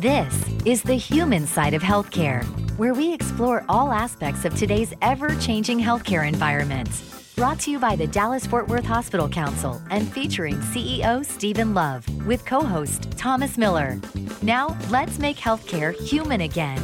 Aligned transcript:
This 0.00 0.48
is 0.64 0.82
the 0.82 0.94
human 0.94 1.46
side 1.46 1.74
of 1.74 1.82
healthcare, 1.82 2.42
where 2.78 2.94
we 2.94 3.12
explore 3.12 3.66
all 3.68 3.92
aspects 3.92 4.46
of 4.46 4.54
today's 4.54 4.94
ever 5.02 5.36
changing 5.36 5.78
healthcare 5.78 6.26
environment. 6.26 6.88
Brought 7.36 7.60
to 7.60 7.70
you 7.70 7.78
by 7.78 7.96
the 7.96 8.06
Dallas 8.06 8.46
Fort 8.46 8.66
Worth 8.66 8.86
Hospital 8.86 9.28
Council 9.28 9.78
and 9.90 10.10
featuring 10.10 10.56
CEO 10.56 11.22
Stephen 11.22 11.74
Love 11.74 12.06
with 12.24 12.46
co 12.46 12.62
host 12.62 13.10
Thomas 13.18 13.58
Miller. 13.58 14.00
Now, 14.40 14.74
let's 14.88 15.18
make 15.18 15.36
healthcare 15.36 15.94
human 15.94 16.40
again. 16.40 16.80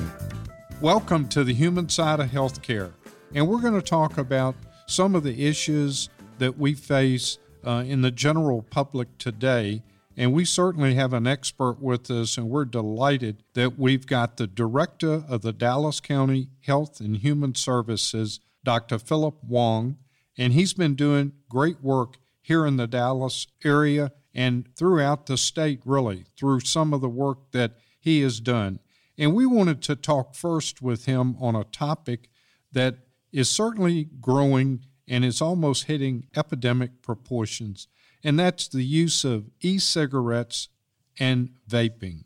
Welcome 0.83 1.27
to 1.29 1.43
the 1.43 1.55
human 1.55 1.89
side 1.89 2.21
of 2.21 2.29
healthcare. 2.29 2.93
And 3.35 3.49
we're 3.49 3.63
going 3.63 3.81
to 3.81 3.81
talk 3.81 4.19
about 4.19 4.57
some 4.85 5.15
of 5.15 5.23
the 5.23 5.47
issues 5.49 6.11
that 6.37 6.59
we 6.59 6.75
face 6.75 7.39
uh, 7.67 7.83
in 7.87 8.03
the 8.03 8.11
general 8.11 8.61
public 8.61 9.09
today. 9.17 9.83
And 10.17 10.33
we 10.33 10.47
certainly 10.47 10.95
have 10.95 11.13
an 11.13 11.27
expert 11.27 11.81
with 11.81 12.11
us, 12.11 12.39
and 12.39 12.49
we're 12.49 12.65
delighted 12.65 13.43
that 13.53 13.79
we've 13.79 14.07
got 14.07 14.37
the 14.37 14.47
director 14.47 15.25
of 15.29 15.43
the 15.43 15.53
Dallas 15.53 16.01
County 16.01 16.49
Health 16.63 17.01
and 17.01 17.19
Human 17.19 17.55
Services, 17.55 18.41
Dr. 18.65 18.99
Philip 18.99 19.37
Huang, 19.47 19.99
and 20.39 20.55
he's 20.55 20.73
been 20.73 20.95
doing 20.95 21.33
great 21.51 21.83
work 21.83 22.17
here 22.41 22.65
in 22.65 22.77
the 22.77 22.87
Dallas 22.87 23.47
area 23.65 24.13
and 24.35 24.69
throughout 24.77 25.27
the 25.27 25.37
state, 25.37 25.81
really, 25.85 26.25
through 26.39 26.61
some 26.61 26.95
of 26.95 27.01
the 27.01 27.09
work 27.09 27.51
that 27.53 27.73
he 27.99 28.21
has 28.23 28.41
done. 28.41 28.79
And 29.19 29.35
we 29.35 29.47
wanted 29.47 29.83
to 29.83 29.97
talk 29.97 30.35
first 30.35 30.81
with 30.81 31.07
him 31.07 31.37
on 31.41 31.57
a 31.57 31.65
topic 31.65 32.29
that 32.73 32.99
is 33.33 33.51
certainly 33.51 34.09
growing 34.21 34.81
and 35.09 35.25
is 35.25 35.41
almost 35.41 35.85
hitting 35.85 36.27
epidemic 36.37 37.03
proportions, 37.03 37.89
and 38.27 38.37
that's 38.37 38.67
the 38.67 38.83
use 38.83 39.25
of 39.25 39.45
e 39.61 39.79
cigarettes 39.79 40.69
and 41.17 41.51
vaping. 41.71 42.25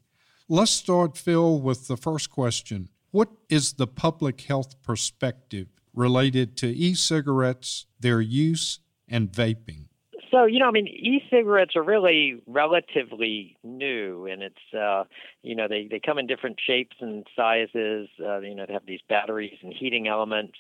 Let's 0.48 0.70
start, 0.70 1.18
Phil, 1.18 1.60
with 1.60 1.88
the 1.88 1.96
first 1.98 2.30
question. 2.30 2.88
What 3.10 3.28
is 3.50 3.74
the 3.74 3.86
public 3.86 4.40
health 4.40 4.82
perspective 4.82 5.68
related 5.92 6.56
to 6.56 6.68
e 6.68 6.94
cigarettes, 6.94 7.84
their 8.00 8.22
use, 8.22 8.80
and 9.08 9.30
vaping? 9.30 9.90
So, 10.30 10.44
you 10.44 10.60
know, 10.60 10.68
I 10.68 10.70
mean, 10.70 10.86
e-cigarettes 10.86 11.74
are 11.74 11.82
really 11.82 12.40
relatively 12.46 13.56
new, 13.64 14.26
and 14.26 14.42
it's, 14.42 14.74
uh, 14.74 15.02
you 15.42 15.56
know, 15.56 15.66
they, 15.66 15.88
they 15.90 15.98
come 15.98 16.18
in 16.18 16.28
different 16.28 16.58
shapes 16.64 16.96
and 17.00 17.26
sizes. 17.34 18.08
Uh, 18.24 18.38
you 18.38 18.54
know, 18.54 18.64
they 18.64 18.72
have 18.72 18.86
these 18.86 19.00
batteries 19.08 19.58
and 19.60 19.72
heating 19.72 20.06
elements, 20.06 20.56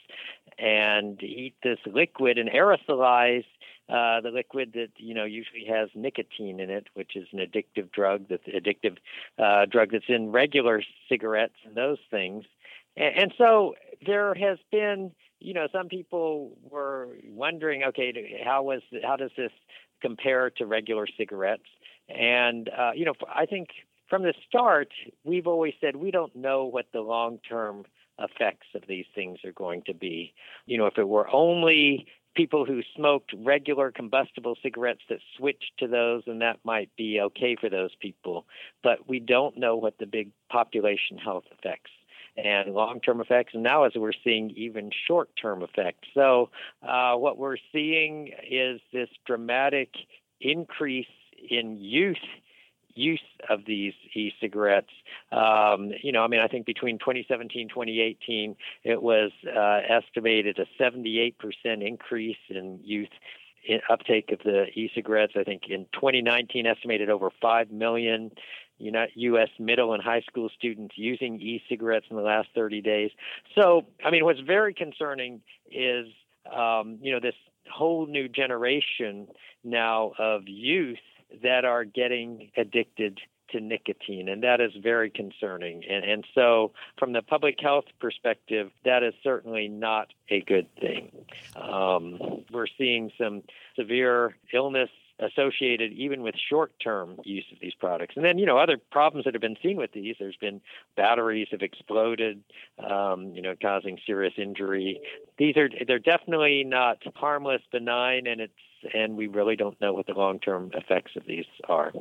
and 0.58 1.20
heat 1.20 1.54
this 1.62 1.78
liquid 1.86 2.36
and 2.36 2.50
aerosolize 2.50 3.44
uh, 3.90 4.20
the 4.20 4.30
liquid 4.30 4.72
that 4.74 4.90
you 4.96 5.14
know 5.14 5.24
usually 5.24 5.64
has 5.68 5.88
nicotine 5.94 6.60
in 6.60 6.70
it, 6.70 6.88
which 6.94 7.16
is 7.16 7.26
an 7.32 7.38
addictive 7.40 7.90
drug. 7.92 8.26
That's 8.28 8.46
addictive 8.46 8.98
uh, 9.38 9.66
drug 9.66 9.90
that's 9.92 10.04
in 10.08 10.32
regular 10.32 10.82
cigarettes 11.08 11.56
and 11.64 11.74
those 11.74 11.98
things. 12.10 12.44
And, 12.96 13.16
and 13.16 13.34
so 13.36 13.74
there 14.06 14.34
has 14.34 14.58
been 14.70 15.12
you 15.40 15.54
know, 15.54 15.66
some 15.72 15.88
people 15.88 16.56
were 16.70 17.08
wondering, 17.28 17.82
okay, 17.84 18.40
how 18.44 18.62
was 18.62 18.82
how 19.02 19.16
does 19.16 19.30
this 19.36 19.52
compare 20.00 20.50
to 20.50 20.66
regular 20.66 21.06
cigarettes? 21.18 21.68
And 22.08 22.68
uh, 22.68 22.92
you 22.94 23.04
know, 23.04 23.14
I 23.34 23.46
think 23.46 23.68
from 24.08 24.22
the 24.22 24.34
start, 24.46 24.88
we've 25.24 25.46
always 25.46 25.74
said 25.80 25.96
we 25.96 26.10
don't 26.10 26.34
know 26.36 26.64
what 26.66 26.86
the 26.92 27.00
long-term 27.00 27.84
effects 28.18 28.66
of 28.74 28.82
these 28.86 29.06
things 29.14 29.38
are 29.44 29.52
going 29.52 29.82
to 29.86 29.94
be. 29.94 30.34
You 30.66 30.76
know, 30.76 30.86
if 30.86 30.98
it 30.98 31.08
were 31.08 31.28
only 31.32 32.06
people 32.34 32.64
who 32.64 32.82
smoked 32.96 33.34
regular 33.38 33.90
combustible 33.90 34.56
cigarettes 34.62 35.02
that 35.08 35.18
switched 35.36 35.72
to 35.78 35.86
those, 35.86 36.22
and 36.26 36.40
that 36.42 36.58
might 36.64 36.90
be 36.96 37.20
okay 37.20 37.56
for 37.60 37.68
those 37.68 37.90
people. 38.00 38.46
But 38.82 39.08
we 39.08 39.20
don't 39.20 39.56
know 39.56 39.76
what 39.76 39.98
the 39.98 40.06
big 40.06 40.30
population 40.50 41.18
health 41.18 41.44
effects 41.50 41.90
and 42.36 42.72
long 42.74 43.00
term 43.00 43.20
effects. 43.20 43.54
And 43.54 43.62
now, 43.62 43.84
as 43.84 43.92
we're 43.94 44.12
seeing, 44.24 44.50
even 44.50 44.90
short 45.06 45.30
term 45.40 45.62
effects. 45.62 46.08
So, 46.14 46.50
uh, 46.86 47.14
what 47.14 47.38
we're 47.38 47.56
seeing 47.72 48.32
is 48.48 48.80
this 48.92 49.08
dramatic 49.26 49.90
increase 50.40 51.06
in 51.50 51.78
youth 51.78 52.16
use 52.94 53.20
of 53.48 53.64
these 53.66 53.94
e-cigarettes. 54.14 54.90
Um, 55.32 55.92
you 56.02 56.12
know, 56.12 56.22
I 56.22 56.28
mean, 56.28 56.40
I 56.40 56.48
think 56.48 56.66
between 56.66 56.98
2017 56.98 57.68
2018, 57.68 58.56
it 58.84 59.02
was 59.02 59.30
uh, 59.46 59.80
estimated 59.88 60.58
a 60.58 60.66
78% 60.82 61.34
increase 61.64 62.36
in 62.48 62.80
youth 62.82 63.08
uptake 63.88 64.32
of 64.32 64.40
the 64.44 64.66
e-cigarettes. 64.74 65.34
I 65.36 65.44
think 65.44 65.64
in 65.68 65.86
2019, 65.92 66.66
estimated 66.66 67.10
over 67.10 67.30
5 67.40 67.70
million 67.70 68.30
U.S. 68.78 69.48
middle 69.58 69.92
and 69.92 70.02
high 70.02 70.22
school 70.22 70.48
students 70.56 70.94
using 70.96 71.40
e-cigarettes 71.40 72.06
in 72.10 72.16
the 72.16 72.22
last 72.22 72.48
30 72.54 72.80
days. 72.80 73.10
So, 73.54 73.86
I 74.04 74.10
mean, 74.10 74.24
what's 74.24 74.40
very 74.40 74.72
concerning 74.72 75.42
is, 75.70 76.06
um, 76.54 76.98
you 77.02 77.12
know, 77.12 77.20
this 77.20 77.34
whole 77.70 78.06
new 78.06 78.28
generation 78.28 79.28
now 79.62 80.12
of 80.18 80.42
youth 80.46 80.98
that 81.42 81.64
are 81.64 81.84
getting 81.84 82.50
addicted 82.56 83.20
to 83.50 83.60
nicotine, 83.60 84.28
and 84.28 84.42
that 84.42 84.60
is 84.60 84.72
very 84.80 85.10
concerning. 85.10 85.82
And, 85.84 86.04
and 86.04 86.26
so, 86.34 86.72
from 86.98 87.12
the 87.12 87.22
public 87.22 87.56
health 87.60 87.86
perspective, 88.00 88.70
that 88.84 89.02
is 89.02 89.14
certainly 89.22 89.68
not 89.68 90.08
a 90.28 90.40
good 90.40 90.66
thing. 90.76 91.10
Um, 91.56 92.44
we're 92.52 92.68
seeing 92.78 93.10
some 93.18 93.42
severe 93.76 94.36
illness 94.52 94.90
associated 95.20 95.92
even 95.92 96.22
with 96.22 96.34
short-term 96.48 97.18
use 97.24 97.44
of 97.52 97.58
these 97.60 97.74
products. 97.74 98.14
And 98.16 98.24
then, 98.24 98.38
you 98.38 98.46
know, 98.46 98.56
other 98.56 98.78
problems 98.90 99.24
that 99.24 99.34
have 99.34 99.40
been 99.40 99.56
seen 99.62 99.76
with 99.76 99.92
these. 99.92 100.16
There's 100.18 100.36
been 100.36 100.60
batteries 100.96 101.48
have 101.50 101.60
exploded, 101.62 102.42
um, 102.78 103.34
you 103.34 103.42
know, 103.42 103.54
causing 103.60 103.98
serious 104.06 104.34
injury. 104.38 105.00
These 105.36 105.56
are 105.56 105.68
they're 105.86 105.98
definitely 105.98 106.64
not 106.64 106.98
harmless, 107.14 107.62
benign, 107.70 108.26
and 108.26 108.40
it's 108.40 108.52
and 108.94 109.16
we 109.16 109.26
really 109.26 109.56
don't 109.56 109.80
know 109.80 109.92
what 109.92 110.06
the 110.06 110.14
long-term 110.14 110.70
effects 110.74 111.12
of 111.16 111.24
these 111.26 111.46
are. 111.68 111.92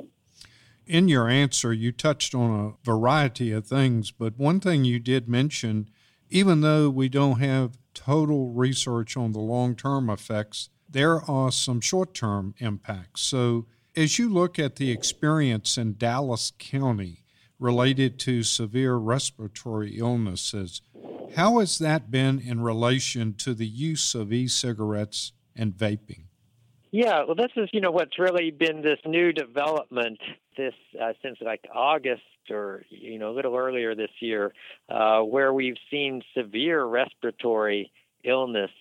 In 0.88 1.08
your 1.08 1.30
answer, 1.30 1.72
you 1.72 1.92
touched 1.92 2.34
on 2.34 2.60
a 2.60 2.86
variety 2.86 3.52
of 3.52 3.68
things, 3.68 4.12
but 4.12 4.38
one 4.38 4.60
thing 4.60 4.86
you 4.86 5.00
did 5.00 5.30
mention, 5.30 5.90
even 6.30 6.62
though 6.62 6.90
we 6.90 7.10
don't 7.10 7.40
have 7.40 7.78
total 7.94 8.52
research 8.52 9.16
on 9.16 9.34
the 9.34 9.40
long-term 9.40 10.10
effects 10.10 10.70
there 10.92 11.22
are 11.30 11.52
some 11.52 11.82
short 11.82 12.14
term 12.14 12.56
impacts. 12.58 13.22
So, 13.22 13.68
as 13.96 14.18
you 14.18 14.30
look 14.30 14.58
at 14.58 14.78
the 14.78 14.92
experience 14.92 15.78
in 15.78 15.98
Dallas 15.98 16.52
County 16.58 17.24
related 17.60 18.18
to 18.20 18.44
severe 18.44 18.96
respiratory 18.96 19.98
illnesses, 19.98 20.82
how 21.36 21.60
has 21.60 21.78
that 21.80 22.10
been 22.10 22.40
in 22.40 22.62
relation 22.62 23.34
to 23.36 23.54
the 23.54 23.68
use 23.68 24.16
of 24.16 24.34
e 24.34 24.48
cigarettes 24.48 25.34
and 25.56 25.74
vaping? 25.74 26.29
Yeah, 26.92 27.24
well, 27.26 27.36
this 27.36 27.52
is 27.56 27.70
you 27.72 27.82
know 27.82 27.92
what's 27.92 28.18
really 28.18 28.50
been 28.50 28.82
this 28.82 29.00
new 29.06 29.32
development 29.32 30.20
this 30.58 30.74
uh, 31.00 31.14
since 31.22 31.38
like 31.40 31.64
August 31.74 32.24
or 32.50 32.84
you 32.90 33.20
know 33.20 33.32
a 33.32 33.36
little 33.36 33.56
earlier 33.56 33.94
this 33.94 34.10
year, 34.20 34.54
uh, 34.90 35.22
where 35.22 35.54
we've 35.54 35.78
seen 35.92 36.24
severe 36.36 36.84
respiratory 36.84 37.92
illness 38.24 38.72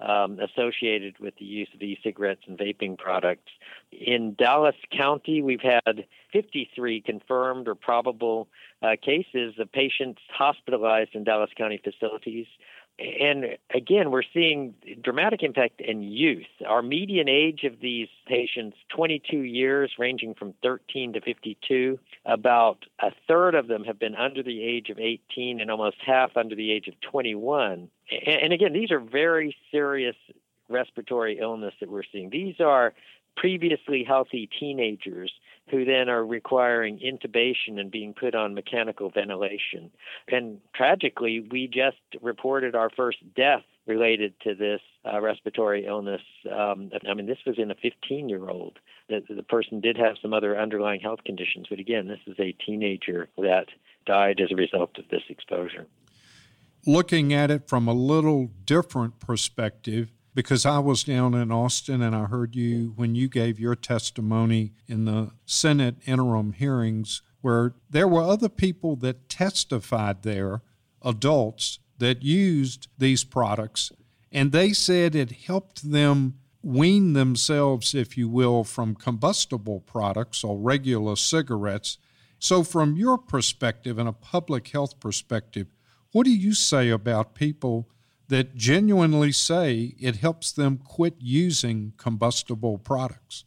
um, 0.00 0.38
associated 0.40 1.18
with 1.18 1.34
the 1.38 1.44
use 1.44 1.68
of 1.74 1.82
e-cigarettes 1.82 2.40
and 2.46 2.58
vaping 2.58 2.96
products. 2.96 3.50
In 3.92 4.34
Dallas 4.38 4.74
County, 4.96 5.42
we've 5.42 5.60
had 5.60 6.06
53 6.32 7.02
confirmed 7.02 7.68
or 7.68 7.74
probable 7.74 8.48
uh, 8.82 8.96
cases 9.02 9.54
of 9.58 9.70
patients 9.70 10.22
hospitalized 10.32 11.14
in 11.14 11.24
Dallas 11.24 11.50
County 11.56 11.78
facilities 11.82 12.46
and 13.00 13.56
again, 13.74 14.10
we're 14.10 14.22
seeing 14.34 14.74
dramatic 15.02 15.42
impact 15.42 15.80
in 15.80 16.02
youth. 16.02 16.46
Our 16.66 16.82
median 16.82 17.28
age 17.28 17.64
of 17.64 17.80
these 17.80 18.08
patients, 18.26 18.76
22 18.94 19.38
years, 19.38 19.92
ranging 19.98 20.34
from 20.34 20.52
13 20.62 21.14
to 21.14 21.20
52. 21.20 21.98
About 22.26 22.84
a 23.00 23.10
third 23.26 23.54
of 23.54 23.68
them 23.68 23.84
have 23.84 23.98
been 23.98 24.14
under 24.14 24.42
the 24.42 24.62
age 24.62 24.90
of 24.90 24.98
18 24.98 25.60
and 25.60 25.70
almost 25.70 25.96
half 26.04 26.36
under 26.36 26.54
the 26.54 26.70
age 26.70 26.88
of 26.88 27.00
21. 27.00 27.88
And 28.26 28.52
again, 28.52 28.72
these 28.74 28.90
are 28.90 29.00
very 29.00 29.56
serious 29.70 30.16
respiratory 30.68 31.38
illness 31.40 31.74
that 31.80 31.90
we're 31.90 32.02
seeing. 32.12 32.30
These 32.30 32.60
are 32.60 32.92
previously 33.40 34.04
healthy 34.06 34.50
teenagers 34.60 35.32
who 35.70 35.86
then 35.86 36.10
are 36.10 36.26
requiring 36.26 36.98
intubation 36.98 37.80
and 37.80 37.90
being 37.90 38.12
put 38.12 38.34
on 38.34 38.54
mechanical 38.54 39.08
ventilation. 39.08 39.90
And 40.28 40.58
tragically, 40.74 41.48
we 41.50 41.66
just 41.66 41.96
reported 42.20 42.74
our 42.74 42.90
first 42.90 43.18
death 43.34 43.62
related 43.86 44.34
to 44.42 44.54
this 44.54 44.80
uh, 45.10 45.22
respiratory 45.22 45.86
illness. 45.86 46.20
Um, 46.52 46.90
I 47.08 47.14
mean, 47.14 47.26
this 47.26 47.38
was 47.46 47.56
in 47.58 47.70
a 47.70 47.74
15 47.76 48.28
year 48.28 48.50
old. 48.50 48.78
The, 49.08 49.22
the 49.34 49.42
person 49.42 49.80
did 49.80 49.96
have 49.96 50.16
some 50.20 50.34
other 50.34 50.58
underlying 50.58 51.00
health 51.00 51.20
conditions, 51.24 51.66
but 51.70 51.78
again, 51.78 52.08
this 52.08 52.20
is 52.26 52.38
a 52.38 52.52
teenager 52.64 53.28
that 53.38 53.66
died 54.04 54.40
as 54.40 54.52
a 54.52 54.56
result 54.56 54.98
of 54.98 55.08
this 55.10 55.22
exposure. 55.30 55.86
Looking 56.86 57.32
at 57.32 57.50
it 57.50 57.68
from 57.68 57.88
a 57.88 57.94
little 57.94 58.50
different 58.66 59.18
perspective, 59.18 60.10
because 60.34 60.64
I 60.64 60.78
was 60.78 61.04
down 61.04 61.34
in 61.34 61.50
Austin 61.50 62.02
and 62.02 62.14
I 62.14 62.24
heard 62.24 62.54
you 62.54 62.92
when 62.96 63.14
you 63.14 63.28
gave 63.28 63.58
your 63.58 63.74
testimony 63.74 64.72
in 64.86 65.04
the 65.04 65.32
Senate 65.44 65.96
interim 66.06 66.52
hearings 66.52 67.22
where 67.40 67.74
there 67.88 68.08
were 68.08 68.22
other 68.22 68.48
people 68.48 68.96
that 68.96 69.28
testified 69.28 70.22
there, 70.22 70.62
adults 71.02 71.78
that 71.98 72.22
used 72.22 72.88
these 72.98 73.24
products, 73.24 73.92
and 74.30 74.52
they 74.52 74.72
said 74.72 75.14
it 75.14 75.32
helped 75.32 75.90
them 75.90 76.34
wean 76.62 77.14
themselves, 77.14 77.94
if 77.94 78.16
you 78.16 78.28
will, 78.28 78.64
from 78.64 78.94
combustible 78.94 79.80
products 79.80 80.44
or 80.44 80.58
regular 80.58 81.16
cigarettes. 81.16 81.98
So, 82.38 82.62
from 82.62 82.96
your 82.96 83.18
perspective 83.18 83.98
and 83.98 84.08
a 84.08 84.12
public 84.12 84.68
health 84.68 85.00
perspective, 85.00 85.68
what 86.12 86.24
do 86.24 86.34
you 86.34 86.54
say 86.54 86.90
about 86.90 87.34
people 87.34 87.88
that 88.30 88.56
genuinely 88.56 89.32
say 89.32 89.94
it 90.00 90.16
helps 90.16 90.50
them 90.50 90.78
quit 90.78 91.14
using 91.18 91.92
combustible 91.96 92.78
products? 92.78 93.44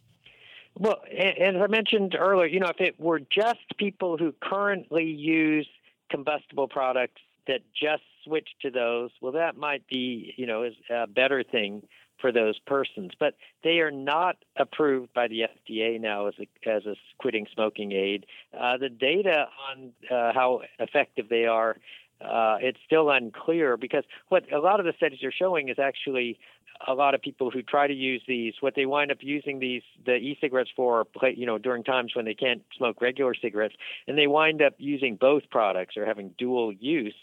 Well, 0.77 0.97
as 1.12 1.56
I 1.56 1.68
mentioned 1.68 2.15
earlier, 2.18 2.47
you 2.47 2.59
know, 2.59 2.69
if 2.69 2.80
it 2.80 3.00
were 3.00 3.19
just 3.19 3.77
people 3.77 4.18
who 4.18 4.33
currently 4.41 5.06
use 5.06 5.68
combustible 6.09 6.68
products 6.68 7.21
that 7.47 7.62
just 7.74 8.03
switch 8.24 8.50
to 8.62 8.71
those, 8.71 9.12
well, 9.21 9.33
that 9.33 9.57
might 9.57 9.88
be, 9.88 10.33
you 10.38 10.45
know, 10.45 10.69
a 10.89 11.07
better 11.07 11.44
thing 11.44 11.83
for 12.19 12.31
those 12.31 12.57
persons. 12.59 13.12
But 13.19 13.35
they 13.63 13.80
are 13.80 13.91
not 13.91 14.38
approved 14.57 15.13
by 15.13 15.27
the 15.27 15.41
FDA 15.41 16.00
now 16.00 16.27
as 16.27 16.33
a, 16.39 16.69
as 16.69 16.85
a 16.85 16.95
quitting 17.19 17.45
smoking 17.53 17.91
aid. 17.91 18.25
Uh, 18.57 18.77
the 18.77 18.89
data 18.89 19.47
on 19.69 19.91
uh, 20.09 20.33
how 20.33 20.62
effective 20.80 21.30
they 21.30 21.45
are 21.45 21.77
uh, 22.23 22.57
it's 22.61 22.79
still 22.85 23.09
unclear 23.09 23.77
because 23.77 24.03
what 24.29 24.51
a 24.51 24.59
lot 24.59 24.79
of 24.79 24.85
the 24.85 24.93
studies 24.97 25.23
are 25.23 25.31
showing 25.31 25.69
is 25.69 25.77
actually 25.79 26.39
a 26.87 26.93
lot 26.93 27.13
of 27.13 27.21
people 27.21 27.49
who 27.51 27.61
try 27.61 27.87
to 27.87 27.93
use 27.93 28.21
these, 28.27 28.53
what 28.59 28.75
they 28.75 28.85
wind 28.85 29.11
up 29.11 29.19
using 29.21 29.59
these 29.59 29.83
the 30.05 30.15
e-cigarettes 30.15 30.71
for, 30.75 31.05
you 31.35 31.45
know, 31.45 31.57
during 31.57 31.83
times 31.83 32.13
when 32.15 32.25
they 32.25 32.33
can't 32.33 32.61
smoke 32.77 33.01
regular 33.01 33.33
cigarettes, 33.35 33.75
and 34.07 34.17
they 34.17 34.27
wind 34.27 34.61
up 34.61 34.73
using 34.77 35.15
both 35.15 35.43
products 35.49 35.95
or 35.95 36.05
having 36.05 36.33
dual 36.37 36.73
use. 36.73 37.15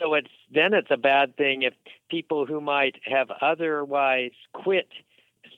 So 0.00 0.14
it's 0.14 0.30
then 0.52 0.74
it's 0.74 0.90
a 0.90 0.96
bad 0.96 1.36
thing 1.36 1.62
if 1.62 1.74
people 2.10 2.46
who 2.46 2.60
might 2.60 2.96
have 3.04 3.30
otherwise 3.40 4.32
quit 4.52 4.88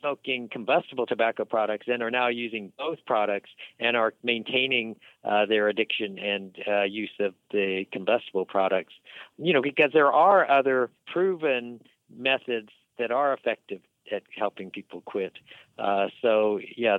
smoking 0.00 0.48
combustible 0.50 1.06
tobacco 1.06 1.44
products 1.44 1.86
and 1.88 2.02
are 2.02 2.10
now 2.10 2.28
using 2.28 2.72
both 2.78 2.98
products 3.06 3.50
and 3.78 3.96
are 3.96 4.14
maintaining 4.22 4.96
uh, 5.24 5.46
their 5.46 5.68
addiction 5.68 6.18
and 6.18 6.56
uh, 6.66 6.82
use 6.82 7.10
of 7.20 7.34
the 7.50 7.86
combustible 7.92 8.44
products. 8.44 8.94
You 9.36 9.52
know, 9.52 9.62
because 9.62 9.90
there 9.92 10.12
are 10.12 10.50
other 10.50 10.90
proven 11.06 11.80
methods 12.14 12.70
that 12.98 13.10
are 13.10 13.32
effective 13.32 13.80
at 14.10 14.22
helping 14.36 14.70
people 14.70 15.02
quit. 15.02 15.34
Uh, 15.78 16.08
so 16.22 16.58
yeah, 16.76 16.98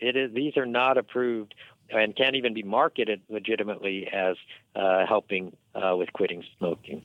it 0.00 0.16
is. 0.16 0.32
These 0.32 0.56
are 0.56 0.66
not 0.66 0.96
approved 0.96 1.54
and 1.90 2.16
can't 2.16 2.36
even 2.36 2.54
be 2.54 2.62
marketed 2.62 3.20
legitimately 3.28 4.08
as 4.12 4.36
uh, 4.74 5.06
helping 5.06 5.56
uh, 5.74 5.96
with 5.96 6.12
quitting 6.12 6.44
smoking. 6.58 7.02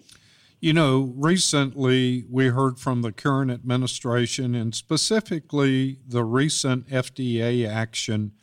You 0.64 0.74
know, 0.74 1.12
recently 1.18 2.24
we 2.30 2.50
heard 2.50 2.78
from 2.78 3.02
the 3.02 3.12
current 3.12 3.50
administration 3.50 4.54
and 4.54 4.76
specifically 4.76 5.98
the 6.08 6.24
recent 6.24 6.88
FDA 6.88 7.68
action 7.68 8.34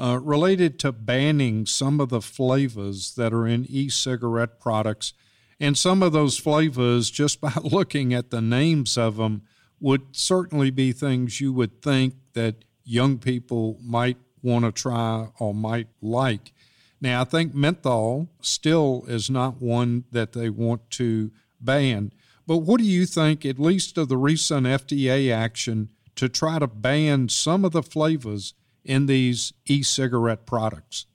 uh, 0.00 0.18
related 0.22 0.78
to 0.78 0.90
banning 0.90 1.66
some 1.66 2.00
of 2.00 2.08
the 2.08 2.22
flavors 2.22 3.14
that 3.16 3.34
are 3.34 3.46
in 3.46 3.66
e 3.68 3.90
cigarette 3.90 4.58
products. 4.58 5.12
And 5.60 5.76
some 5.76 6.02
of 6.02 6.12
those 6.12 6.38
flavors, 6.38 7.10
just 7.22 7.42
by 7.42 7.52
looking 7.62 8.14
at 8.14 8.30
the 8.30 8.40
names 8.40 8.96
of 8.96 9.18
them, 9.18 9.42
would 9.80 10.16
certainly 10.16 10.70
be 10.70 10.92
things 10.92 11.42
you 11.42 11.52
would 11.52 11.82
think 11.82 12.14
that 12.32 12.64
young 12.84 13.18
people 13.18 13.78
might 13.82 14.16
want 14.42 14.64
to 14.64 14.72
try 14.72 15.28
or 15.38 15.52
might 15.52 15.88
like. 16.00 16.54
Now, 17.02 17.20
I 17.20 17.24
think 17.24 17.54
menthol 17.54 18.30
still 18.40 19.04
is 19.08 19.28
not 19.28 19.60
one 19.60 20.04
that 20.10 20.32
they 20.32 20.48
want 20.48 20.88
to 20.92 21.30
ban. 21.60 22.12
But 22.46 22.58
what 22.58 22.78
do 22.78 22.84
you 22.84 23.06
think, 23.06 23.44
at 23.44 23.58
least 23.58 23.96
of 23.98 24.08
the 24.08 24.16
recent 24.16 24.66
FDA 24.66 25.32
action 25.32 25.90
to 26.16 26.28
try 26.28 26.58
to 26.58 26.66
ban 26.66 27.28
some 27.28 27.64
of 27.64 27.72
the 27.72 27.82
flavors 27.82 28.54
in 28.84 29.06
these 29.06 29.52
e 29.66 29.82
cigarette 29.82 30.46
products? 30.46 31.06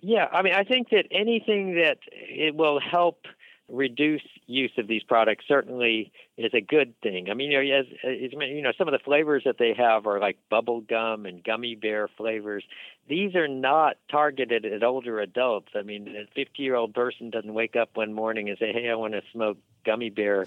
Yeah, 0.00 0.28
I 0.32 0.42
mean, 0.42 0.54
I 0.54 0.64
think 0.64 0.90
that 0.90 1.06
anything 1.10 1.74
that 1.74 1.98
it 2.12 2.54
will 2.54 2.80
help 2.80 3.26
reduce 3.68 4.22
use 4.46 4.72
of 4.78 4.86
these 4.86 5.02
products 5.02 5.44
certainly 5.48 6.12
is 6.36 6.52
a 6.54 6.60
good 6.60 6.94
thing. 7.02 7.28
I 7.30 7.34
mean, 7.34 7.50
you 7.50 7.62
know, 7.62 7.78
as, 7.78 7.86
as, 8.04 8.32
you 8.32 8.62
know, 8.62 8.72
some 8.78 8.88
of 8.88 8.92
the 8.92 9.04
flavors 9.04 9.42
that 9.44 9.58
they 9.58 9.74
have 9.74 10.06
are 10.06 10.20
like 10.20 10.38
bubble 10.50 10.80
gum 10.80 11.26
and 11.26 11.42
gummy 11.42 11.74
bear 11.74 12.08
flavors. 12.16 12.64
These 13.08 13.34
are 13.34 13.48
not 13.48 13.96
targeted 14.10 14.64
at 14.64 14.82
older 14.82 15.20
adults. 15.20 15.68
I 15.74 15.82
mean, 15.82 16.08
a 16.08 16.26
50 16.34 16.62
year 16.62 16.76
old 16.76 16.94
person 16.94 17.30
doesn't 17.30 17.52
wake 17.52 17.76
up 17.76 17.90
one 17.94 18.12
morning 18.12 18.48
and 18.48 18.58
say, 18.58 18.72
"Hey, 18.72 18.88
I 18.88 18.94
want 18.94 19.14
to 19.14 19.22
smoke 19.32 19.58
gummy 19.84 20.10
bear 20.10 20.46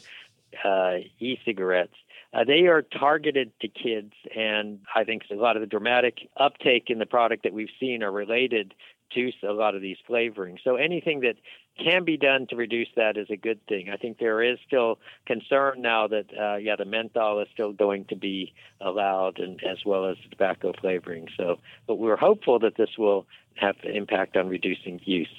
uh, 0.64 0.98
e-cigarettes." 1.20 1.96
Uh, 2.32 2.44
they 2.44 2.68
are 2.68 2.84
targeted 2.84 3.52
to 3.60 3.68
kids, 3.68 4.14
and 4.36 4.80
I 4.96 5.04
think 5.04 5.24
a 5.32 5.36
lot 5.36 5.58
of 5.58 5.62
the 5.62 5.68
dramatic 5.68 6.30
uptake 6.38 6.90
in 6.90 7.00
the 7.00 7.08
product 7.08 7.44
that 7.44 7.54
we've 7.54 7.72
seen 7.80 8.04
are 8.04 8.12
related 8.12 8.76
to 9.12 9.32
a 9.48 9.52
lot 9.52 9.76
of 9.76 9.82
these 9.82 9.98
flavorings. 10.10 10.58
So 10.64 10.76
anything 10.76 11.22
that 11.22 11.36
can 11.84 12.04
be 12.04 12.18
done 12.18 12.48
to 12.50 12.56
reduce 12.56 12.90
that 12.96 13.18
is 13.18 13.28
a 13.30 13.38
good 13.38 13.60
thing. 13.68 13.90
I 13.90 13.98
think 13.98 14.20
there 14.20 14.44
is 14.44 14.58
still 14.68 15.00
concern 15.26 15.82
now 15.82 16.08
that 16.08 16.26
uh, 16.40 16.58
yeah, 16.58 16.76
the 16.76 16.86
menthol 16.86 17.40
is 17.42 17.48
still 17.54 17.72
going 17.72 18.06
to 18.06 18.16
be 18.16 18.54
allowed, 18.82 19.40
and 19.40 19.60
as 19.64 19.78
well 19.86 20.06
as 20.06 20.18
tobacco 20.30 20.74
flavoring. 20.80 21.28
So, 21.38 21.60
but 21.88 21.96
we're 21.96 22.18
hopeful 22.18 22.60
that 22.60 22.76
this 22.78 22.98
will 22.98 23.26
have 23.56 23.76
an 23.84 23.96
impact 23.96 24.38
on 24.38 24.48
reducing 24.48 25.00
use. 25.04 25.30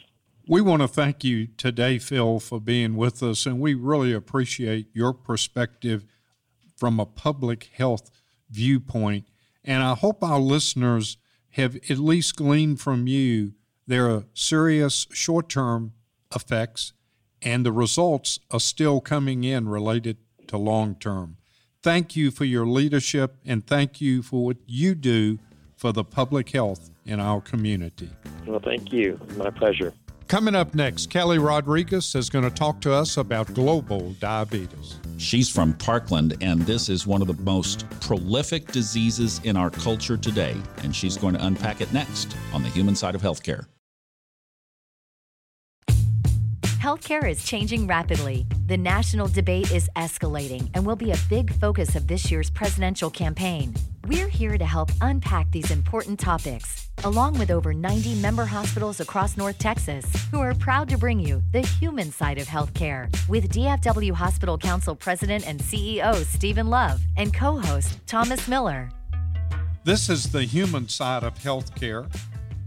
We 0.47 0.61
want 0.61 0.83
to 0.83 0.89
thank 0.89 1.23
you 1.23 1.49
today, 1.59 1.99
Phil, 1.99 2.41
for 2.41 2.61
being 2.61 2.97
with 2.97 3.23
us, 3.23 3.47
and 3.47 3.61
we 3.61 3.75
really 3.75 4.13
appreciate 4.13 4.89
your 4.93 5.13
perspective 5.13 6.05
from 6.77 6.99
a 6.99 7.07
public 7.07 7.71
health 7.75 8.11
viewpoint. 8.51 9.27
And 9.65 9.83
I 9.83 9.95
hope 9.95 10.25
our 10.25 10.41
listeners 10.41 11.19
have 11.51 11.77
at 11.89 11.99
least 11.99 12.37
gleaned 12.37 12.81
from 12.81 13.07
you 13.07 13.53
there 13.91 14.09
are 14.09 14.23
serious 14.35 15.09
short 15.13 15.49
term 15.49 15.93
effects, 16.35 16.93
and 17.43 17.67
the 17.67 17.73
results 17.73 18.39
are 18.53 18.61
still 18.61 19.01
coming 19.01 19.43
in 19.43 19.69
related 19.69 20.17
to 20.47 20.57
long 20.57 20.95
term. 20.95 21.37
Thank 21.83 22.15
you 22.15 22.31
for 22.31 22.45
your 22.45 22.67
leadership 22.67 23.37
and 23.45 23.67
thank 23.67 24.01
you 24.01 24.23
for 24.23 24.45
what 24.45 24.59
you 24.67 24.95
do 24.95 25.39
for 25.77 25.93
the 25.93 26.05
public 26.05 26.51
health 26.51 26.91
in 27.05 27.19
our 27.19 27.41
community. 27.41 28.11
Well, 28.47 28.61
thank 28.61 28.93
you. 28.93 29.19
My 29.37 29.51
pleasure. 29.51 29.93
Coming 30.29 30.55
up 30.55 30.77
next, 30.77 31.11
Kellie 31.11 31.41
Rodriguez 31.41 32.15
is 32.15 32.31
going 32.31 32.45
to 32.45 32.51
talk 32.51 32.81
to 32.83 32.93
us 32.93 33.17
about 33.17 33.53
global 33.55 34.13
diabetes. 34.21 35.01
She's 35.17 35.49
from 35.49 35.73
Parkland, 35.73 36.37
and 36.41 36.63
this 36.63 36.89
is 36.89 37.09
one 37.09 37.21
of 37.21 37.27
the 37.27 37.43
most 37.43 37.91
prolific 38.01 38.71
diseases 38.71 39.41
in 39.43 39.57
our 39.57 39.71
culture 39.71 40.17
today. 40.17 40.57
And 40.85 40.95
she's 40.95 41.17
going 41.17 41.35
to 41.35 41.45
unpack 41.45 41.81
it 41.81 41.93
next 41.93 42.37
on 42.53 42.63
the 42.63 42.69
human 42.69 42.95
side 42.95 43.17
of 43.17 43.23
healthcare. 43.23 43.67
Healthcare 46.81 47.31
is 47.31 47.43
changing 47.43 47.87
rapidly. 47.87 48.47
The 48.69 48.79
national 48.79 49.29
debate 49.29 49.71
is 49.71 49.91
escalating 49.97 50.71
and 50.73 50.87
will 50.87 50.97
be 50.97 51.11
a 51.11 51.17
big 51.29 51.53
focus 51.53 51.95
of 51.95 52.07
this 52.07 52.31
year's 52.31 52.49
presidential 52.49 53.11
campaign. 53.11 53.75
We're 54.07 54.29
here 54.29 54.57
to 54.57 54.65
help 54.65 54.89
unpack 55.03 55.51
these 55.51 55.71
important 55.71 56.19
topics, 56.19 56.89
along 57.05 57.39
with 57.39 57.51
over 57.51 57.75
90 57.75 58.15
member 58.23 58.47
hospitals 58.47 58.99
across 58.99 59.37
North 59.37 59.59
Texas, 59.59 60.07
who 60.31 60.41
are 60.41 60.55
proud 60.55 60.89
to 60.89 60.97
bring 60.97 61.21
you 61.21 61.43
the 61.53 61.61
human 61.61 62.11
side 62.11 62.39
of 62.39 62.47
healthcare 62.47 63.15
with 63.29 63.53
DFW 63.53 64.15
Hospital 64.15 64.57
Council 64.57 64.97
President 64.97 65.47
and 65.47 65.61
CEO 65.61 66.15
Stephen 66.25 66.69
Love 66.69 67.03
and 67.19 67.35
co 67.35 67.59
host 67.59 68.01
Thomas 68.07 68.49
Miller. 68.49 68.89
This 69.85 70.09
is 70.09 70.33
the 70.33 70.45
human 70.45 70.89
side 70.89 71.25
of 71.25 71.35
healthcare, 71.39 72.11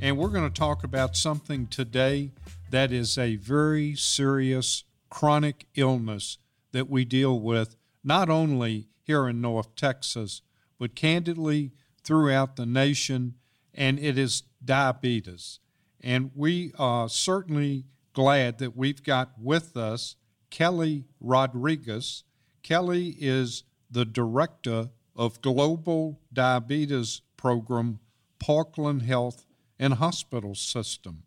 and 0.03 0.17
we're 0.17 0.27
going 0.27 0.51
to 0.51 0.59
talk 0.59 0.83
about 0.83 1.15
something 1.15 1.65
today 1.65 2.29
that 2.69 2.91
is 2.91 3.17
a 3.17 3.37
very 3.37 3.95
serious 3.95 4.83
chronic 5.09 5.65
illness 5.75 6.39
that 6.73 6.89
we 6.89 7.05
deal 7.05 7.39
with 7.39 7.77
not 8.03 8.29
only 8.29 8.89
here 9.01 9.29
in 9.29 9.39
North 9.39 9.73
Texas, 9.77 10.41
but 10.77 10.93
candidly 10.93 11.71
throughout 12.03 12.57
the 12.57 12.65
nation, 12.65 13.35
and 13.73 13.97
it 13.97 14.17
is 14.17 14.43
diabetes. 14.65 15.61
And 16.01 16.31
we 16.35 16.73
are 16.77 17.07
certainly 17.07 17.85
glad 18.11 18.57
that 18.57 18.75
we've 18.75 19.03
got 19.03 19.31
with 19.39 19.77
us 19.77 20.17
Kellie 20.49 21.05
Rodriguez. 21.21 22.25
Kellie 22.61 23.15
is 23.21 23.63
the 23.89 24.03
director 24.03 24.89
of 25.15 25.41
Global 25.41 26.19
Diabetes 26.33 27.21
Program, 27.37 27.99
Parkland 28.37 29.03
Health 29.03 29.45
and 29.83 29.95
Hospital 29.95 30.55
System. 30.55 31.23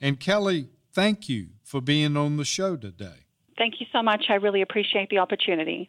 And 0.00 0.18
Kellie, 0.18 0.70
thank 0.92 1.28
you 1.28 1.50
for 1.62 1.80
being 1.80 2.16
on 2.16 2.36
the 2.36 2.44
show 2.44 2.76
today. 2.76 3.26
Thank 3.56 3.80
you 3.80 3.86
so 3.92 4.02
much. 4.02 4.24
I 4.28 4.34
really 4.34 4.60
appreciate 4.60 5.08
the 5.08 5.18
opportunity. 5.18 5.88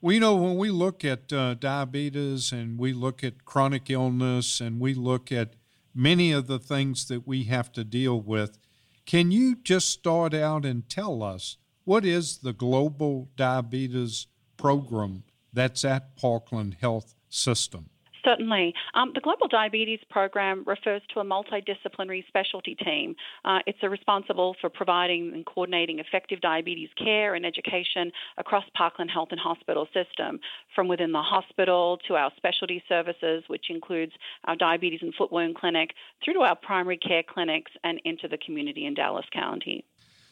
We 0.00 0.18
know 0.18 0.34
when 0.34 0.56
we 0.56 0.70
look 0.70 1.04
at 1.04 1.30
uh, 1.30 1.54
diabetes 1.54 2.50
and 2.50 2.78
we 2.78 2.94
look 2.94 3.22
at 3.22 3.44
chronic 3.44 3.90
illness 3.90 4.58
and 4.58 4.80
we 4.80 4.94
look 4.94 5.30
at 5.30 5.54
many 5.94 6.32
of 6.32 6.46
the 6.46 6.58
things 6.58 7.06
that 7.08 7.26
we 7.26 7.44
have 7.44 7.70
to 7.72 7.84
deal 7.84 8.18
with. 8.18 8.58
Can 9.04 9.30
you 9.30 9.56
just 9.56 9.90
start 9.90 10.32
out 10.32 10.64
and 10.64 10.88
tell 10.88 11.22
us 11.22 11.58
what 11.84 12.06
is 12.06 12.38
the 12.38 12.54
Global 12.54 13.28
Diabetes 13.36 14.28
Program 14.56 15.24
that's 15.52 15.84
at 15.84 16.16
Parkland 16.16 16.78
Health 16.80 17.14
System? 17.28 17.90
Certainly. 18.24 18.74
Um, 18.94 19.12
the 19.14 19.20
Global 19.20 19.48
Diabetes 19.48 20.00
Program 20.08 20.62
refers 20.66 21.02
to 21.12 21.20
a 21.20 21.24
multidisciplinary 21.24 22.26
specialty 22.28 22.74
team. 22.76 23.16
Uh, 23.44 23.58
it's 23.66 23.82
responsible 23.82 24.54
for 24.60 24.70
providing 24.70 25.32
and 25.34 25.44
coordinating 25.44 25.98
effective 25.98 26.40
diabetes 26.40 26.90
care 26.96 27.34
and 27.34 27.44
education 27.44 28.12
across 28.38 28.64
Parkland 28.76 29.10
Health 29.10 29.28
and 29.32 29.40
Hospital 29.40 29.86
system, 29.92 30.38
from 30.74 30.88
within 30.88 31.12
the 31.12 31.22
hospital 31.22 31.98
to 32.08 32.14
our 32.14 32.30
specialty 32.36 32.82
services, 32.88 33.44
which 33.48 33.66
includes 33.70 34.12
our 34.44 34.56
diabetes 34.56 35.00
and 35.02 35.14
foot 35.14 35.32
wound 35.32 35.56
clinic, 35.56 35.90
through 36.24 36.34
to 36.34 36.40
our 36.40 36.56
primary 36.56 36.98
care 36.98 37.22
clinics 37.22 37.72
and 37.82 38.00
into 38.04 38.28
the 38.28 38.38
community 38.38 38.86
in 38.86 38.94
Dallas 38.94 39.26
County. 39.32 39.84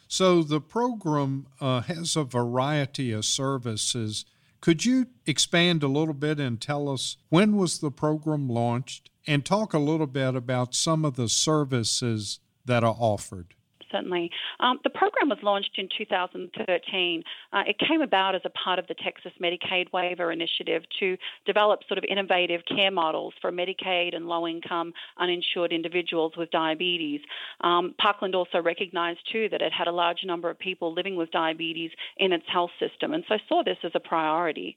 So 0.06 0.42
the 0.42 0.60
program 0.60 1.46
uh, 1.60 1.82
has 1.82 2.16
a 2.16 2.24
variety 2.24 3.12
of 3.12 3.24
services 3.24 4.24
could 4.60 4.84
you 4.84 5.06
expand 5.26 5.82
a 5.82 5.88
little 5.88 6.14
bit 6.14 6.38
and 6.38 6.60
tell 6.60 6.88
us 6.88 7.16
when 7.28 7.56
was 7.56 7.78
the 7.78 7.90
program 7.90 8.48
launched 8.48 9.10
and 9.26 9.44
talk 9.44 9.72
a 9.72 9.78
little 9.78 10.06
bit 10.06 10.34
about 10.34 10.74
some 10.74 11.04
of 11.04 11.16
the 11.16 11.28
services 11.28 12.40
that 12.64 12.84
are 12.84 12.96
offered? 12.98 13.54
Certainly. 13.90 14.30
Um, 14.60 14.78
the 14.84 14.90
program 14.90 15.28
was 15.28 15.38
launched 15.42 15.78
in 15.78 15.88
2013. 15.96 17.22
Uh, 17.52 17.62
it 17.66 17.76
came 17.78 18.00
about 18.02 18.34
as 18.34 18.42
a 18.44 18.50
part 18.50 18.78
of 18.78 18.86
the 18.86 18.94
Texas 18.94 19.32
Medicaid 19.40 19.92
waiver 19.92 20.32
initiative 20.32 20.82
to 21.00 21.16
develop 21.46 21.80
sort 21.88 21.98
of 21.98 22.04
innovative 22.04 22.62
care 22.66 22.90
models 22.90 23.34
for 23.40 23.50
Medicaid 23.50 24.14
and 24.14 24.26
low 24.26 24.46
income 24.46 24.92
uninsured 25.18 25.72
individuals 25.72 26.32
with 26.36 26.50
diabetes. 26.50 27.20
Um, 27.60 27.94
Parkland 28.00 28.34
also 28.34 28.60
recognized 28.60 29.20
too 29.32 29.48
that 29.50 29.62
it 29.62 29.72
had 29.72 29.88
a 29.88 29.92
large 29.92 30.24
number 30.24 30.50
of 30.50 30.58
people 30.58 30.92
living 30.92 31.16
with 31.16 31.30
diabetes 31.30 31.90
in 32.16 32.32
its 32.32 32.44
health 32.48 32.70
system, 32.78 33.12
and 33.12 33.24
so 33.28 33.36
saw 33.48 33.62
this 33.62 33.78
as 33.84 33.92
a 33.94 34.00
priority. 34.00 34.76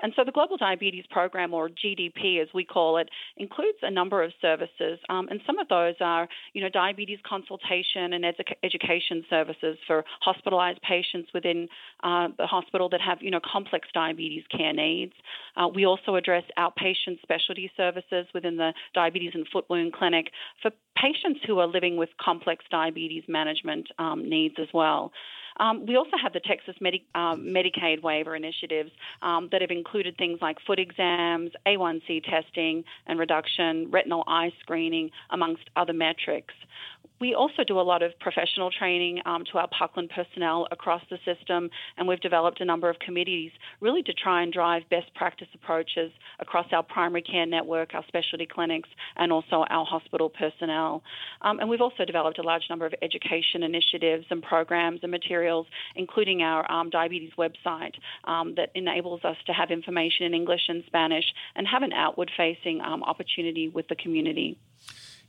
And 0.00 0.12
so 0.16 0.24
the 0.24 0.32
Global 0.32 0.56
Diabetes 0.56 1.04
Program, 1.10 1.54
or 1.54 1.68
GDP 1.68 2.42
as 2.42 2.48
we 2.54 2.64
call 2.64 2.98
it, 2.98 3.08
includes 3.36 3.78
a 3.82 3.90
number 3.90 4.22
of 4.22 4.32
services, 4.40 4.98
um, 5.08 5.28
and 5.28 5.40
some 5.46 5.58
of 5.58 5.68
those 5.68 5.94
are, 6.00 6.28
you 6.52 6.62
know, 6.62 6.68
diabetes 6.68 7.18
consultation 7.26 8.12
and 8.12 8.24
edu- 8.24 8.54
education 8.62 9.24
services 9.30 9.76
for 9.86 10.04
hospitalized 10.20 10.80
patients 10.82 11.30
within 11.32 11.68
uh, 12.02 12.28
the 12.38 12.46
hospital 12.46 12.88
that 12.88 13.00
have, 13.00 13.18
you 13.20 13.30
know, 13.30 13.40
complex 13.40 13.88
diabetes 13.94 14.44
care 14.50 14.72
needs. 14.72 15.12
Uh, 15.56 15.68
we 15.68 15.86
also 15.86 16.16
address 16.16 16.44
outpatient 16.58 17.20
specialty 17.22 17.70
services 17.76 18.26
within 18.34 18.56
the 18.56 18.72
diabetes 18.94 19.32
and 19.34 19.46
foot 19.52 19.64
wound 19.68 19.92
clinic 19.92 20.30
for 20.62 20.70
patients 20.96 21.40
who 21.46 21.58
are 21.58 21.66
living 21.66 21.96
with 21.96 22.08
complex 22.20 22.64
diabetes 22.70 23.24
management 23.28 23.88
um, 23.98 24.28
needs 24.28 24.54
as 24.60 24.68
well. 24.72 25.12
Um, 25.58 25.86
we 25.86 25.96
also 25.96 26.16
have 26.22 26.32
the 26.32 26.40
Texas 26.40 26.74
Medi- 26.80 27.06
uh, 27.14 27.36
Medicaid 27.36 28.02
waiver 28.02 28.34
initiatives 28.34 28.90
um, 29.22 29.48
that 29.52 29.60
have 29.60 29.70
included 29.70 30.16
things 30.16 30.38
like 30.42 30.58
foot 30.66 30.78
exams, 30.78 31.50
A1C 31.66 32.24
testing 32.24 32.84
and 33.06 33.18
reduction, 33.18 33.90
retinal 33.90 34.24
eye 34.26 34.52
screening, 34.60 35.10
amongst 35.30 35.62
other 35.76 35.92
metrics. 35.92 36.54
We 37.24 37.34
also 37.34 37.64
do 37.64 37.80
a 37.80 37.88
lot 37.92 38.02
of 38.02 38.12
professional 38.20 38.70
training 38.70 39.22
um, 39.24 39.44
to 39.50 39.56
our 39.56 39.66
Parkland 39.68 40.10
personnel 40.14 40.68
across 40.70 41.00
the 41.08 41.16
system, 41.24 41.70
and 41.96 42.06
we've 42.06 42.20
developed 42.20 42.60
a 42.60 42.66
number 42.66 42.90
of 42.90 42.98
committees 42.98 43.50
really 43.80 44.02
to 44.02 44.12
try 44.12 44.42
and 44.42 44.52
drive 44.52 44.82
best 44.90 45.06
practice 45.14 45.48
approaches 45.54 46.12
across 46.38 46.66
our 46.70 46.82
primary 46.82 47.22
care 47.22 47.46
network, 47.46 47.94
our 47.94 48.04
specialty 48.08 48.44
clinics, 48.44 48.90
and 49.16 49.32
also 49.32 49.64
our 49.70 49.86
hospital 49.86 50.28
personnel. 50.28 51.02
Um, 51.40 51.60
and 51.60 51.70
we've 51.70 51.80
also 51.80 52.04
developed 52.04 52.38
a 52.38 52.42
large 52.42 52.64
number 52.68 52.84
of 52.84 52.94
education 53.00 53.62
initiatives 53.62 54.26
and 54.28 54.42
programs 54.42 55.00
and 55.02 55.10
materials, 55.10 55.66
including 55.96 56.42
our 56.42 56.70
um, 56.70 56.90
diabetes 56.90 57.32
website 57.38 57.94
um, 58.24 58.54
that 58.56 58.68
enables 58.74 59.24
us 59.24 59.38
to 59.46 59.54
have 59.54 59.70
information 59.70 60.26
in 60.26 60.34
English 60.34 60.68
and 60.68 60.84
Spanish 60.88 61.24
and 61.56 61.66
have 61.66 61.82
an 61.82 61.94
outward 61.94 62.30
facing 62.36 62.82
um, 62.82 63.02
opportunity 63.02 63.70
with 63.70 63.88
the 63.88 63.96
community. 63.96 64.58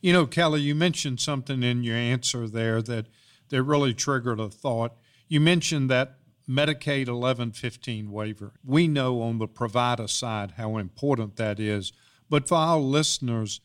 You 0.01 0.13
know, 0.13 0.25
Kellie, 0.25 0.61
you 0.61 0.75
mentioned 0.75 1.19
something 1.19 1.63
in 1.63 1.83
your 1.83 1.95
answer 1.95 2.47
there 2.47 2.81
that, 2.83 3.07
that 3.49 3.63
really 3.63 3.93
triggered 3.93 4.39
a 4.39 4.49
thought. 4.49 4.93
You 5.27 5.39
mentioned 5.39 5.89
that 5.89 6.17
Medicaid 6.47 7.07
1115 7.07 8.11
waiver. 8.11 8.53
We 8.63 8.87
know 8.87 9.21
on 9.21 9.39
the 9.39 9.47
provider 9.47 10.07
side 10.07 10.51
how 10.57 10.77
important 10.77 11.37
that 11.37 11.59
is. 11.59 11.91
But 12.29 12.47
for 12.47 12.55
our 12.55 12.79
listeners, 12.79 13.61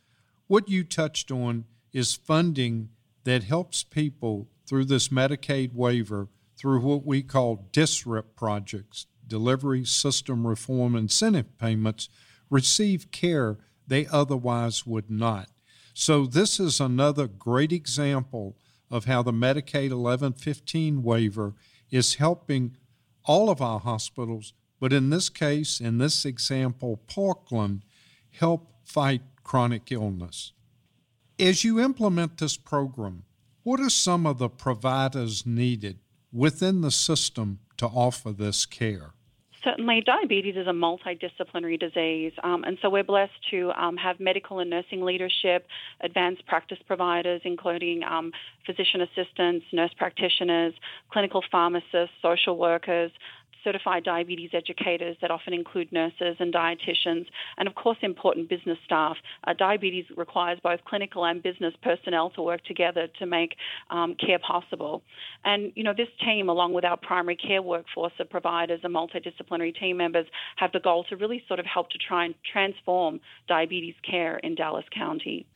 what 0.47 0.69
you 0.69 0.85
touched 0.85 1.31
on 1.31 1.65
is 1.93 2.15
funding 2.15 2.91
that 3.25 3.45
helps 3.45 3.85
people 3.85 4.49
through 4.67 4.87
this 4.87 5.09
Medicaid 5.09 5.75
waiver 5.75 6.29
through 6.57 6.81
what 6.81 7.07
we 7.07 7.23
call 7.23 7.69
DSRIP 7.73 8.25
projects, 8.37 9.07
Delivery 9.27 9.85
System 9.85 10.47
Reform 10.47 10.95
Incentive 10.95 11.57
Payments, 11.59 12.09
receive 12.51 13.11
care 13.11 13.59
they 13.87 14.07
otherwise 14.07 14.87
would 14.87 15.11
not. 15.11 15.49
So, 16.01 16.25
this 16.25 16.59
is 16.59 16.81
another 16.81 17.27
great 17.27 17.73
example 17.73 18.57
of 18.91 19.05
how 19.05 19.23
the 19.23 19.33
Medicaid 19.33 19.91
1115 19.91 21.03
waiver 21.03 21.53
is 21.91 22.15
helping 22.15 22.79
all 23.27 23.51
of 23.51 23.61
our 23.61 23.81
hospitals, 23.81 24.55
but 24.81 24.95
in 24.95 25.11
this 25.11 25.29
case, 25.29 25.79
in 25.79 25.99
this 25.99 26.25
example, 26.25 27.03
Parkland, 27.07 27.83
help 28.31 28.73
fight 28.83 29.21
chronic 29.45 29.93
illness. 29.93 30.55
As 31.39 31.65
you 31.65 31.79
implement 31.79 32.39
this 32.39 32.57
program, 32.57 33.25
what 33.63 33.79
are 33.79 33.91
some 33.91 34.27
of 34.27 34.39
the 34.39 34.49
providers 34.49 35.45
needed 35.45 35.99
within 36.33 36.81
the 36.81 36.91
system 36.91 37.59
to 37.77 37.85
offer 37.85 38.33
this 38.33 38.65
care? 38.65 39.13
Certainly, 39.63 40.03
diabetes 40.07 40.57
is 40.57 40.67
a 40.67 40.71
multidisciplinary 40.71 41.79
disease, 41.79 42.33
um, 42.43 42.65
and 42.65 42.79
so 42.81 42.89
we're 42.89 43.05
blessed 43.05 43.33
to 43.51 43.71
um, 43.73 43.97
have 43.99 44.19
medical 44.19 44.59
and 44.59 44.71
nursing 44.71 45.03
leadership, 45.03 45.67
advanced 46.01 46.47
practice 46.47 46.79
providers, 46.87 47.43
including 47.45 48.03
um, 48.03 48.33
physician 48.65 49.03
assistants, 49.03 49.67
nurse 49.71 49.93
practitioners, 49.99 50.73
clinical 51.13 51.43
pharmacists, 51.51 52.15
social 52.23 52.57
workers, 52.57 53.11
certified 53.65 54.05
diabetes 54.05 54.51
educators 54.53 55.17
that 55.21 55.31
often 55.31 55.53
include 55.53 55.93
nurses 55.93 56.37
and 56.39 56.53
dietitians, 56.53 57.27
and 57.59 57.69
of 57.69 57.75
course, 57.75 57.99
important 58.03 58.49
business 58.49 58.79
staff. 58.85 59.17
Uh, 59.47 59.53
diabetes 59.53 60.05
requires 60.17 60.59
both 60.63 60.81
clinical 60.85 61.25
and 61.25 61.43
business 61.43 61.75
personnel 61.83 62.31
to 62.31 62.43
work 62.43 62.65
together 62.65 63.09
to 63.19 63.27
make 63.27 63.57
um, 63.91 64.15
care 64.15 64.39
possible. 64.39 65.03
And, 65.45 65.73
you 65.75 65.85
know, 65.85 65.95
this 65.97 66.09
team, 66.25 66.49
along 66.49 66.73
with 66.73 66.85
our 66.85 66.97
primary 66.97 67.37
care 67.37 67.63
workforce 67.63 68.13
of 68.19 68.29
providers 68.31 68.81
and 68.83 68.95
multidisciplinary 68.95 69.79
team 69.79 69.97
members, 69.97 70.27
have 70.57 70.73
the 70.73 70.81
goal 70.81 71.05
to 71.05 71.17
really 71.17 71.43
sort 71.49 71.61
of 71.61 71.67
help 71.67 71.91
to 71.91 71.99
try 71.99 72.25
and 72.25 72.35
transform 72.51 73.21
diabetes 73.49 73.95
care 74.09 74.39
in 74.39 74.55
Dallas 74.55 74.85
County. 74.95 75.47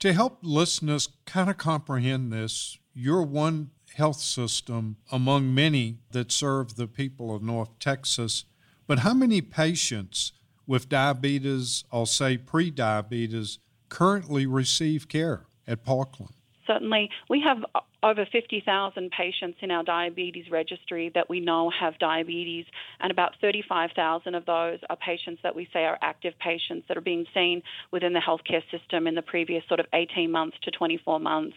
To 0.00 0.12
help 0.12 0.38
listeners 0.42 1.08
kind 1.24 1.48
of 1.48 1.56
comprehend 1.56 2.32
this, 2.32 2.78
you're 2.92 3.22
one 3.22 3.70
health 3.96 4.20
system 4.20 4.96
among 5.10 5.54
many 5.54 5.98
that 6.12 6.30
serve 6.30 6.76
the 6.76 6.86
people 6.86 7.34
of 7.34 7.42
North 7.42 7.78
Texas. 7.78 8.44
But 8.86 9.00
how 9.00 9.14
many 9.14 9.40
patients 9.40 10.32
with 10.66 10.88
diabetes, 10.88 11.84
I'll 11.90 12.06
say 12.06 12.36
pre-diabetes, 12.36 13.58
currently 13.88 14.46
receive 14.46 15.08
care 15.08 15.46
at 15.66 15.82
Parkland? 15.82 16.34
Certainly. 16.66 17.10
We 17.30 17.40
have 17.40 17.64
over 18.06 18.24
50,000 18.30 19.10
patients 19.10 19.58
in 19.62 19.72
our 19.72 19.82
diabetes 19.82 20.48
registry 20.48 21.10
that 21.16 21.28
we 21.28 21.40
know 21.40 21.70
have 21.70 21.98
diabetes, 21.98 22.64
and 23.00 23.10
about 23.10 23.32
35,000 23.40 24.34
of 24.36 24.46
those 24.46 24.78
are 24.88 24.96
patients 24.96 25.40
that 25.42 25.56
we 25.56 25.68
say 25.72 25.80
are 25.80 25.98
active 26.00 26.32
patients 26.38 26.86
that 26.86 26.96
are 26.96 27.00
being 27.02 27.26
seen 27.34 27.62
within 27.90 28.12
the 28.12 28.20
healthcare 28.20 28.62
system 28.70 29.08
in 29.08 29.16
the 29.16 29.22
previous 29.22 29.64
sort 29.66 29.80
of 29.80 29.86
18 29.92 30.30
months 30.30 30.56
to 30.62 30.70
24 30.70 31.18
months. 31.18 31.56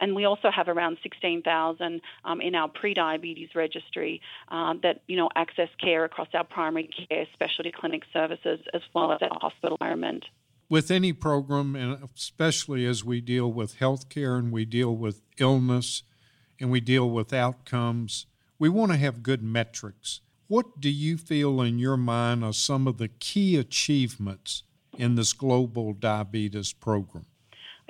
And 0.00 0.14
we 0.14 0.24
also 0.24 0.50
have 0.54 0.68
around 0.68 0.98
16,000 1.02 2.00
um, 2.24 2.40
in 2.40 2.54
our 2.54 2.68
pre-diabetes 2.68 3.48
registry 3.56 4.20
um, 4.50 4.78
that 4.84 5.00
you 5.08 5.16
know 5.16 5.28
access 5.34 5.68
care 5.82 6.04
across 6.04 6.28
our 6.32 6.44
primary 6.44 6.88
care 7.08 7.26
specialty 7.32 7.72
clinic 7.76 8.02
services 8.12 8.60
as 8.72 8.82
well 8.94 9.10
as 9.10 9.18
our 9.22 9.36
hospital 9.40 9.76
environment 9.80 10.24
with 10.68 10.90
any 10.90 11.12
program, 11.12 11.74
and 11.74 11.98
especially 12.14 12.84
as 12.84 13.04
we 13.04 13.20
deal 13.20 13.50
with 13.50 13.78
healthcare 13.78 14.38
and 14.38 14.52
we 14.52 14.64
deal 14.64 14.94
with 14.94 15.22
illness 15.38 16.02
and 16.60 16.70
we 16.70 16.80
deal 16.80 17.08
with 17.08 17.32
outcomes, 17.32 18.26
we 18.58 18.68
want 18.68 18.92
to 18.92 18.98
have 18.98 19.22
good 19.22 19.42
metrics. 19.42 20.20
What 20.48 20.80
do 20.80 20.90
you 20.90 21.16
feel 21.16 21.60
in 21.60 21.78
your 21.78 21.96
mind 21.96 22.44
are 22.44 22.52
some 22.52 22.86
of 22.86 22.98
the 22.98 23.08
key 23.08 23.56
achievements 23.56 24.62
in 24.96 25.14
this 25.14 25.32
global 25.32 25.92
diabetes 25.92 26.72
program? 26.72 27.26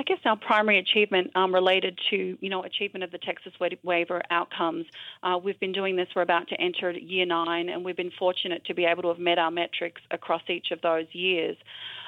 I 0.01 0.05
guess 0.05 0.19
our 0.25 0.37
primary 0.37 0.79
achievement 0.79 1.33
um, 1.35 1.53
related 1.53 1.99
to, 2.11 2.39
you 2.41 2.49
know, 2.49 2.63
achievement 2.63 3.03
of 3.03 3.11
the 3.11 3.19
Texas 3.19 3.53
waiver 3.83 4.23
outcomes. 4.31 4.87
Uh, 5.25 5.39
we've 5.43 5.59
been 5.59 5.73
doing 5.73 5.97
this. 5.97 6.07
We're 6.15 6.23
about 6.23 6.47
to 6.49 6.61
enter 6.61 6.93
year 6.93 7.27
nine, 7.27 7.69
and 7.69 7.85
we've 7.85 7.97
been 7.97 8.13
fortunate 8.17 8.65
to 8.67 8.75
be 8.75 8.85
able 8.85 9.03
to 9.03 9.09
have 9.09 9.19
met 9.19 9.39
our 9.39 9.51
metrics 9.51 10.01
across 10.13 10.43
each 10.49 10.71
of 10.71 10.81
those 10.83 11.07
years. 11.13 11.57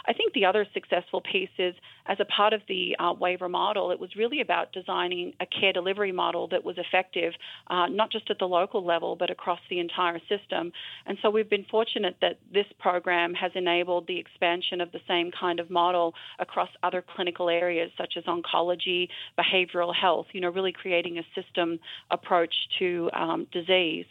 I 0.07 0.12
think 0.12 0.33
the 0.33 0.45
other 0.45 0.66
successful 0.73 1.21
piece 1.21 1.50
is 1.59 1.75
as 2.07 2.19
a 2.21 2.25
part 2.25 2.52
of 2.52 2.62
the 2.69 2.97
uh, 2.99 3.12
waiver 3.12 3.49
model, 3.49 3.90
it 3.90 4.00
was 4.00 4.16
really 4.16 4.40
about 4.40 4.73
designing 4.73 5.35
a 5.40 5.47
care 5.47 5.73
delivery 5.73 6.12
model 6.12 6.49
that 6.49 6.64
was 6.64 6.76
effective, 6.78 7.33
uh, 7.69 7.87
not 7.87 8.11
just 8.11 8.30
at 8.30 8.38
the 8.38 8.47
local 8.47 8.85
level, 8.85 9.16
but 9.16 9.30
across 9.30 9.61
the 9.69 9.78
entire 9.78 10.19
system. 10.28 10.73
And 11.07 11.19
so 11.23 11.30
we've 11.30 11.50
been 11.50 11.66
fortunate 11.71 12.16
that 12.21 12.38
this 12.52 12.66
program 12.78 13.35
has 13.35 13.52
enabled 13.54 14.07
the 14.07 14.19
expansion 14.19 14.80
of 14.80 14.92
the 14.92 15.00
same 15.07 15.30
kind 15.38 15.61
of 15.61 15.71
model 15.71 16.14
across 16.38 16.69
other 16.83 17.04
clinical 17.14 17.49
areas 17.49 17.90
such 17.97 18.14
as 18.16 18.25
oncology, 18.25 19.09
behavioral 19.38 19.95
health, 19.95 20.26
you 20.33 20.40
know, 20.40 20.50
really 20.50 20.73
creating 20.73 21.19
a 21.19 21.40
system 21.40 21.78
approach 22.11 22.54
to 22.78 23.11
um, 23.12 23.47
disease 23.52 24.07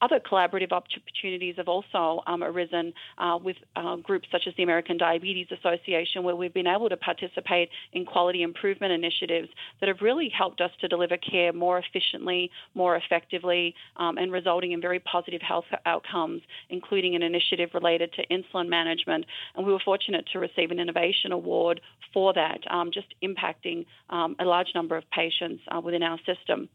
other 0.00 0.20
collaborative 0.20 0.72
opportunities 0.72 1.56
have 1.56 1.68
also 1.68 2.22
um, 2.26 2.42
arisen 2.42 2.92
uh, 3.18 3.38
with 3.42 3.56
uh, 3.76 3.96
groups 3.96 4.28
such 4.32 4.42
as 4.46 4.54
the 4.56 4.62
American 4.62 4.96
Diabetes 4.96 5.48
Association, 5.50 6.22
where 6.22 6.36
we've 6.36 6.54
been 6.54 6.66
able 6.66 6.88
to 6.88 6.96
participate 6.96 7.68
in 7.92 8.04
quality 8.04 8.42
improvement 8.42 8.92
initiatives 8.92 9.48
that 9.80 9.88
have 9.88 9.98
really 10.00 10.28
helped 10.28 10.60
us 10.60 10.70
to 10.80 10.88
deliver 10.88 11.16
care 11.16 11.52
more 11.52 11.78
efficiently, 11.78 12.50
more 12.74 12.96
effectively, 12.96 13.74
um, 13.96 14.18
and 14.18 14.32
resulting 14.32 14.72
in 14.72 14.80
very 14.80 15.00
positive 15.00 15.42
health 15.42 15.64
outcomes, 15.86 16.42
including 16.68 17.14
an 17.14 17.22
initiative 17.22 17.70
related 17.74 18.12
to 18.14 18.26
insulin 18.28 18.68
management. 18.68 19.24
And 19.54 19.66
we 19.66 19.72
were 19.72 19.80
fortunate 19.84 20.26
to 20.32 20.38
receive 20.38 20.70
an 20.70 20.80
innovation 20.80 21.32
award 21.32 21.80
for 22.12 22.32
that, 22.32 22.58
um, 22.70 22.90
just 22.92 23.06
impacting 23.22 23.86
um, 24.08 24.34
a 24.40 24.44
large 24.44 24.68
number 24.74 24.96
of 24.96 25.04
patients 25.10 25.62
uh, 25.70 25.80
within 25.80 26.02
our 26.02 26.18
system. 26.26 26.68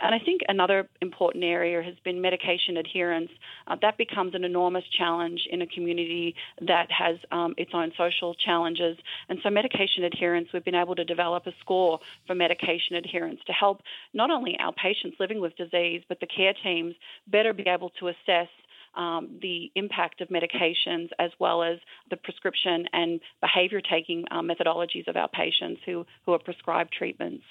And 0.00 0.14
I 0.14 0.18
think 0.18 0.40
another 0.48 0.88
important 1.00 1.44
area 1.44 1.82
has 1.82 1.94
been 2.04 2.20
medication 2.20 2.69
adherence. 2.76 3.30
Uh, 3.66 3.76
that 3.82 3.98
becomes 3.98 4.34
an 4.34 4.44
enormous 4.44 4.84
challenge 4.96 5.40
in 5.50 5.62
a 5.62 5.66
community 5.66 6.34
that 6.60 6.88
has 6.90 7.16
um, 7.30 7.54
its 7.56 7.70
own 7.74 7.92
social 7.96 8.34
challenges. 8.34 8.96
And 9.28 9.38
so, 9.42 9.50
medication 9.50 10.04
adherence, 10.04 10.48
we've 10.52 10.64
been 10.64 10.74
able 10.74 10.94
to 10.96 11.04
develop 11.04 11.46
a 11.46 11.52
score 11.60 12.00
for 12.26 12.34
medication 12.34 12.96
adherence 12.96 13.40
to 13.46 13.52
help 13.52 13.82
not 14.12 14.30
only 14.30 14.56
our 14.60 14.72
patients 14.72 15.16
living 15.20 15.40
with 15.40 15.56
disease, 15.56 16.02
but 16.08 16.20
the 16.20 16.26
care 16.26 16.54
teams 16.62 16.94
better 17.26 17.52
be 17.52 17.64
able 17.66 17.90
to 18.00 18.08
assess 18.08 18.48
um, 18.94 19.38
the 19.40 19.70
impact 19.74 20.20
of 20.20 20.28
medications 20.28 21.10
as 21.18 21.30
well 21.38 21.62
as 21.62 21.78
the 22.10 22.16
prescription 22.16 22.86
and 22.92 23.20
behavior 23.40 23.80
taking 23.80 24.24
um, 24.30 24.48
methodologies 24.48 25.06
of 25.08 25.16
our 25.16 25.28
patients 25.28 25.80
who, 25.86 26.04
who 26.26 26.32
are 26.32 26.38
prescribed 26.38 26.92
treatments. 26.92 27.44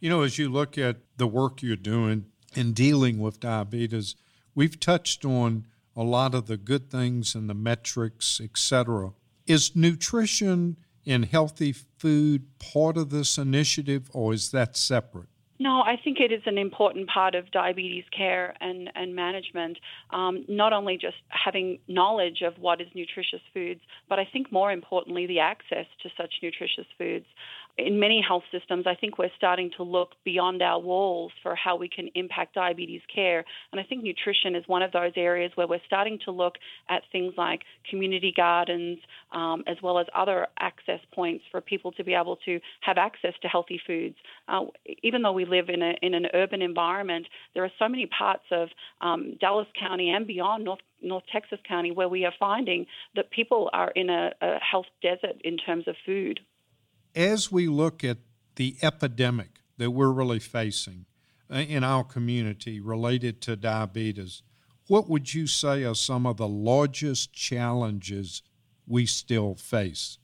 You 0.00 0.10
know, 0.10 0.22
as 0.22 0.38
you 0.38 0.48
look 0.48 0.76
at 0.76 0.96
the 1.16 1.26
work 1.26 1.62
you're 1.62 1.76
doing 1.76 2.26
in 2.54 2.72
dealing 2.72 3.18
with 3.18 3.40
diabetes, 3.40 4.16
we've 4.56 4.80
touched 4.80 5.24
on 5.24 5.66
a 5.94 6.02
lot 6.02 6.34
of 6.34 6.46
the 6.46 6.56
good 6.56 6.90
things 6.90 7.36
and 7.36 7.48
the 7.48 7.54
metrics, 7.54 8.40
etc. 8.42 9.12
Is 9.46 9.76
nutrition 9.76 10.76
and 11.06 11.24
healthy 11.24 11.72
food 11.72 12.46
part 12.58 12.96
of 12.96 13.10
this 13.10 13.38
initiative, 13.38 14.10
or 14.12 14.34
is 14.34 14.50
that 14.50 14.76
separate? 14.76 15.28
No, 15.58 15.80
I 15.80 15.96
think 16.02 16.18
it 16.20 16.32
is 16.32 16.42
an 16.44 16.58
important 16.58 17.08
part 17.08 17.34
of 17.34 17.50
diabetes 17.50 18.04
care 18.14 18.54
and, 18.60 18.90
and 18.94 19.14
management. 19.14 19.78
Um, 20.10 20.44
not 20.48 20.74
only 20.74 20.98
just 20.98 21.16
having 21.28 21.78
knowledge 21.88 22.42
of 22.42 22.58
what 22.58 22.80
is 22.80 22.88
nutritious 22.94 23.40
foods, 23.54 23.80
but 24.08 24.18
I 24.18 24.28
think 24.30 24.52
more 24.52 24.70
importantly, 24.70 25.26
the 25.26 25.38
access 25.38 25.86
to 26.02 26.10
such 26.16 26.34
nutritious 26.42 26.86
foods 26.98 27.26
in 27.78 28.00
many 28.00 28.24
health 28.26 28.44
systems, 28.50 28.86
I 28.86 28.94
think 28.94 29.18
we're 29.18 29.30
starting 29.36 29.70
to 29.76 29.82
look 29.82 30.12
beyond 30.24 30.62
our 30.62 30.80
walls 30.80 31.32
for 31.42 31.54
how 31.54 31.76
we 31.76 31.88
can 31.88 32.08
impact 32.14 32.54
diabetes 32.54 33.02
care. 33.14 33.44
And 33.70 33.80
I 33.80 33.84
think 33.84 34.02
nutrition 34.02 34.54
is 34.54 34.64
one 34.66 34.82
of 34.82 34.92
those 34.92 35.12
areas 35.14 35.52
where 35.56 35.66
we're 35.66 35.80
starting 35.86 36.18
to 36.24 36.30
look 36.30 36.54
at 36.88 37.02
things 37.12 37.34
like 37.36 37.62
community 37.90 38.32
gardens, 38.34 38.98
um, 39.32 39.62
as 39.66 39.76
well 39.82 39.98
as 39.98 40.06
other 40.14 40.46
access 40.58 41.00
points 41.14 41.44
for 41.50 41.60
people 41.60 41.92
to 41.92 42.04
be 42.04 42.14
able 42.14 42.36
to 42.46 42.58
have 42.80 42.96
access 42.96 43.34
to 43.42 43.48
healthy 43.48 43.80
foods. 43.86 44.16
Uh, 44.48 44.62
even 45.02 45.20
though 45.20 45.32
we 45.32 45.44
live 45.44 45.68
in, 45.68 45.82
a, 45.82 45.94
in 46.00 46.14
an 46.14 46.26
urban 46.32 46.62
environment, 46.62 47.26
there 47.52 47.64
are 47.64 47.72
so 47.78 47.88
many 47.88 48.06
parts 48.06 48.44
of 48.50 48.68
um, 49.02 49.36
Dallas 49.38 49.68
County 49.78 50.10
and 50.10 50.26
beyond 50.26 50.64
North 50.64 50.80
North 51.02 51.24
Texas 51.30 51.58
County 51.68 51.90
where 51.90 52.08
we 52.08 52.24
are 52.24 52.32
finding 52.40 52.86
that 53.14 53.30
people 53.30 53.68
are 53.74 53.90
in 53.90 54.08
a, 54.08 54.30
a 54.40 54.58
health 54.58 54.86
desert 55.02 55.36
in 55.44 55.58
terms 55.58 55.86
of 55.86 55.94
food 56.06 56.40
as 57.16 57.50
we 57.50 57.66
look 57.66 58.04
at 58.04 58.18
the 58.56 58.76
epidemic 58.82 59.60
that 59.78 59.90
we're 59.90 60.12
really 60.12 60.38
facing 60.38 61.06
in 61.50 61.82
our 61.82 62.04
community 62.04 62.78
related 62.78 63.40
to 63.40 63.56
diabetes, 63.56 64.42
what 64.86 65.08
would 65.08 65.32
you 65.34 65.46
say 65.46 65.82
are 65.82 65.94
some 65.94 66.26
of 66.26 66.36
the 66.36 66.46
largest 66.46 67.32
challenges 67.32 68.42
we 68.86 69.06
still 69.06 69.54
face? 69.54 70.18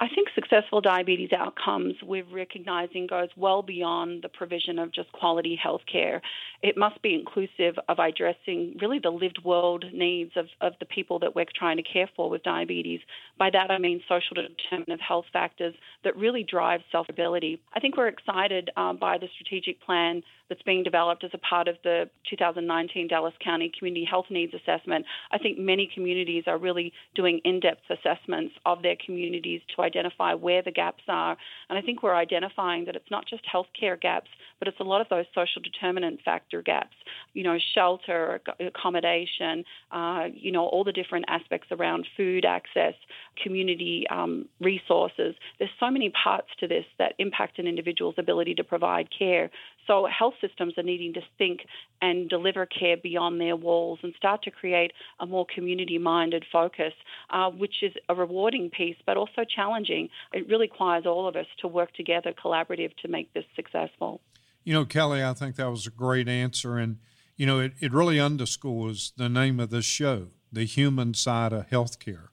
I 0.00 0.06
think 0.14 0.28
successful 0.32 0.80
diabetes 0.80 1.30
outcomes 1.36 1.94
we're 2.04 2.22
recognizing 2.32 3.08
goes 3.08 3.30
well 3.36 3.62
beyond 3.62 4.22
the 4.22 4.28
provision 4.28 4.78
of 4.78 4.92
just 4.92 5.10
quality 5.10 5.58
health 5.60 5.80
care. 5.90 6.22
It 6.62 6.76
must 6.76 7.02
be 7.02 7.14
inclusive 7.14 7.76
of 7.88 7.98
addressing 7.98 8.76
really 8.80 9.00
the 9.00 9.10
lived 9.10 9.40
world 9.44 9.84
needs 9.92 10.30
of, 10.36 10.46
of 10.60 10.74
the 10.78 10.86
people 10.86 11.18
that 11.18 11.34
we're 11.34 11.46
trying 11.52 11.78
to 11.78 11.82
care 11.82 12.08
for 12.14 12.30
with 12.30 12.44
diabetes. 12.44 13.00
By 13.38 13.50
that 13.50 13.72
I 13.72 13.78
mean 13.78 14.00
social 14.08 14.36
determinant 14.36 15.00
health 15.00 15.26
factors 15.32 15.74
that 16.04 16.16
really 16.16 16.44
drive 16.44 16.82
self 16.92 17.08
ability. 17.08 17.60
I 17.74 17.80
think 17.80 17.96
we're 17.96 18.06
excited 18.06 18.70
um, 18.76 18.98
by 18.98 19.18
the 19.18 19.26
strategic 19.34 19.80
plan 19.80 20.22
that's 20.48 20.62
being 20.62 20.82
developed 20.82 21.24
as 21.24 21.30
a 21.34 21.38
part 21.38 21.68
of 21.68 21.76
the 21.84 22.08
2019 22.30 23.08
Dallas 23.08 23.34
County 23.42 23.70
Community 23.76 24.06
Health 24.08 24.26
Needs 24.30 24.52
Assessment. 24.54 25.04
I 25.32 25.38
think 25.38 25.58
many 25.58 25.90
communities 25.92 26.44
are 26.46 26.58
really 26.58 26.92
doing 27.14 27.40
in 27.44 27.60
depth 27.60 27.82
assessments 27.90 28.54
of 28.66 28.82
their 28.82 28.96
communities 29.04 29.60
to 29.76 29.82
identify 29.82 30.34
where 30.34 30.62
the 30.62 30.70
gaps 30.70 31.02
are. 31.08 31.36
And 31.68 31.78
I 31.78 31.82
think 31.82 32.02
we're 32.02 32.14
identifying 32.14 32.84
that 32.86 32.96
it's 32.96 33.10
not 33.10 33.26
just 33.26 33.42
healthcare 33.52 34.00
gaps, 34.00 34.28
but 34.58 34.68
it's 34.68 34.80
a 34.80 34.84
lot 34.84 35.00
of 35.00 35.08
those 35.08 35.26
social 35.34 35.62
determinant 35.62 36.20
factor 36.24 36.62
gaps. 36.62 36.96
You 37.34 37.44
know, 37.44 37.58
shelter, 37.74 38.40
accommodation, 38.60 39.64
uh, 39.92 40.26
you 40.34 40.52
know, 40.52 40.66
all 40.66 40.84
the 40.84 40.92
different 40.92 41.26
aspects 41.28 41.68
around 41.70 42.06
food 42.16 42.44
access, 42.44 42.94
community 43.42 44.06
um, 44.10 44.46
resources. 44.60 45.34
There's 45.58 45.70
so 45.78 45.90
many 45.90 46.10
parts 46.10 46.48
to 46.60 46.68
this 46.68 46.84
that 46.98 47.14
impact 47.18 47.58
an 47.58 47.66
individual's 47.66 48.16
ability 48.18 48.54
to 48.56 48.64
provide 48.64 49.08
care. 49.16 49.50
So 49.86 50.06
health 50.06 50.34
systems 50.40 50.74
are 50.78 50.82
needing 50.82 51.12
to 51.14 51.20
think 51.36 51.60
and 52.00 52.28
deliver 52.28 52.66
care 52.66 52.96
beyond 52.96 53.40
their 53.40 53.56
walls 53.56 53.98
and 54.02 54.14
start 54.16 54.42
to 54.44 54.50
create 54.50 54.92
a 55.20 55.26
more 55.26 55.46
community-minded 55.52 56.44
focus, 56.52 56.92
uh, 57.30 57.50
which 57.50 57.82
is 57.82 57.92
a 58.08 58.14
rewarding 58.14 58.70
piece, 58.70 58.96
but 59.06 59.16
also 59.16 59.44
challenging. 59.44 60.08
It 60.32 60.48
really 60.48 60.68
requires 60.68 61.06
all 61.06 61.26
of 61.26 61.36
us 61.36 61.46
to 61.60 61.68
work 61.68 61.92
together, 61.94 62.32
collaborative, 62.32 62.96
to 63.02 63.08
make 63.08 63.32
this 63.32 63.44
successful. 63.56 64.20
You 64.64 64.74
know, 64.74 64.84
Kellie, 64.84 65.24
I 65.24 65.32
think 65.34 65.56
that 65.56 65.70
was 65.70 65.86
a 65.86 65.90
great 65.90 66.28
answer, 66.28 66.76
and 66.76 66.98
you 67.36 67.46
know, 67.46 67.60
it, 67.60 67.72
it 67.80 67.92
really 67.92 68.20
underscores 68.20 69.12
the 69.16 69.28
name 69.28 69.60
of 69.60 69.70
this 69.70 69.84
show, 69.84 70.28
the 70.52 70.64
human 70.64 71.14
side 71.14 71.52
of 71.52 71.68
healthcare, 71.68 72.28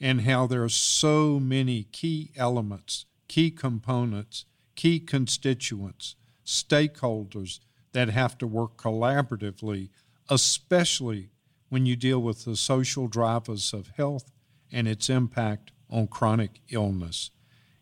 and 0.00 0.22
how 0.22 0.46
there 0.46 0.62
are 0.62 0.68
so 0.68 1.40
many 1.40 1.84
key 1.84 2.30
elements, 2.36 3.06
key 3.26 3.50
components, 3.50 4.44
key 4.76 5.00
constituents 5.00 6.14
stakeholders 6.50 7.60
that 7.92 8.08
have 8.08 8.36
to 8.38 8.46
work 8.46 8.76
collaboratively, 8.76 9.88
especially 10.28 11.30
when 11.68 11.86
you 11.86 11.96
deal 11.96 12.20
with 12.20 12.44
the 12.44 12.56
social 12.56 13.08
drivers 13.08 13.72
of 13.72 13.92
health 13.96 14.32
and 14.72 14.86
its 14.86 15.08
impact 15.08 15.72
on 15.88 16.06
chronic 16.06 16.60
illness. 16.70 17.30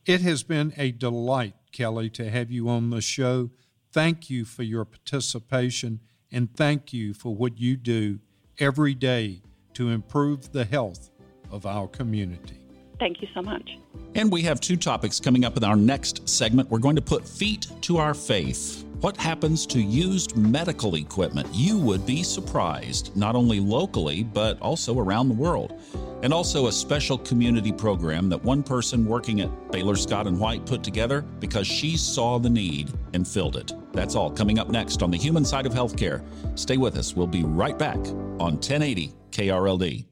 It 0.06 0.20
has 0.22 0.42
been 0.42 0.72
a 0.76 0.92
delight, 0.92 1.54
Kellie, 1.72 2.10
to 2.10 2.30
have 2.30 2.50
you 2.50 2.68
on 2.68 2.90
the 2.90 3.00
show. 3.00 3.50
Thank 3.92 4.30
you 4.30 4.44
for 4.44 4.62
your 4.62 4.84
participation 4.84 6.00
and 6.30 6.54
thank 6.54 6.92
you 6.92 7.14
for 7.14 7.34
what 7.34 7.58
you 7.58 7.76
do 7.76 8.20
every 8.58 8.94
day 8.94 9.42
to 9.74 9.90
improve 9.90 10.52
the 10.52 10.64
health 10.64 11.10
of 11.50 11.64
our 11.64 11.88
community. 11.88 12.67
Thank 12.98 13.22
you 13.22 13.28
so 13.34 13.42
much. 13.42 13.78
And 14.14 14.32
we 14.32 14.42
have 14.42 14.60
two 14.60 14.76
topics 14.76 15.20
coming 15.20 15.44
up 15.44 15.56
in 15.56 15.64
our 15.64 15.76
next 15.76 16.28
segment. 16.28 16.70
We're 16.70 16.78
going 16.78 16.96
to 16.96 17.02
put 17.02 17.26
feet 17.26 17.68
to 17.82 17.98
our 17.98 18.14
faith. 18.14 18.84
What 19.00 19.16
happens 19.16 19.64
to 19.66 19.80
used 19.80 20.36
medical 20.36 20.96
equipment? 20.96 21.46
You 21.52 21.78
would 21.78 22.04
be 22.04 22.24
surprised, 22.24 23.16
not 23.16 23.36
only 23.36 23.60
locally, 23.60 24.24
but 24.24 24.60
also 24.60 24.98
around 24.98 25.28
the 25.28 25.34
world. 25.34 25.80
And 26.24 26.34
also 26.34 26.66
a 26.66 26.72
special 26.72 27.16
community 27.16 27.70
program 27.70 28.28
that 28.30 28.42
one 28.42 28.64
person 28.64 29.06
working 29.06 29.40
at 29.40 29.70
Baylor 29.70 29.94
Scott 29.94 30.26
and 30.26 30.40
White 30.40 30.66
put 30.66 30.82
together 30.82 31.22
because 31.22 31.68
she 31.68 31.96
saw 31.96 32.38
the 32.38 32.50
need 32.50 32.92
and 33.14 33.26
filled 33.26 33.54
it. 33.54 33.72
That's 33.92 34.16
all 34.16 34.32
coming 34.32 34.58
up 34.58 34.68
next 34.68 35.00
on 35.00 35.12
the 35.12 35.16
human 35.16 35.44
side 35.44 35.66
of 35.66 35.72
healthcare. 35.72 36.24
Stay 36.58 36.76
with 36.76 36.96
us. 36.96 37.14
We'll 37.14 37.28
be 37.28 37.44
right 37.44 37.78
back 37.78 37.98
on 37.98 38.54
1080 38.54 39.12
KRLD. 39.30 40.06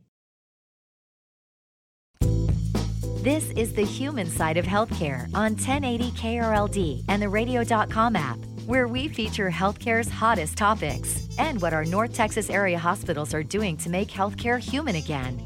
This 3.27 3.51
is 3.57 3.73
the 3.73 3.85
human 3.85 4.29
side 4.29 4.57
of 4.57 4.65
healthcare 4.67 5.25
on 5.35 5.57
1080 5.57 6.13
KRLD 6.13 7.07
and 7.09 7.21
the 7.21 7.29
radio.com 7.29 8.15
app, 8.15 8.39
where 8.67 8.87
we 8.87 9.09
feature 9.09 9.51
healthcare's 9.51 10.09
hottest 10.09 10.57
topics 10.57 11.27
and 11.37 11.61
what 11.61 11.73
our 11.73 11.85
North 11.85 12.15
Texas 12.15 12.49
area 12.49 12.79
hospitals 12.79 13.35
are 13.35 13.43
doing 13.43 13.77
to 13.79 13.91
make 13.91 14.11
healthcare 14.11 14.61
human 14.61 14.95
again. 14.95 15.43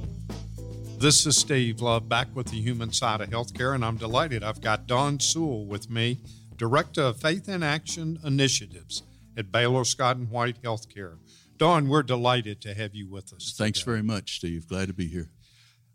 This 0.99 1.25
is 1.25 1.39
Steve 1.39 1.81
Love 1.81 2.07
back 2.07 2.29
with 2.35 2.49
the 2.49 2.61
human 2.61 2.93
side 2.93 3.23
of 3.23 3.31
healthcare, 3.31 3.75
and 3.75 3.83
I'm 3.83 3.97
delighted 3.97 4.45
I've 4.45 4.61
got 4.61 4.87
Don 4.87 5.19
Sewell 5.19 5.65
with 5.65 5.89
me, 5.89 6.21
Director 6.59 7.01
of 7.01 7.17
Faith 7.19 7.49
in 7.49 7.63
Action 7.63 8.19
Initiatives 8.23 9.05
at 9.39 9.51
Baylor 9.51 9.87
Scott 9.87 10.19
and 10.19 10.31
White 10.31 10.61
Healthcare. 10.61 11.17
Don, 11.57 11.89
we're 11.89 12.03
delighted 12.03 12.61
to 12.61 12.75
have 12.75 12.95
you 12.95 13.09
with 13.09 13.33
us. 13.33 13.55
Thanks 13.57 13.79
today. 13.79 13.91
very 13.93 14.03
much, 14.03 14.37
Steve. 14.37 14.69
Glad 14.69 14.89
to 14.89 14.93
be 14.93 15.07
here. 15.07 15.31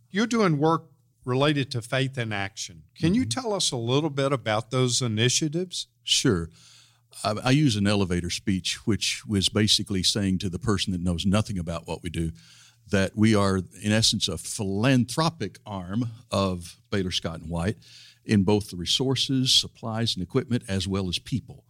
You're 0.09 0.25
doing 0.25 0.57
work 0.57 0.85
related 1.25 1.71
to 1.71 1.81
faith 1.81 2.17
in 2.17 2.31
action. 2.31 2.83
Can 2.97 3.09
mm-hmm. 3.09 3.15
you 3.15 3.25
tell 3.25 3.53
us 3.53 3.71
a 3.71 3.77
little 3.77 4.09
bit 4.09 4.31
about 4.31 4.71
those 4.71 5.01
initiatives? 5.01 5.87
Sure. 6.03 6.49
I, 7.23 7.35
I 7.43 7.49
use 7.51 7.75
an 7.75 7.87
elevator 7.87 8.29
speech, 8.29 8.85
which 8.85 9.25
was 9.25 9.49
basically 9.49 10.03
saying 10.03 10.39
to 10.39 10.49
the 10.49 10.59
person 10.59 10.93
that 10.93 11.01
knows 11.01 11.25
nothing 11.25 11.57
about 11.57 11.87
what 11.87 12.03
we 12.03 12.09
do, 12.09 12.31
that 12.91 13.15
we 13.15 13.33
are, 13.33 13.57
in 13.57 13.91
essence, 13.91 14.27
a 14.27 14.37
philanthropic 14.37 15.57
arm 15.65 16.11
of 16.31 16.77
Baylor 16.91 17.11
Scott 17.11 17.41
and 17.41 17.49
White 17.49 17.77
in 18.23 18.43
both 18.43 18.69
the 18.69 18.77
resources, 18.77 19.51
supplies, 19.51 20.15
and 20.15 20.23
equipment, 20.23 20.63
as 20.67 20.87
well 20.87 21.09
as 21.09 21.19
people. 21.19 21.63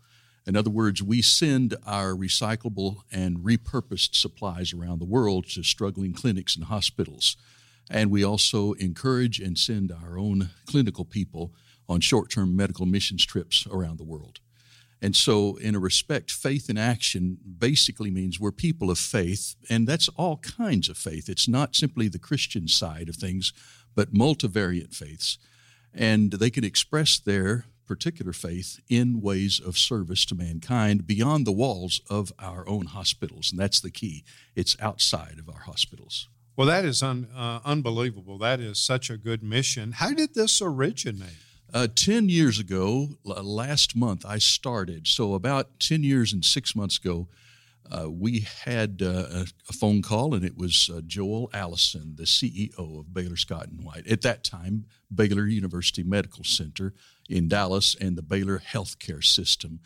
In 0.48 0.56
other 0.56 0.70
words, 0.70 1.02
we 1.02 1.22
send 1.22 1.76
our 1.86 2.12
recyclable 2.12 2.98
and 3.12 3.40
repurposed 3.40 4.16
supplies 4.16 4.74
around 4.74 5.00
the 5.00 5.06
world 5.06 5.48
to 5.50 5.64
struggling 5.64 6.14
clinics 6.14 6.56
and 6.56 6.66
hospitals. 6.66 7.36
And 7.90 8.10
we 8.10 8.24
also 8.24 8.74
encourage 8.74 9.40
and 9.40 9.58
send 9.58 9.92
our 9.92 10.18
own 10.18 10.50
clinical 10.66 11.06
people 11.06 11.54
on 11.88 12.02
short 12.02 12.30
term 12.30 12.56
medical 12.56 12.86
missions 12.86 13.26
trips 13.26 13.68
around 13.70 13.98
the 13.98 14.04
world. 14.04 14.40
And 15.02 15.16
so, 15.16 15.58
in 15.58 15.76
a 15.76 15.80
respect, 15.80 16.32
faith 16.32 16.70
in 16.70 16.78
action 16.78 17.38
basically 17.60 18.10
means 18.10 18.40
we're 18.40 18.52
people 18.52 18.90
of 18.90 18.98
faith, 18.98 19.56
and 19.70 19.86
that's 19.86 20.08
all 20.10 20.38
kinds 20.38 20.90
of 20.90 20.98
faith. 20.98 21.30
It's 21.30 21.48
not 21.48 21.76
simply 21.76 22.08
the 22.08 22.18
Christian 22.18 22.68
side 22.68 23.10
of 23.10 23.16
things, 23.16 23.54
but 23.94 24.14
multivariate 24.14 24.96
faiths. 24.96 25.38
And 25.94 26.32
they 26.32 26.50
can 26.50 26.64
express 26.64 27.20
their 27.20 27.66
particular 27.86 28.34
faith 28.34 28.80
in 28.90 29.22
ways 29.22 29.60
of 29.60 29.78
service 29.78 30.26
to 30.26 30.36
mankind 30.36 31.06
beyond 31.06 31.46
the 31.46 31.52
walls 31.52 32.02
of 32.10 32.34
our 32.40 32.68
own 32.68 32.88
hospitals. 32.88 33.52
And 33.52 33.60
that's 33.60 33.80
the 33.80 33.92
key. 33.92 34.24
It's 34.56 34.76
outside 34.80 35.38
of 35.40 35.50
our 35.50 35.62
hospitals. 35.62 36.28
Well, 36.58 36.68
that 36.68 36.86
is 36.86 37.04
un, 37.04 37.28
uh, 37.36 37.60
unbelievable. 37.66 38.38
That 38.38 38.62
is 38.62 38.80
such 38.80 39.10
a 39.10 39.18
good 39.18 39.44
mission. 39.44 39.92
How 39.94 40.14
did 40.14 40.36
this 40.36 40.62
originate? 40.62 41.36
Uh, 41.74 41.88
10 41.94 42.30
years 42.30 42.60
ago, 42.60 43.10
last 43.26 43.96
month, 43.96 44.26
I 44.26 44.38
started. 44.38 45.08
So, 45.08 45.34
about 45.34 45.80
10 45.82 46.04
years 46.04 46.32
and 46.32 46.46
six 46.46 46.74
months 46.74 46.98
ago, 46.98 47.28
uh, 47.92 48.10
we 48.10 48.48
had 48.64 49.02
uh, 49.04 49.44
a 49.70 49.74
phone 49.74 50.02
call, 50.02 50.34
and 50.34 50.46
it 50.46 50.58
was 50.58 50.90
uh, 50.94 51.02
Joel 51.06 51.50
Allison, 51.54 52.16
the 52.16 52.24
CEO 52.24 53.00
of 53.00 53.14
Baylor 53.14 53.36
Scott 53.36 53.68
and 53.68 53.84
White. 53.84 54.08
At 54.08 54.22
that 54.22 54.44
time, 54.46 54.86
Baylor 55.14 55.48
University 55.48 56.04
Medical 56.04 56.46
Center 56.46 56.94
in 57.30 57.50
Dallas 57.50 57.96
and 58.00 58.18
the 58.18 58.24
Baylor 58.24 58.60
Healthcare 58.60 59.24
System. 59.24 59.82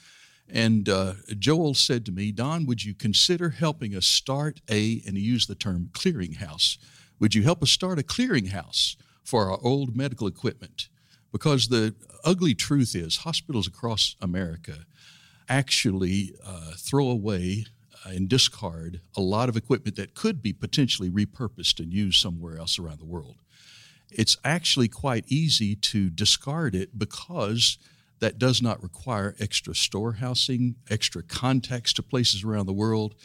And 0.52 0.90
uh, 0.90 1.14
Joel 1.38 1.76
said 1.76 2.06
to 2.06 2.12
me, 2.12 2.32
Don, 2.32 2.66
would 2.66 2.84
you 2.84 2.96
consider 2.96 3.52
helping 3.52 3.96
us 3.96 4.06
start 4.06 4.62
a, 4.70 5.02
and 5.06 5.16
he 5.16 5.24
used 5.24 5.48
the 5.48 5.56
term 5.56 5.90
clearinghouse, 5.94 6.78
would 7.20 7.36
you 7.36 7.44
help 7.44 7.62
us 7.62 7.70
start 7.70 8.00
a 8.00 8.04
clearinghouse 8.04 8.96
for 9.24 9.50
our 9.50 9.60
old 9.62 9.96
medical 9.96 10.28
equipment? 10.28 10.90
Because 11.32 11.68
the 11.68 11.94
ugly 12.24 12.56
truth 12.56 12.96
is, 12.96 13.18
hospitals 13.18 13.68
across 13.68 14.16
America 14.22 14.86
actually 15.48 16.34
uh, 16.46 16.72
throw 16.78 17.10
away 17.10 17.66
uh, 18.06 18.10
and 18.10 18.30
discard 18.30 19.02
a 19.16 19.22
lot 19.22 19.50
of 19.50 19.58
equipment 19.58 19.96
that 19.98 20.16
could 20.16 20.42
be 20.42 20.54
potentially 20.54 21.10
repurposed 21.10 21.80
and 21.80 21.94
used 21.94 22.20
somewhere 22.20 22.58
else 22.58 22.80
around 22.80 23.00
the 23.00 23.06
world. 23.06 23.38
It's 24.10 24.38
actually 24.44 24.88
quite 24.88 25.26
easy 25.28 25.76
to 25.76 26.10
discard 26.10 26.74
it 26.74 26.98
because 26.98 27.78
that 28.20 28.38
does 28.38 28.62
not 28.62 28.82
require 28.84 29.36
extra 29.40 29.74
storehousing, 29.74 30.76
extra 30.90 31.24
contacts 31.24 31.94
to 31.94 32.04
places 32.04 32.44
around 32.44 32.66
the 32.66 32.74
world, 32.74 33.16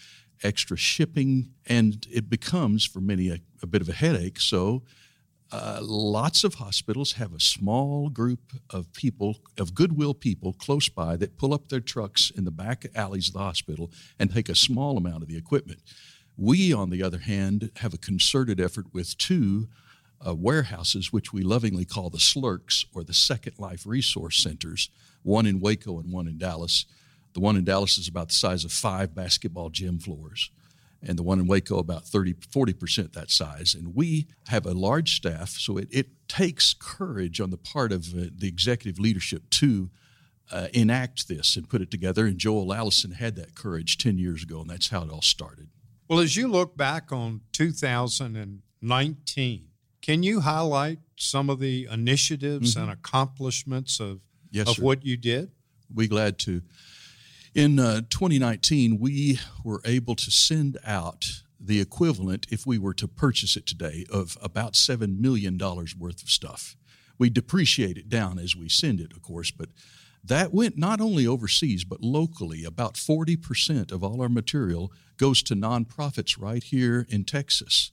extra 0.42 0.76
shipping, 0.76 1.50
and 1.66 2.06
it 2.10 2.28
becomes 2.28 2.84
for 2.84 3.00
many 3.00 3.28
a, 3.28 3.38
a 3.62 3.66
bit 3.66 3.82
of 3.82 3.88
a 3.88 3.92
headache. 3.92 4.40
So, 4.40 4.82
uh, 5.52 5.78
lots 5.82 6.42
of 6.42 6.54
hospitals 6.54 7.12
have 7.12 7.32
a 7.32 7.38
small 7.38 8.08
group 8.08 8.40
of 8.70 8.92
people, 8.92 9.36
of 9.56 9.74
goodwill 9.74 10.14
people 10.14 10.52
close 10.52 10.88
by 10.88 11.16
that 11.16 11.36
pull 11.36 11.54
up 11.54 11.68
their 11.68 11.80
trucks 11.80 12.32
in 12.34 12.44
the 12.44 12.50
back 12.50 12.86
alleys 12.94 13.28
of 13.28 13.34
the 13.34 13.40
hospital 13.40 13.90
and 14.18 14.32
take 14.32 14.48
a 14.48 14.54
small 14.54 14.96
amount 14.96 15.22
of 15.22 15.28
the 15.28 15.36
equipment. 15.36 15.80
We, 16.36 16.72
on 16.72 16.90
the 16.90 17.04
other 17.04 17.18
hand, 17.18 17.70
have 17.76 17.94
a 17.94 17.98
concerted 17.98 18.58
effort 18.58 18.86
with 18.92 19.16
two 19.16 19.68
uh, 20.26 20.34
warehouses, 20.34 21.12
which 21.12 21.32
we 21.32 21.42
lovingly 21.42 21.84
call 21.84 22.10
the 22.10 22.18
SLRCs 22.18 22.86
or 22.94 23.04
the 23.04 23.14
Second 23.14 23.58
Life 23.58 23.86
Resource 23.86 24.38
Centers, 24.38 24.90
one 25.22 25.46
in 25.46 25.60
Waco 25.60 25.98
and 25.98 26.12
one 26.12 26.26
in 26.26 26.38
Dallas. 26.38 26.86
The 27.34 27.40
one 27.40 27.56
in 27.56 27.64
Dallas 27.64 27.98
is 27.98 28.08
about 28.08 28.28
the 28.28 28.34
size 28.34 28.64
of 28.64 28.72
five 28.72 29.14
basketball 29.14 29.70
gym 29.70 29.98
floors, 29.98 30.50
and 31.02 31.18
the 31.18 31.22
one 31.22 31.40
in 31.40 31.46
Waco 31.46 31.78
about 31.78 32.06
30, 32.06 32.34
40% 32.34 33.12
that 33.12 33.30
size. 33.30 33.74
And 33.74 33.94
we 33.94 34.26
have 34.48 34.66
a 34.66 34.72
large 34.72 35.16
staff, 35.16 35.50
so 35.50 35.76
it, 35.76 35.88
it 35.90 36.08
takes 36.28 36.74
courage 36.74 37.40
on 37.40 37.50
the 37.50 37.56
part 37.56 37.92
of 37.92 38.14
uh, 38.14 38.26
the 38.36 38.48
executive 38.48 39.00
leadership 39.00 39.50
to 39.50 39.90
uh, 40.52 40.68
enact 40.72 41.28
this 41.28 41.56
and 41.56 41.68
put 41.68 41.82
it 41.82 41.90
together. 41.90 42.26
And 42.26 42.38
Joel 42.38 42.72
Allison 42.72 43.12
had 43.12 43.36
that 43.36 43.54
courage 43.54 43.98
10 43.98 44.18
years 44.18 44.42
ago, 44.42 44.60
and 44.60 44.70
that's 44.70 44.88
how 44.88 45.02
it 45.02 45.10
all 45.10 45.22
started. 45.22 45.68
Well, 46.08 46.20
as 46.20 46.36
you 46.36 46.48
look 46.48 46.76
back 46.76 47.12
on 47.12 47.40
2019, 47.52 49.68
can 50.04 50.22
you 50.22 50.40
highlight 50.40 50.98
some 51.16 51.48
of 51.48 51.60
the 51.60 51.88
initiatives 51.90 52.74
mm-hmm. 52.74 52.82
and 52.82 52.92
accomplishments 52.92 54.00
of, 54.00 54.20
yes, 54.50 54.68
of 54.68 54.84
what 54.84 55.02
you 55.02 55.16
did? 55.16 55.50
We 55.92 56.08
glad 56.08 56.38
to. 56.40 56.60
In 57.54 57.78
uh, 57.78 58.02
2019, 58.10 58.98
we 59.00 59.38
were 59.64 59.80
able 59.86 60.14
to 60.16 60.30
send 60.30 60.76
out 60.84 61.24
the 61.58 61.80
equivalent, 61.80 62.46
if 62.50 62.66
we 62.66 62.76
were 62.76 62.92
to 62.92 63.08
purchase 63.08 63.56
it 63.56 63.64
today, 63.64 64.04
of 64.12 64.36
about 64.42 64.74
$7 64.74 65.18
million 65.20 65.56
worth 65.56 66.22
of 66.22 66.28
stuff. 66.28 66.76
We 67.16 67.30
depreciate 67.30 67.96
it 67.96 68.10
down 68.10 68.38
as 68.38 68.54
we 68.54 68.68
send 68.68 69.00
it, 69.00 69.10
of 69.12 69.22
course, 69.22 69.50
but 69.50 69.70
that 70.22 70.52
went 70.52 70.76
not 70.76 71.00
only 71.00 71.26
overseas, 71.26 71.82
but 71.82 72.02
locally. 72.02 72.62
About 72.62 72.96
40% 72.96 73.90
of 73.90 74.04
all 74.04 74.20
our 74.20 74.28
material 74.28 74.92
goes 75.16 75.42
to 75.44 75.54
nonprofits 75.54 76.38
right 76.38 76.62
here 76.62 77.06
in 77.08 77.24
Texas. 77.24 77.90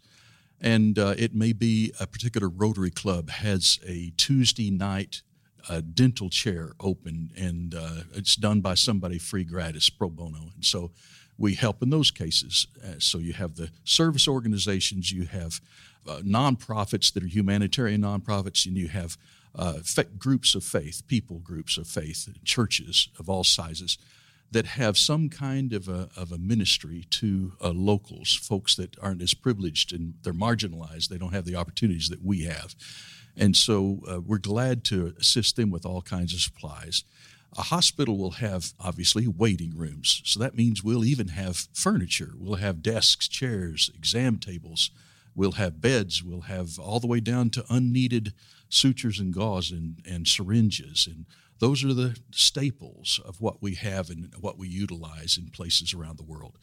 And 0.61 0.99
uh, 0.99 1.15
it 1.17 1.33
may 1.33 1.53
be 1.53 1.91
a 1.99 2.05
particular 2.05 2.47
Rotary 2.47 2.91
Club 2.91 3.29
has 3.29 3.79
a 3.85 4.13
Tuesday 4.15 4.69
night 4.69 5.23
uh, 5.67 5.81
dental 5.93 6.29
chair 6.29 6.73
open, 6.79 7.31
and 7.35 7.75
uh, 7.75 8.03
it's 8.13 8.35
done 8.35 8.61
by 8.61 8.75
somebody 8.75 9.17
free 9.17 9.43
gratis 9.43 9.89
pro 9.89 10.09
bono. 10.09 10.51
And 10.55 10.63
so 10.63 10.91
we 11.37 11.55
help 11.55 11.81
in 11.81 11.89
those 11.89 12.11
cases. 12.11 12.67
Uh, 12.83 12.93
so 12.99 13.17
you 13.17 13.33
have 13.33 13.55
the 13.55 13.71
service 13.83 14.27
organizations, 14.27 15.11
you 15.11 15.25
have 15.25 15.61
uh, 16.07 16.21
nonprofits 16.23 17.11
that 17.13 17.23
are 17.23 17.27
humanitarian 17.27 18.01
nonprofits, 18.01 18.65
and 18.65 18.77
you 18.77 18.87
have 18.87 19.17
uh, 19.55 19.79
groups 20.17 20.55
of 20.55 20.63
faith, 20.63 21.03
people 21.07 21.39
groups 21.39 21.77
of 21.77 21.87
faith, 21.87 22.29
churches 22.43 23.09
of 23.19 23.29
all 23.29 23.43
sizes 23.43 23.97
that 24.51 24.65
have 24.65 24.97
some 24.97 25.29
kind 25.29 25.73
of 25.73 25.87
a, 25.87 26.09
of 26.15 26.31
a 26.31 26.37
ministry 26.37 27.05
to 27.09 27.53
uh, 27.63 27.69
locals, 27.69 28.35
folks 28.35 28.75
that 28.75 28.97
aren't 29.01 29.21
as 29.21 29.33
privileged 29.33 29.93
and 29.93 30.15
they're 30.23 30.33
marginalized. 30.33 31.07
They 31.07 31.17
don't 31.17 31.33
have 31.33 31.45
the 31.45 31.55
opportunities 31.55 32.09
that 32.09 32.23
we 32.23 32.43
have. 32.43 32.75
And 33.37 33.55
so 33.55 34.01
uh, 34.09 34.19
we're 34.19 34.39
glad 34.39 34.83
to 34.85 35.13
assist 35.17 35.55
them 35.55 35.71
with 35.71 35.85
all 35.85 36.01
kinds 36.01 36.33
of 36.33 36.41
supplies. 36.41 37.05
A 37.57 37.63
hospital 37.63 38.17
will 38.17 38.31
have, 38.31 38.73
obviously, 38.79 39.27
waiting 39.27 39.73
rooms. 39.75 40.21
So 40.25 40.39
that 40.39 40.55
means 40.55 40.83
we'll 40.83 41.05
even 41.05 41.29
have 41.29 41.67
furniture. 41.73 42.31
We'll 42.37 42.55
have 42.55 42.81
desks, 42.81 43.27
chairs, 43.27 43.89
exam 43.95 44.37
tables. 44.37 44.91
We'll 45.35 45.53
have 45.53 45.81
beds. 45.81 46.23
We'll 46.23 46.41
have 46.41 46.77
all 46.79 46.99
the 46.99 47.07
way 47.07 47.19
down 47.19 47.49
to 47.51 47.65
unneeded 47.69 48.33
sutures 48.69 49.19
and 49.19 49.33
gauze 49.33 49.71
and, 49.71 49.97
and 50.09 50.27
syringes 50.27 51.07
and 51.09 51.25
those 51.61 51.83
are 51.83 51.93
the 51.93 52.17
staples 52.31 53.19
of 53.23 53.39
what 53.39 53.61
we 53.61 53.75
have 53.75 54.09
and 54.09 54.33
what 54.39 54.57
we 54.57 54.67
utilize 54.67 55.37
in 55.37 55.51
places 55.51 55.93
around 55.93 56.17
the 56.17 56.23
world. 56.23 56.57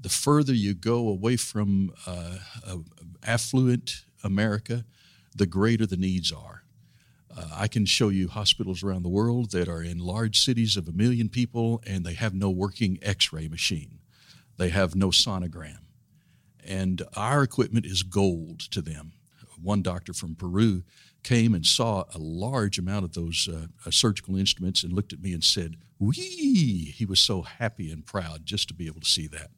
The 0.00 0.08
further 0.08 0.54
you 0.54 0.74
go 0.74 1.08
away 1.08 1.36
from 1.36 1.90
uh, 2.06 2.38
uh, 2.64 2.76
affluent 3.24 4.04
America, 4.22 4.84
the 5.34 5.46
greater 5.46 5.86
the 5.86 5.96
needs 5.96 6.30
are. 6.30 6.62
Uh, 7.36 7.48
I 7.52 7.66
can 7.66 7.84
show 7.84 8.10
you 8.10 8.28
hospitals 8.28 8.84
around 8.84 9.02
the 9.02 9.08
world 9.08 9.50
that 9.50 9.68
are 9.68 9.82
in 9.82 9.98
large 9.98 10.38
cities 10.38 10.76
of 10.76 10.86
a 10.86 10.92
million 10.92 11.28
people 11.28 11.82
and 11.84 12.06
they 12.06 12.14
have 12.14 12.32
no 12.32 12.48
working 12.48 13.00
x 13.02 13.32
ray 13.32 13.48
machine, 13.48 13.98
they 14.56 14.68
have 14.68 14.94
no 14.94 15.08
sonogram. 15.08 15.80
And 16.64 17.02
our 17.16 17.42
equipment 17.42 17.86
is 17.86 18.04
gold 18.04 18.60
to 18.70 18.80
them. 18.82 19.14
One 19.62 19.82
doctor 19.82 20.12
from 20.12 20.34
Peru 20.34 20.82
came 21.22 21.54
and 21.54 21.66
saw 21.66 22.04
a 22.14 22.18
large 22.18 22.78
amount 22.78 23.04
of 23.04 23.14
those 23.14 23.48
uh, 23.52 23.66
uh, 23.84 23.90
surgical 23.90 24.36
instruments 24.36 24.82
and 24.82 24.92
looked 24.92 25.12
at 25.12 25.20
me 25.20 25.32
and 25.32 25.42
said, 25.42 25.76
Wee! 25.98 26.94
He 26.96 27.04
was 27.04 27.20
so 27.20 27.42
happy 27.42 27.90
and 27.90 28.06
proud 28.06 28.46
just 28.46 28.68
to 28.68 28.74
be 28.74 28.86
able 28.86 29.00
to 29.00 29.06
see 29.06 29.26
that. 29.28 29.50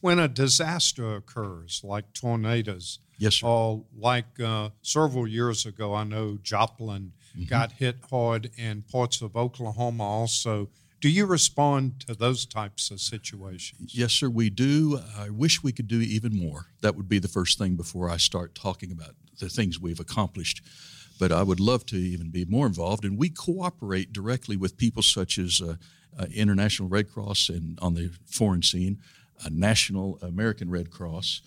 when 0.00 0.18
a 0.18 0.28
disaster 0.28 1.16
occurs, 1.16 1.82
like 1.84 2.12
tornadoes, 2.12 3.00
yes, 3.18 3.36
sir. 3.36 3.46
or 3.46 3.84
like 3.96 4.38
uh, 4.40 4.70
several 4.82 5.26
years 5.26 5.66
ago, 5.66 5.94
I 5.94 6.04
know 6.04 6.38
Joplin 6.42 7.12
mm-hmm. 7.36 7.44
got 7.44 7.72
hit 7.72 7.96
hard 8.08 8.50
and 8.58 8.86
parts 8.88 9.20
of 9.20 9.36
Oklahoma 9.36 10.04
also. 10.04 10.68
Do 11.00 11.08
you 11.08 11.26
respond 11.26 12.00
to 12.06 12.14
those 12.14 12.44
types 12.44 12.90
of 12.90 13.00
situations? 13.00 13.94
Yes, 13.94 14.12
sir, 14.12 14.28
we 14.28 14.50
do. 14.50 15.00
I 15.16 15.30
wish 15.30 15.62
we 15.62 15.70
could 15.70 15.86
do 15.86 16.00
even 16.00 16.36
more. 16.36 16.66
That 16.80 16.96
would 16.96 17.08
be 17.08 17.20
the 17.20 17.28
first 17.28 17.56
thing 17.56 17.76
before 17.76 18.10
I 18.10 18.16
start 18.16 18.56
talking 18.56 18.90
about 18.90 19.14
the 19.38 19.48
things 19.48 19.78
we've 19.78 20.00
accomplished. 20.00 20.60
But 21.20 21.30
I 21.30 21.44
would 21.44 21.60
love 21.60 21.86
to 21.86 21.96
even 21.96 22.30
be 22.30 22.44
more 22.44 22.66
involved, 22.66 23.04
and 23.04 23.16
we 23.16 23.28
cooperate 23.28 24.12
directly 24.12 24.56
with 24.56 24.76
people 24.76 25.02
such 25.02 25.38
as 25.38 25.62
uh, 25.62 25.76
uh, 26.18 26.26
International 26.34 26.88
Red 26.88 27.12
Cross 27.12 27.48
and 27.48 27.78
on 27.80 27.94
the 27.94 28.10
foreign 28.26 28.62
scene, 28.62 28.98
a 29.44 29.50
National 29.50 30.18
American 30.20 30.68
Red 30.68 30.90
Cross. 30.90 31.42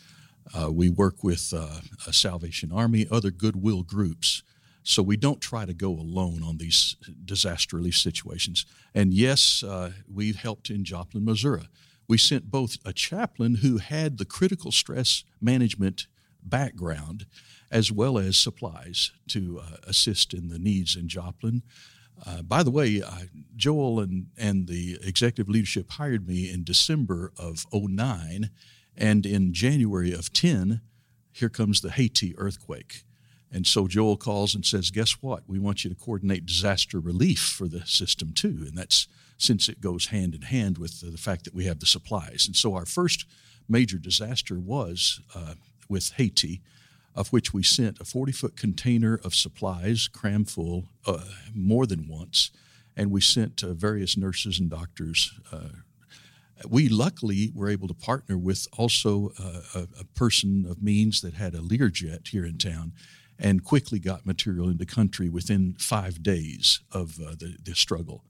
Uh, 0.57 0.71
we 0.71 0.89
work 0.89 1.23
with 1.23 1.53
uh, 1.53 1.81
Salvation 2.11 2.71
Army, 2.71 3.05
other 3.11 3.31
goodwill 3.31 3.83
groups. 3.83 4.43
So 4.83 5.03
we 5.03 5.17
don't 5.17 5.41
try 5.41 5.65
to 5.65 5.73
go 5.73 5.91
alone 5.91 6.43
on 6.43 6.57
these 6.57 6.95
disaster 7.23 7.77
relief 7.77 7.97
situations. 7.97 8.65
And 8.95 9.13
yes, 9.13 9.63
uh, 9.63 9.91
we've 10.11 10.37
helped 10.37 10.69
in 10.69 10.83
Joplin, 10.83 11.23
Missouri. 11.23 11.67
We 12.07 12.17
sent 12.17 12.51
both 12.51 12.77
a 12.83 12.91
chaplain 12.91 13.55
who 13.55 13.77
had 13.77 14.17
the 14.17 14.25
critical 14.25 14.71
stress 14.71 15.23
management 15.39 16.07
background 16.43 17.25
as 17.71 17.91
well 17.91 18.17
as 18.17 18.37
supplies 18.37 19.11
to 19.29 19.61
uh, 19.61 19.77
assist 19.83 20.33
in 20.33 20.49
the 20.49 20.59
needs 20.59 20.95
in 20.95 21.07
Joplin. 21.07 21.61
Uh, 22.25 22.41
by 22.41 22.63
the 22.63 22.71
way, 22.71 23.01
uh, 23.01 23.21
Joel 23.55 23.99
and, 23.99 24.27
and 24.37 24.67
the 24.67 24.97
executive 25.01 25.49
leadership 25.49 25.91
hired 25.91 26.27
me 26.27 26.51
in 26.51 26.63
December 26.63 27.31
of 27.37 27.65
09, 27.73 28.49
and 28.97 29.25
in 29.25 29.53
January 29.53 30.11
of 30.11 30.33
10, 30.33 30.81
here 31.31 31.49
comes 31.49 31.81
the 31.81 31.91
Haiti 31.91 32.37
earthquake. 32.37 33.03
And 33.51 33.67
so 33.67 33.87
Joel 33.87 34.17
calls 34.17 34.55
and 34.55 34.65
says, 34.65 34.91
Guess 34.91 35.21
what? 35.21 35.43
We 35.47 35.59
want 35.59 35.83
you 35.83 35.89
to 35.89 35.95
coordinate 35.95 36.45
disaster 36.45 36.99
relief 36.99 37.39
for 37.39 37.67
the 37.67 37.85
system 37.85 38.31
too. 38.33 38.63
And 38.65 38.77
that's 38.77 39.07
since 39.37 39.67
it 39.67 39.81
goes 39.81 40.07
hand 40.07 40.35
in 40.35 40.43
hand 40.43 40.77
with 40.77 41.01
the, 41.01 41.17
fact 41.17 41.45
that 41.45 41.55
we 41.55 41.65
have 41.65 41.79
the 41.79 41.85
supplies. 41.85 42.45
And 42.45 42.55
so 42.55 42.75
our 42.75 42.85
first 42.85 43.25
major 43.67 43.97
disaster 43.97 44.59
was 44.59 45.19
uh, 45.35 45.55
with 45.89 46.11
Haiti 46.13 46.61
of 47.15 47.29
which 47.29 47.53
we 47.53 47.63
sent 47.63 47.99
a 47.99 48.05
40 48.05 48.31
foot 48.31 48.55
container 48.55 49.19
of 49.23 49.35
supplies, 49.35 50.07
cram 50.07 50.45
full, 50.45 50.85
uh, 51.05 51.25
more 51.53 51.85
than 51.85 52.07
once. 52.07 52.51
And 52.95 53.11
we 53.11 53.21
sent 53.21 53.63
uh, 53.63 53.73
various 53.73 54.17
nurses 54.17 54.59
and 54.59 54.69
doctors. 54.69 55.33
Uh, 55.51 55.69
we 56.67 56.89
luckily 56.89 57.51
were 57.55 57.69
able 57.69 57.87
to 57.87 57.93
partner 57.93 58.37
with 58.37 58.67
also 58.77 59.31
uh, 59.39 59.61
a, 59.75 59.87
a, 60.01 60.03
person 60.15 60.65
of 60.69 60.83
means 60.83 61.21
that 61.21 61.33
had 61.33 61.55
a 61.55 61.59
Learjet 61.59 62.27
here 62.27 62.45
in 62.45 62.57
town 62.59 62.93
and 63.41 63.63
quickly 63.63 63.99
got 63.99 64.25
material 64.25 64.69
into 64.69 64.86
country 64.86 65.27
within 65.27 65.75
five 65.80 66.21
days 66.21 66.80
of 66.91 67.19
uh, 67.19 67.32
the, 67.32 67.58
the 67.62 67.73
struggle. 67.73 68.23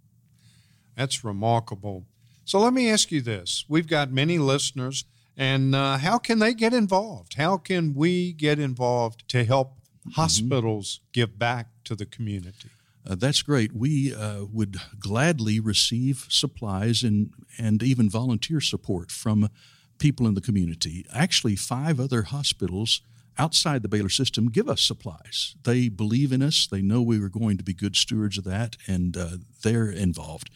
That's 0.95 1.23
remarkable. 1.23 2.05
So 2.45 2.59
let 2.59 2.73
me 2.73 2.89
ask 2.89 3.11
you 3.11 3.21
this. 3.21 3.65
We've 3.67 3.87
got 3.87 4.11
many 4.11 4.39
listeners 4.39 5.05
and 5.37 5.75
uh, 5.75 5.97
how 5.97 6.17
can 6.17 6.39
they 6.39 6.53
get 6.53 6.73
involved? 6.73 7.35
How 7.35 7.57
can 7.57 7.93
we 7.93 8.33
get 8.33 8.57
involved 8.57 9.27
to 9.29 9.43
help 9.43 9.75
mm-hmm. 9.75 10.11
hospitals 10.11 11.01
give 11.13 11.37
back 11.37 11.67
to 11.85 11.95
the 11.95 12.05
community? 12.05 12.69
Uh, 13.07 13.15
that's 13.15 13.41
great. 13.41 13.73
We 13.73 14.13
uh, 14.13 14.45
would 14.51 14.77
gladly 14.99 15.59
receive 15.59 16.27
supplies 16.29 17.03
and, 17.03 17.31
and 17.57 17.81
even 17.81 18.09
volunteer 18.09 18.61
support 18.61 19.11
from 19.11 19.49
people 19.97 20.27
in 20.27 20.35
the 20.35 20.41
community. 20.41 21.05
Actually, 21.13 21.55
five 21.55 21.99
other 21.99 22.23
hospitals 22.23 23.01
outside 23.41 23.81
the 23.81 23.89
Baylor 23.89 24.09
system 24.09 24.49
give 24.49 24.69
us 24.69 24.81
supplies. 24.81 25.55
They 25.63 25.89
believe 25.89 26.31
in 26.31 26.41
us, 26.41 26.67
they 26.67 26.81
know 26.81 27.01
we 27.01 27.21
are 27.21 27.29
going 27.29 27.57
to 27.57 27.63
be 27.63 27.73
good 27.73 27.95
stewards 27.95 28.37
of 28.37 28.43
that, 28.43 28.77
and 28.87 29.17
uh, 29.17 29.37
they're 29.63 29.89
involved 29.89 30.49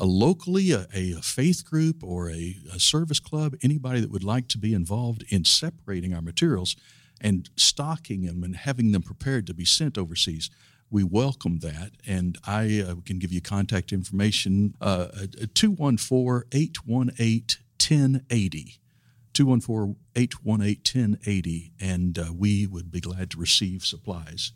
a 0.00 0.04
locally, 0.04 0.70
a, 0.70 0.86
a 0.94 1.14
faith 1.20 1.64
group, 1.68 2.04
or 2.04 2.30
a, 2.30 2.56
a 2.72 2.78
service 2.78 3.18
club, 3.18 3.56
anybody 3.64 4.00
that 4.00 4.12
would 4.12 4.22
like 4.22 4.46
to 4.46 4.58
be 4.58 4.72
involved 4.72 5.24
in 5.28 5.44
separating 5.44 6.14
our 6.14 6.22
materials 6.22 6.76
and 7.20 7.50
stocking 7.56 8.22
them 8.22 8.44
and 8.44 8.54
having 8.54 8.92
them 8.92 9.02
prepared 9.02 9.44
to 9.48 9.54
be 9.54 9.64
sent 9.64 9.98
overseas 9.98 10.50
we 10.90 11.04
welcome 11.04 11.58
that. 11.58 11.92
And 12.06 12.38
I 12.46 12.84
uh, 12.86 12.94
can 13.04 13.18
give 13.18 13.32
you 13.32 13.40
contact 13.40 13.92
information 13.92 14.74
uh, 14.80 15.08
214 15.54 16.48
818 16.52 17.58
1080. 17.78 18.80
214 19.38 19.96
818 20.16 20.42
1080. 20.42 21.72
And 21.80 22.18
uh, 22.18 22.24
we 22.36 22.66
would 22.66 22.90
be 22.90 23.00
glad 23.00 23.30
to 23.30 23.38
receive 23.38 23.84
supplies 23.84 24.52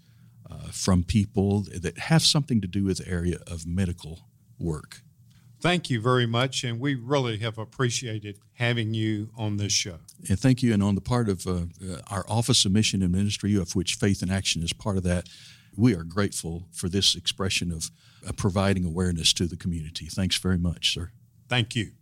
uh, 0.51 0.71
from 0.73 1.05
people 1.05 1.65
that 1.81 1.99
have 1.99 2.23
something 2.23 2.61
to 2.61 2.67
do 2.67 2.85
with 2.85 2.99
the 2.99 3.09
area 3.09 3.39
of 3.47 3.65
medical 3.65 4.27
work. 4.59 5.03
Thank 5.61 5.89
you 5.89 6.01
very 6.01 6.27
much, 6.27 6.65
and 6.65 6.81
we 6.81 6.97
really 6.97 7.39
have 7.39 7.57
appreciated 7.57 8.41
having 8.55 8.95
you 8.95 9.31
on 9.37 9.59
this 9.59 9.73
show. 9.73 9.99
And 10.29 10.37
thank 10.37 10.61
you. 10.61 10.75
And 10.75 10.83
on 10.83 10.97
the 10.97 11.01
part 11.01 11.29
of 11.29 11.47
uh, 11.47 11.53
uh, 11.53 11.99
our 12.11 12.25
Office 12.29 12.65
of 12.65 12.73
Mission 12.73 13.01
and 13.01 13.13
Ministry, 13.13 13.55
of 13.55 13.77
which 13.77 13.95
Faith 13.95 14.25
in 14.25 14.31
Action 14.33 14.65
is 14.65 14.73
part 14.73 14.97
of 14.97 15.05
that, 15.05 15.29
we 15.77 15.95
are 15.95 16.03
grateful 16.03 16.67
for 16.73 16.89
this 16.89 17.15
expression 17.15 17.71
of 17.71 17.93
uh, 18.27 18.33
providing 18.33 18.85
awareness 18.85 19.33
to 19.35 19.47
the 19.47 19.57
community. 19.57 20.07
Thanks 20.07 20.37
very 20.37 20.59
much, 20.59 20.93
sir. 20.93 21.13
Thank 21.49 21.77
you. 21.77 21.93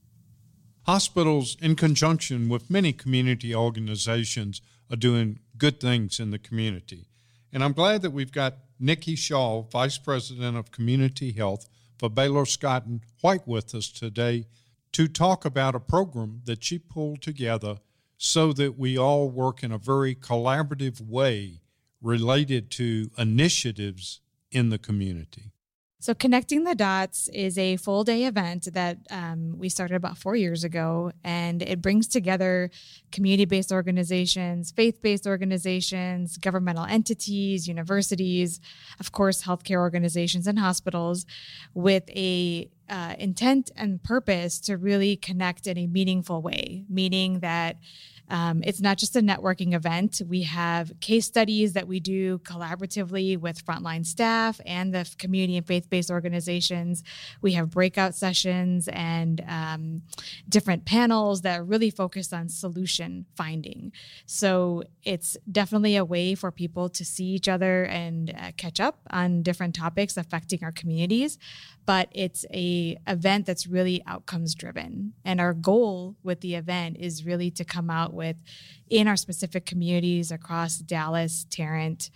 Hospitals, 0.93 1.57
in 1.63 1.77
conjunction 1.77 2.49
with 2.49 2.69
many 2.69 2.93
community 2.93 3.55
organizations, 3.55 4.61
are 4.91 4.97
doing 4.97 5.39
good 5.57 5.79
things 5.79 6.19
in 6.19 6.33
the 6.33 6.39
community. 6.41 7.07
And 7.53 7.63
I'm 7.63 7.75
glad 7.75 8.03
that 8.03 8.11
we've 8.11 8.33
got 8.33 8.57
Niki 8.83 9.17
Shah, 9.17 9.61
Vice 9.61 9.99
President 9.99 10.57
of 10.57 10.73
Community 10.73 11.31
Health 11.31 11.69
for 11.97 12.11
Baylor 12.11 12.45
Scott 12.45 12.87
and 12.87 13.03
White 13.21 13.47
with 13.47 13.73
us 13.73 13.89
today 13.89 14.49
to 14.91 15.07
talk 15.07 15.45
about 15.45 15.77
a 15.77 15.79
program 15.79 16.41
that 16.47 16.65
she 16.65 16.77
pulled 16.77 17.23
together 17.23 17.79
so 18.17 18.53
that 18.55 18.77
we 18.77 18.99
all 18.99 19.31
work 19.31 19.63
in 19.63 19.71
a 19.71 19.79
very 19.79 20.17
collaborative 20.17 21.01
way 21.01 21.61
related 22.03 22.69
to 22.73 23.13
initiatives 23.17 24.23
in 24.51 24.71
the 24.71 24.79
community. 24.79 25.53
So, 26.03 26.15
Connecting 26.15 26.65
the 26.65 26.75
Dots 26.75 27.29
is 27.29 27.59
a 27.59 27.77
full 27.77 28.05
day 28.05 28.25
event 28.25 28.73
that 28.73 28.97
um, 29.11 29.59
we 29.59 29.69
started 29.69 29.97
about 29.97 30.17
four 30.17 30.35
years 30.35 30.65
ago, 30.65 31.13
and 31.23 31.61
it 31.61 31.83
brings 31.83 32.09
together 32.09 32.71
community 33.13 33.45
based 33.45 33.71
organizations, 33.71 34.71
faith 34.71 35.03
based 35.03 35.27
organizations, 35.27 36.39
governmental 36.39 36.87
entities, 36.87 37.69
universities, 37.69 38.63
of 38.99 39.13
course, 39.13 39.45
healthcare 39.45 39.77
organizations, 39.77 40.47
and 40.47 40.59
hospitals 40.59 41.27
with 41.75 42.09
a 42.17 42.71
uh, 42.89 43.15
intent 43.19 43.71
and 43.77 44.03
purpose 44.03 44.59
to 44.61 44.79
really 44.79 45.17
connect 45.17 45.67
in 45.67 45.77
a 45.77 45.87
meaningful 45.87 46.41
way, 46.41 46.83
meaning 46.89 47.41
that 47.41 47.77
um, 48.31 48.63
it's 48.65 48.81
not 48.81 48.97
just 48.97 49.17
a 49.17 49.21
networking 49.21 49.75
event. 49.75 50.23
We 50.27 50.43
have 50.45 50.93
case 51.01 51.27
studies 51.27 51.73
that 51.75 51.87
we 51.87 52.01
do 52.01 52.39
collaboratively 52.39 53.39
with 53.39 53.65
frontline 53.65 54.07
staff 54.07 54.61
and 54.65 54.95
the 54.95 55.09
community 55.19 55.57
and 55.57 55.67
faith 55.67 55.91
based 55.91 56.11
organizations. 56.11 57.03
We 57.43 57.53
have 57.53 57.71
breakout 57.71 58.15
sessions 58.15 58.89
and 58.89 59.45
um, 59.49 60.03
different 60.49 60.85
panels 60.85 61.43
that 61.43 61.61
are 61.61 61.65
really 61.65 61.91
focus 61.91 62.33
on 62.33 62.49
solution 62.49 63.27
finding. 63.35 63.93
So 64.27 64.85
it's 65.03 65.37
definitely 65.51 65.97
a 65.97 66.05
way 66.05 66.35
for 66.35 66.53
people 66.53 66.89
to 66.91 67.05
see 67.05 67.27
each 67.27 67.49
other 67.49 67.85
and 67.85 68.31
uh, 68.31 68.53
catch 68.57 68.79
up 68.79 69.01
on 69.11 69.43
different 69.43 69.75
topics 69.75 70.17
affecting 70.17 70.63
our 70.63 70.73
communities. 70.73 71.39
But 71.87 72.09
it's 72.13 72.45
a 72.55 72.99
event 73.09 73.47
that's 73.47 73.67
really 73.67 74.03
outcomes 74.07 74.55
driven, 74.55 75.15
and 75.25 75.41
our 75.41 75.53
goal 75.53 76.15
with 76.23 76.41
the 76.41 76.55
event 76.55 76.99
is 77.01 77.25
really 77.25 77.51
to 77.53 77.65
come 77.65 77.91
out 77.91 78.13
with 78.21 78.37
in 78.91 79.09
our 79.09 79.17
specific 79.17 79.65
communities 79.65 80.31
across 80.31 80.77
Dallas, 80.79 81.47
Tarrant, 81.49 82.11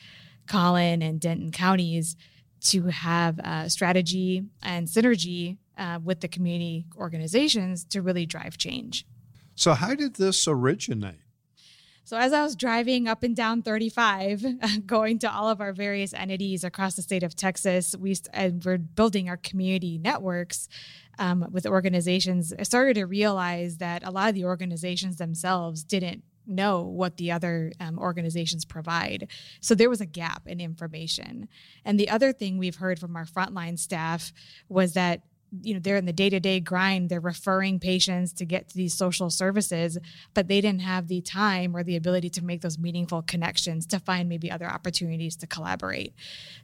Collin, 0.46 1.00
and 1.00 1.18
Denton 1.18 1.50
counties 1.50 2.14
to 2.66 2.82
have 2.88 3.38
a 3.38 3.70
strategy 3.70 4.42
and 4.62 4.86
synergy 4.86 5.56
uh, 5.78 5.98
with 6.04 6.20
the 6.20 6.28
community 6.28 6.84
organizations 6.96 7.84
to 7.86 8.02
really 8.02 8.26
drive 8.26 8.58
change. 8.58 9.06
So, 9.54 9.72
how 9.72 9.94
did 9.94 10.14
this 10.16 10.46
originate? 10.46 11.23
So, 12.06 12.18
as 12.18 12.32
I 12.32 12.42
was 12.42 12.54
driving 12.54 13.08
up 13.08 13.22
and 13.22 13.34
down 13.34 13.62
35, 13.62 14.44
going 14.86 15.18
to 15.20 15.32
all 15.32 15.48
of 15.48 15.60
our 15.60 15.72
various 15.72 16.12
entities 16.12 16.62
across 16.62 16.96
the 16.96 17.02
state 17.02 17.22
of 17.22 17.34
Texas, 17.34 17.96
we 17.98 18.14
were 18.64 18.78
building 18.78 19.28
our 19.28 19.38
community 19.38 19.98
networks 19.98 20.68
um, 21.18 21.46
with 21.50 21.66
organizations, 21.66 22.52
I 22.58 22.62
started 22.64 22.94
to 22.94 23.04
realize 23.04 23.78
that 23.78 24.04
a 24.04 24.10
lot 24.10 24.28
of 24.28 24.34
the 24.34 24.44
organizations 24.44 25.16
themselves 25.16 25.84
didn't 25.84 26.24
know 26.46 26.82
what 26.82 27.16
the 27.16 27.32
other 27.32 27.72
um, 27.80 27.98
organizations 27.98 28.64
provide. 28.64 29.28
So 29.60 29.74
there 29.74 29.88
was 29.88 30.00
a 30.00 30.06
gap 30.06 30.42
in 30.46 30.60
information. 30.60 31.48
And 31.84 31.98
the 31.98 32.10
other 32.10 32.32
thing 32.32 32.58
we've 32.58 32.76
heard 32.76 32.98
from 32.98 33.16
our 33.16 33.24
frontline 33.24 33.78
staff 33.78 34.32
was 34.68 34.92
that 34.94 35.22
you 35.62 35.74
know 35.74 35.80
they're 35.80 35.96
in 35.96 36.06
the 36.06 36.12
day-to-day 36.12 36.60
grind 36.60 37.08
they're 37.08 37.20
referring 37.20 37.78
patients 37.78 38.32
to 38.32 38.44
get 38.44 38.68
to 38.68 38.76
these 38.76 38.94
social 38.94 39.30
services 39.30 39.98
but 40.32 40.48
they 40.48 40.60
didn't 40.60 40.80
have 40.80 41.08
the 41.08 41.20
time 41.20 41.76
or 41.76 41.82
the 41.82 41.96
ability 41.96 42.28
to 42.28 42.44
make 42.44 42.60
those 42.60 42.78
meaningful 42.78 43.22
connections 43.22 43.86
to 43.86 43.98
find 43.98 44.28
maybe 44.28 44.50
other 44.50 44.68
opportunities 44.68 45.36
to 45.36 45.46
collaborate 45.46 46.14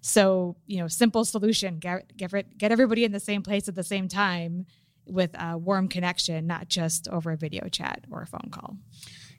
so 0.01 0.57
you 0.67 0.79
know 0.79 0.89
simple 0.89 1.25
solution 1.25 1.79
get 1.79 2.17
get, 2.17 2.59
get 2.59 2.73
everybody 2.73 3.05
in 3.05 3.13
the 3.13 3.21
same 3.21 3.43
place 3.43 3.69
at 3.69 3.75
the 3.75 3.85
same 3.85 4.09
time 4.09 4.67
with 5.07 5.31
a 5.41 5.57
warm 5.57 5.89
connection 5.89 6.47
not 6.47 6.69
just 6.69 7.09
over 7.09 7.33
a 7.33 7.37
video 7.37 7.69
chat 7.69 8.05
or 8.11 8.23
a 8.23 8.27
phone 8.27 8.49
call 8.51 8.77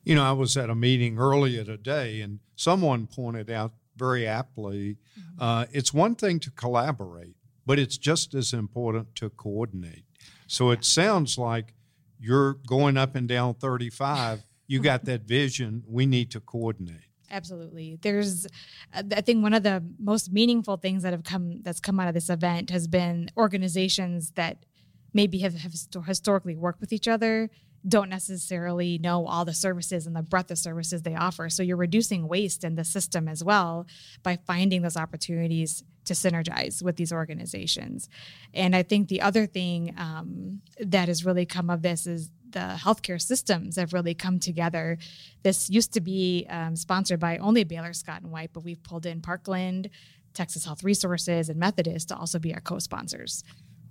you 0.03 0.15
know 0.15 0.23
i 0.23 0.31
was 0.31 0.55
at 0.57 0.69
a 0.69 0.75
meeting 0.75 1.17
earlier 1.17 1.63
today 1.63 2.21
and 2.21 2.39
someone 2.55 3.07
pointed 3.07 3.49
out 3.49 3.73
very 3.97 4.25
aptly 4.25 4.97
mm-hmm. 5.19 5.43
uh, 5.43 5.65
it's 5.71 5.93
one 5.93 6.15
thing 6.15 6.39
to 6.39 6.49
collaborate 6.51 7.35
but 7.71 7.79
it's 7.79 7.97
just 7.97 8.35
as 8.35 8.51
important 8.51 9.15
to 9.15 9.29
coordinate. 9.29 10.03
So 10.45 10.71
it 10.71 10.83
sounds 10.83 11.37
like 11.37 11.73
you're 12.19 12.55
going 12.67 12.97
up 12.97 13.15
and 13.15 13.29
down 13.29 13.53
35. 13.53 14.43
You 14.67 14.81
got 14.81 15.05
that 15.05 15.21
vision. 15.21 15.81
We 15.87 16.05
need 16.05 16.31
to 16.31 16.41
coordinate. 16.41 17.07
Absolutely. 17.29 17.97
There's, 18.01 18.45
I 18.93 19.21
think 19.21 19.41
one 19.41 19.53
of 19.53 19.63
the 19.63 19.81
most 19.97 20.33
meaningful 20.33 20.75
things 20.75 21.03
that 21.03 21.13
have 21.13 21.23
come 21.23 21.61
that's 21.61 21.79
come 21.79 21.97
out 21.97 22.09
of 22.09 22.13
this 22.13 22.29
event 22.29 22.71
has 22.71 22.89
been 22.89 23.31
organizations 23.37 24.31
that 24.31 24.65
maybe 25.13 25.37
have, 25.37 25.53
have 25.53 25.71
historically 26.05 26.57
worked 26.57 26.81
with 26.81 26.91
each 26.91 27.07
other 27.07 27.49
don't 27.87 28.09
necessarily 28.09 28.97
know 28.97 29.25
all 29.25 29.45
the 29.45 29.53
services 29.53 30.05
and 30.05 30.15
the 30.15 30.21
breadth 30.21 30.51
of 30.51 30.57
services 30.57 31.01
they 31.01 31.15
offer. 31.15 31.49
So 31.49 31.63
you're 31.63 31.77
reducing 31.77 32.27
waste 32.27 32.63
in 32.63 32.75
the 32.75 32.83
system 32.83 33.27
as 33.27 33.43
well 33.43 33.87
by 34.23 34.37
finding 34.45 34.81
those 34.81 34.97
opportunities 34.97 35.83
to 36.05 36.13
synergize 36.13 36.81
with 36.81 36.95
these 36.95 37.11
organizations. 37.11 38.09
And 38.53 38.75
I 38.75 38.83
think 38.83 39.07
the 39.07 39.21
other 39.21 39.45
thing 39.45 39.93
um, 39.97 40.61
that 40.79 41.07
has 41.07 41.25
really 41.25 41.45
come 41.45 41.69
of 41.69 41.81
this 41.81 42.07
is 42.07 42.29
the 42.49 42.77
healthcare 42.77 43.21
systems 43.21 43.77
have 43.77 43.93
really 43.93 44.13
come 44.13 44.39
together. 44.39 44.97
This 45.43 45.69
used 45.69 45.93
to 45.93 46.01
be 46.01 46.45
um, 46.49 46.75
sponsored 46.75 47.19
by 47.19 47.37
only 47.37 47.63
Baylor 47.63 47.93
Scott 47.93 48.21
and 48.21 48.31
White, 48.31 48.51
but 48.53 48.63
we've 48.63 48.83
pulled 48.83 49.05
in 49.05 49.21
Parkland, 49.21 49.89
Texas 50.33 50.65
Health 50.65 50.83
Resources, 50.83 51.49
and 51.49 51.59
Methodist 51.59 52.09
to 52.09 52.17
also 52.17 52.39
be 52.39 52.53
our 52.53 52.61
co 52.61 52.79
sponsors. 52.79 53.43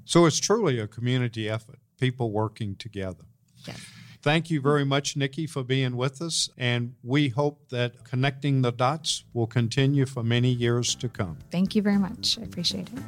So 0.05 0.26
it's 0.26 0.38
truly 0.38 0.79
a 0.79 0.87
community 0.87 1.48
effort, 1.48 1.79
people 1.98 2.33
working 2.33 2.76
together. 2.76 3.24
Yes. 3.66 3.79
Thank 4.23 4.51
you 4.51 4.61
very 4.61 4.85
much, 4.85 5.16
Niki, 5.16 5.49
for 5.49 5.62
being 5.62 5.96
with 5.96 6.20
us. 6.20 6.51
And 6.59 6.94
we 7.03 7.29
hope 7.29 7.70
that 7.70 8.05
connecting 8.05 8.61
the 8.61 8.70
dots 8.70 9.25
will 9.33 9.46
continue 9.46 10.05
for 10.05 10.23
many 10.23 10.51
years 10.51 10.94
to 10.96 11.09
come. 11.09 11.38
Thank 11.51 11.75
you 11.75 11.81
very 11.81 11.99
much. 11.99 12.38
I 12.38 12.42
appreciate 12.42 12.88
it. 12.88 12.99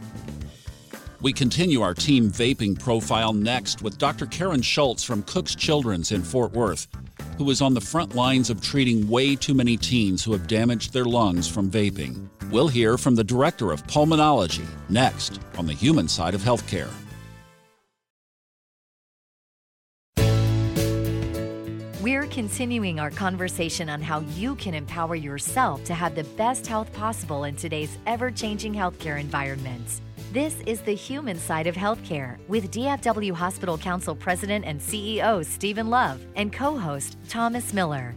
We 1.20 1.32
continue 1.32 1.82
our 1.82 1.94
team 1.94 2.30
vaping 2.30 2.76
profile 2.80 3.32
next 3.32 3.82
with 3.82 3.98
Dr. 3.98 4.26
Karen 4.26 4.62
Schultz 4.62 5.04
from 5.04 5.22
Cook's 5.22 5.54
Children's 5.54 6.10
in 6.10 6.22
Fort 6.22 6.52
Worth, 6.52 6.88
who 7.38 7.48
is 7.50 7.62
on 7.62 7.74
the 7.74 7.80
front 7.80 8.16
lines 8.16 8.50
of 8.50 8.60
treating 8.60 9.08
way 9.08 9.36
too 9.36 9.54
many 9.54 9.76
teens 9.76 10.24
who 10.24 10.32
have 10.32 10.48
damaged 10.48 10.92
their 10.92 11.04
lungs 11.04 11.46
from 11.46 11.70
vaping. 11.70 12.28
We'll 12.50 12.66
hear 12.66 12.98
from 12.98 13.14
the 13.14 13.22
Director 13.22 13.70
of 13.70 13.86
Pulmonology 13.86 14.66
next 14.88 15.40
on 15.56 15.66
the 15.66 15.74
human 15.74 16.08
side 16.08 16.34
of 16.34 16.40
healthcare. 16.40 16.90
Continuing 22.32 22.98
our 22.98 23.10
conversation 23.10 23.90
on 23.90 24.00
how 24.00 24.20
you 24.20 24.56
can 24.56 24.72
empower 24.72 25.14
yourself 25.14 25.84
to 25.84 25.92
have 25.92 26.14
the 26.14 26.24
best 26.24 26.66
health 26.66 26.90
possible 26.94 27.44
in 27.44 27.54
today's 27.54 27.98
ever 28.06 28.30
changing 28.30 28.72
healthcare 28.72 29.20
environments. 29.20 30.00
This 30.32 30.56
is 30.66 30.80
the 30.80 30.94
human 30.94 31.38
side 31.38 31.66
of 31.66 31.74
healthcare 31.74 32.38
with 32.48 32.70
DFW 32.70 33.32
Hospital 33.34 33.76
Council 33.76 34.16
President 34.16 34.64
and 34.64 34.80
CEO 34.80 35.44
Stephen 35.44 35.90
Love 35.90 36.24
and 36.34 36.50
co 36.50 36.78
host 36.78 37.18
Thomas 37.28 37.74
Miller. 37.74 38.14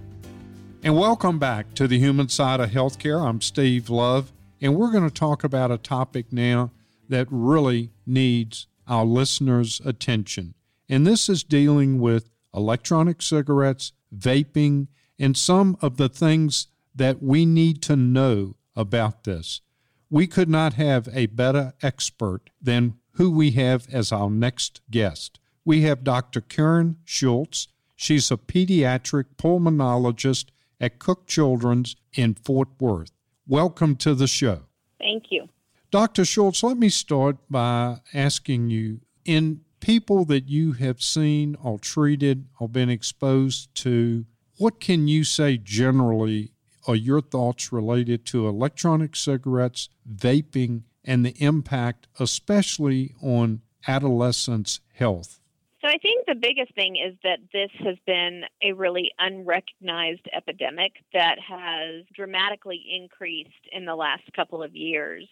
And 0.81 0.95
welcome 0.95 1.37
back 1.37 1.73
to 1.73 1.85
the 1.85 1.99
human 1.99 2.29
side 2.29 2.61
of 2.61 2.69
healthcare. 2.69 3.21
I'm 3.21 3.41
Steve 3.41 3.89
Love, 3.89 4.31
and 4.61 4.77
we're 4.77 4.91
going 4.91 5.09
to 5.09 5.13
talk 5.13 5.43
about 5.43 5.71
a 5.71 5.77
topic 5.77 6.31
now 6.31 6.71
that 7.09 7.27
really 7.29 7.91
needs 8.05 8.67
our 8.87 9.03
listeners' 9.03 9.81
attention. 9.83 10.53
And 10.87 11.05
this 11.05 11.27
is 11.27 11.43
dealing 11.43 11.99
with 11.99 12.29
electronic 12.55 13.21
cigarettes, 13.21 13.91
vaping, 14.17 14.87
and 15.19 15.37
some 15.37 15.77
of 15.81 15.97
the 15.97 16.09
things 16.09 16.67
that 16.93 17.21
we 17.21 17.45
need 17.45 17.81
to 17.83 17.95
know 17.95 18.55
about 18.75 19.23
this. 19.23 19.61
We 20.09 20.27
could 20.27 20.49
not 20.49 20.73
have 20.73 21.09
a 21.11 21.25
better 21.27 21.73
expert 21.81 22.49
than 22.61 22.95
who 23.13 23.31
we 23.31 23.51
have 23.51 23.87
as 23.91 24.11
our 24.11 24.29
next 24.29 24.81
guest. 24.91 25.39
We 25.63 25.81
have 25.81 26.03
Dr. 26.03 26.41
Karen 26.41 26.97
Schultz. 27.03 27.67
She's 27.95 28.29
a 28.29 28.37
pediatric 28.37 29.25
pulmonologist 29.37 30.45
at 30.79 30.99
Cook 30.99 31.25
Children's 31.25 31.95
in 32.13 32.35
Fort 32.35 32.69
Worth. 32.79 33.11
Welcome 33.47 33.95
to 33.97 34.13
the 34.13 34.27
show. 34.27 34.61
Thank 34.99 35.31
you. 35.31 35.49
Dr. 35.91 36.25
Schultz, 36.25 36.61
let 36.61 36.77
me 36.77 36.89
start 36.89 37.37
by 37.49 37.99
asking 38.13 38.69
you 38.69 38.99
in 39.23 39.61
people 39.85 40.25
that 40.25 40.49
you 40.49 40.71
have 40.71 40.99
seen 40.99 41.55
or 41.63 41.77
treated 41.77 42.47
or 42.59 42.67
been 42.67 42.89
exposed 42.89 43.69
to, 43.75 44.25
what 44.57 44.79
can 44.79 45.07
you 45.07 45.23
say 45.23 45.57
generally 45.57 46.51
are 46.87 46.95
your 46.95 47.21
thoughts 47.21 47.71
related 47.71 48.25
to 48.25 48.47
electronic 48.47 49.15
cigarettes, 49.15 49.89
vaping, 50.11 50.81
and 51.03 51.23
the 51.23 51.35
impact, 51.37 52.07
especially 52.19 53.13
on 53.21 53.61
adolescents' 53.87 54.79
health? 54.95 55.39
So 55.81 55.87
I 55.87 55.99
think 55.99 56.25
the 56.25 56.33
biggest 56.33 56.73
thing 56.73 56.95
is 56.95 57.15
that 57.21 57.37
this 57.53 57.69
has 57.85 57.97
been 58.07 58.41
a 58.63 58.71
really 58.71 59.11
unrecognized 59.19 60.27
epidemic 60.35 60.93
that 61.13 61.35
has 61.47 62.05
dramatically 62.11 62.83
increased 62.91 63.51
in 63.71 63.85
the 63.85 63.93
last 63.93 64.23
couple 64.35 64.63
of 64.63 64.75
years. 64.75 65.27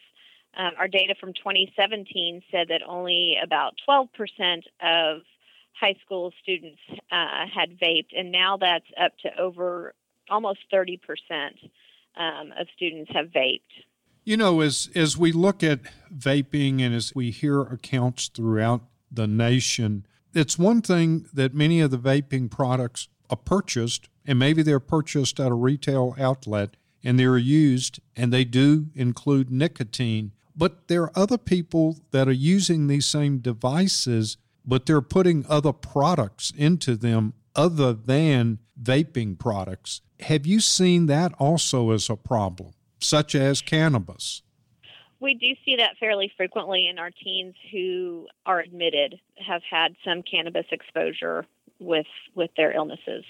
Um, 0.56 0.72
our 0.78 0.88
data 0.88 1.16
from 1.20 1.34
2017 1.34 2.44
said 2.52 2.68
that 2.70 2.82
only 2.88 3.38
about 3.42 3.74
12% 3.88 4.08
of 4.82 5.22
high 5.80 5.96
school 6.06 6.32
students 6.42 6.80
uh, 7.12 7.46
had 7.54 7.80
vaped, 7.80 8.18
and 8.18 8.32
now 8.32 8.58
that's 8.58 8.86
up 9.02 9.13
to 9.24 9.39
over 9.39 9.94
almost 10.30 10.60
30% 10.72 11.00
um, 12.16 12.54
of 12.60 12.68
students 12.76 13.12
have 13.13 13.28
vaped. 13.28 13.62
You 14.26 14.38
know, 14.38 14.62
as 14.62 14.89
as 14.96 15.18
we 15.18 15.34
look 15.34 15.63
at 15.63 15.80
vaping 16.16 16.80
and 16.82 16.96
as 16.96 17.13
we 17.13 17.30
hear 17.30 17.62
accounts 17.62 18.30
throughout 18.30 18.84
the 19.12 19.28
nation, 19.28 20.06
it's 20.34 20.58
one 20.58 20.82
thing 20.82 21.26
that 21.34 21.54
many 21.54 21.82
of 21.82 21.92
the 21.92 21.98
vaping 21.98 22.50
products 22.50 23.10
are 23.30 23.36
purchased, 23.36 24.08
and 24.26 24.39
maybe 24.39 24.63
they're 24.63 24.80
purchased 24.80 25.42
at 25.42 25.52
a 25.52 25.56
retail 25.56 26.16
outlet 26.18 26.78
and 27.04 27.20
they're 27.20 27.38
used, 27.38 28.00
and 28.16 28.32
they 28.32 28.46
do 28.46 28.88
include 28.96 29.52
nicotine. 29.52 30.32
But 30.56 30.88
there 30.88 31.04
are 31.04 31.12
other 31.16 31.38
people 31.38 32.00
that 32.12 32.28
are 32.28 32.32
using 32.32 32.88
these 32.88 33.06
same 33.06 33.39
devices, 33.39 34.38
but 34.66 34.86
they're 34.86 35.02
putting 35.02 35.46
other 35.48 35.74
products 35.74 36.54
into 36.56 36.96
them 36.96 37.34
other 37.56 37.94
than 37.94 38.60
vaping 38.82 39.38
products. 39.38 40.02
Have 40.22 40.46
you 40.46 40.60
seen 40.60 41.08
that 41.08 41.34
also 41.39 41.92
as 41.92 42.10
a 42.10 42.16
problem, 42.16 42.72
such 43.00 43.36
as 43.36 43.62
cannabis? 43.62 44.42
We 45.20 45.36
do 45.36 45.56
see 45.63 45.78
that 45.78 45.98
fairly 46.00 46.32
frequently 46.36 46.88
in 46.88 47.00
our 47.00 47.12
teens 47.12 47.56
who 47.72 48.28
are 48.46 48.60
admitted 48.60 49.20
have 49.46 49.62
had 49.70 49.96
some 50.04 50.22
cannabis 50.22 50.66
exposure 50.72 51.46
with 51.80 52.08
with 52.36 52.52
their 52.58 52.74
illnesses. 52.74 53.24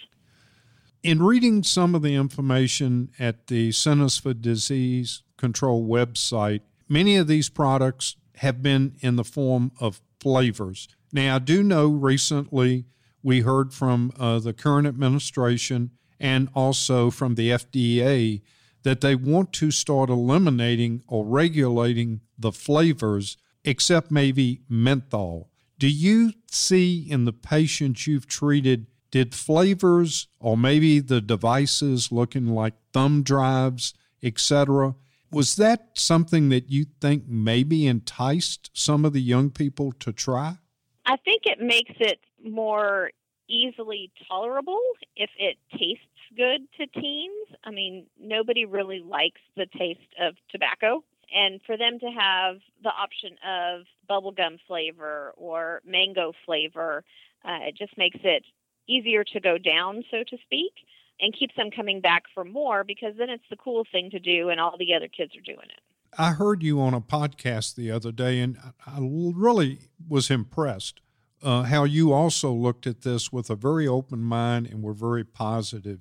In 1.04 1.22
reading 1.22 1.64
some 1.64 1.96
of 1.96 2.02
the 2.02 2.16
information 2.16 3.12
at 3.20 3.48
the 3.48 3.72
Centers 3.74 4.18
for 4.18 4.34
Disease 4.34 5.22
Control 5.38 5.86
website, 5.86 6.62
Many 6.94 7.16
of 7.16 7.26
these 7.26 7.50
products 7.50 8.18
have 8.36 8.62
been 8.62 8.98
in 9.00 9.16
the 9.16 9.24
form 9.24 9.72
of 9.80 10.00
flavors. 10.20 10.88
Now, 11.12 11.38
I 11.38 11.40
do 11.40 11.64
know 11.64 11.88
recently 11.88 12.86
we 13.24 13.40
heard 13.42 13.74
from 13.74 14.12
uh, 14.20 14.38
the 14.38 14.54
current 14.54 14.86
administration 14.86 15.90
and 16.20 16.50
also 16.54 17.10
from 17.10 17.34
the 17.34 17.50
FDA 17.50 18.44
that 18.84 19.02
they 19.02 19.16
want 19.16 19.54
to 19.54 19.72
start 19.72 20.12
eliminating 20.12 21.02
or 21.08 21.26
regulating 21.26 22.22
the 22.38 22.52
flavors, 22.52 23.38
except 23.66 24.12
maybe 24.12 24.62
menthol. 24.70 25.50
Do 25.80 25.88
you 25.88 26.34
see 26.52 27.10
in 27.10 27.26
the 27.26 27.34
patients 27.34 28.06
you've 28.06 28.28
treated, 28.28 28.86
did 29.10 29.34
flavors 29.34 30.28
or 30.40 30.56
maybe 30.56 31.00
the 31.00 31.22
devices 31.22 32.12
looking 32.12 32.50
like 32.50 32.76
thumb 32.94 33.24
drives, 33.24 33.96
etc., 34.22 34.94
was 35.34 35.56
that 35.58 35.90
something 35.96 36.50
that 36.50 36.70
you 36.70 36.86
think 37.02 37.24
maybe 37.28 37.88
enticed 37.88 38.70
some 38.74 39.06
of 39.06 39.14
the 39.14 39.22
young 39.22 39.50
people 39.50 39.92
to 40.00 40.14
try? 40.14 40.58
I 41.06 41.18
think 41.18 41.44
it 41.46 41.60
makes 41.60 41.94
it 42.00 42.20
more 42.44 43.12
easily 43.50 44.12
tolerable 44.28 44.82
if 45.16 45.30
it 45.38 45.58
tastes 45.72 46.06
good 46.36 46.62
to 46.78 46.88
teens. 47.00 47.48
I 47.64 47.72
mean, 47.72 48.06
nobody 48.20 48.66
really 48.66 49.02
likes 49.02 49.42
the 49.56 49.68
taste 49.78 50.00
of 50.20 50.36
tobacco. 50.50 51.04
and 51.36 51.62
for 51.66 51.78
them 51.78 51.98
to 52.00 52.12
have 52.12 52.58
the 52.84 52.90
option 52.90 53.36
of 53.44 53.86
bubblegum 54.08 54.60
flavor 54.68 55.34
or 55.36 55.82
mango 55.86 56.32
flavor, 56.46 57.04
uh, 57.44 57.58
it 57.68 57.76
just 57.76 57.98
makes 57.98 58.20
it 58.24 58.44
easier 58.88 59.24
to 59.24 59.40
go 59.40 59.58
down, 59.58 60.04
so 60.12 60.24
to 60.30 60.38
speak, 60.46 60.74
and 61.20 61.38
keeps 61.38 61.56
them 61.56 61.70
coming 61.72 62.02
back 62.02 62.24
for 62.34 62.44
more 62.44 62.84
because 62.84 63.14
then 63.18 63.30
it's 63.30 63.44
the 63.50 63.56
cool 63.56 63.86
thing 63.92 64.10
to 64.12 64.20
do 64.20 64.50
and 64.50 64.60
all 64.60 64.76
the 64.78 64.94
other 64.94 65.08
kids 65.08 65.36
are 65.36 65.42
doing 65.42 65.68
it. 65.70 65.80
I 66.18 66.32
heard 66.32 66.62
you 66.62 66.80
on 66.80 66.94
a 66.94 67.02
podcast 67.02 67.76
the 67.76 67.90
other 67.90 68.12
day, 68.12 68.40
and 68.40 68.58
I 68.86 69.00
really 69.00 69.80
was 70.08 70.30
impressed 70.30 71.02
uh, 71.44 71.64
how 71.64 71.84
you 71.84 72.14
also 72.14 72.52
looked 72.52 72.88
at 72.88 73.02
this 73.02 73.32
with 73.32 73.50
a 73.50 73.56
very 73.56 73.88
open 73.88 74.22
mind 74.22 74.68
and 74.68 74.82
were 74.82 74.94
very 74.94 75.24
positive. 75.24 76.00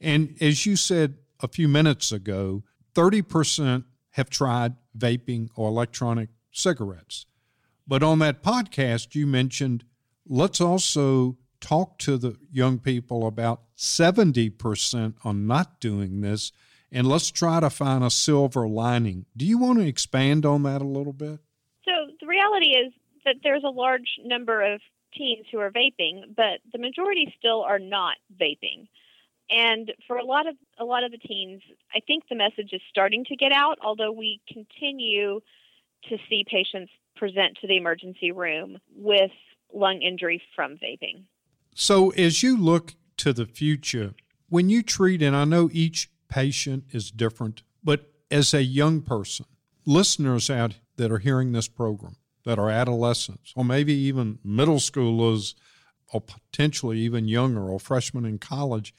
And 0.00 0.36
as 0.40 0.66
you 0.66 0.76
said 0.76 1.14
a 1.40 1.48
few 1.48 1.68
minutes 1.68 2.10
ago, 2.10 2.64
30% 2.94 3.84
have 4.12 4.30
tried 4.30 4.74
vaping 4.96 5.48
or 5.54 5.68
electronic 5.68 6.30
cigarettes. 6.50 7.26
But 7.86 8.02
on 8.02 8.18
that 8.18 8.42
podcast, 8.42 9.14
you 9.14 9.26
mentioned 9.26 9.84
let's 10.26 10.60
also 10.60 11.36
talk 11.60 11.98
to 11.98 12.16
the 12.16 12.36
young 12.50 12.78
people 12.78 13.26
about 13.26 13.62
70% 13.80 15.14
on 15.24 15.46
not 15.46 15.80
doing 15.80 16.20
this 16.20 16.52
and 16.92 17.06
let's 17.06 17.30
try 17.30 17.60
to 17.60 17.70
find 17.70 18.04
a 18.04 18.10
silver 18.10 18.68
lining. 18.68 19.24
Do 19.36 19.46
you 19.46 19.58
want 19.58 19.78
to 19.78 19.86
expand 19.86 20.44
on 20.44 20.64
that 20.64 20.82
a 20.82 20.86
little 20.86 21.14
bit? 21.14 21.40
So, 21.84 21.92
the 22.20 22.26
reality 22.26 22.70
is 22.70 22.92
that 23.24 23.36
there's 23.42 23.64
a 23.64 23.70
large 23.70 24.18
number 24.22 24.74
of 24.74 24.80
teens 25.14 25.46
who 25.50 25.58
are 25.58 25.70
vaping, 25.70 26.34
but 26.36 26.60
the 26.72 26.78
majority 26.78 27.32
still 27.38 27.62
are 27.62 27.78
not 27.78 28.16
vaping. 28.38 28.88
And 29.50 29.92
for 30.06 30.16
a 30.16 30.24
lot 30.24 30.46
of 30.46 30.56
a 30.78 30.84
lot 30.84 31.02
of 31.02 31.10
the 31.10 31.18
teens, 31.18 31.62
I 31.94 32.00
think 32.06 32.24
the 32.28 32.36
message 32.36 32.72
is 32.72 32.82
starting 32.90 33.24
to 33.26 33.36
get 33.36 33.52
out, 33.52 33.78
although 33.82 34.12
we 34.12 34.40
continue 34.52 35.40
to 36.08 36.18
see 36.28 36.44
patients 36.46 36.92
present 37.16 37.58
to 37.60 37.66
the 37.66 37.76
emergency 37.76 38.30
room 38.30 38.78
with 38.94 39.32
lung 39.72 40.02
injury 40.02 40.42
from 40.54 40.76
vaping. 40.76 41.24
So 41.74 42.10
as 42.10 42.42
you 42.42 42.56
look 42.56 42.94
to 43.20 43.32
the 43.32 43.46
future, 43.46 44.14
when 44.48 44.68
you 44.68 44.82
treat 44.82 45.22
and 45.22 45.36
I 45.36 45.44
know 45.44 45.68
each 45.72 46.10
patient 46.28 46.84
is 46.90 47.10
different, 47.10 47.62
but 47.84 48.10
as 48.30 48.54
a 48.54 48.62
young 48.62 49.02
person, 49.02 49.46
listeners 49.84 50.48
out 50.48 50.76
that 50.96 51.12
are 51.12 51.18
hearing 51.18 51.52
this 51.52 51.68
program 51.68 52.16
that 52.44 52.58
are 52.58 52.70
adolescents 52.70 53.52
or 53.54 53.64
maybe 53.64 53.92
even 53.92 54.38
middle 54.42 54.76
schoolers 54.76 55.54
or 56.12 56.20
potentially 56.20 56.98
even 56.98 57.28
younger 57.28 57.68
or 57.68 57.78
freshmen 57.78 58.24
in 58.24 58.38
college, 58.38 58.94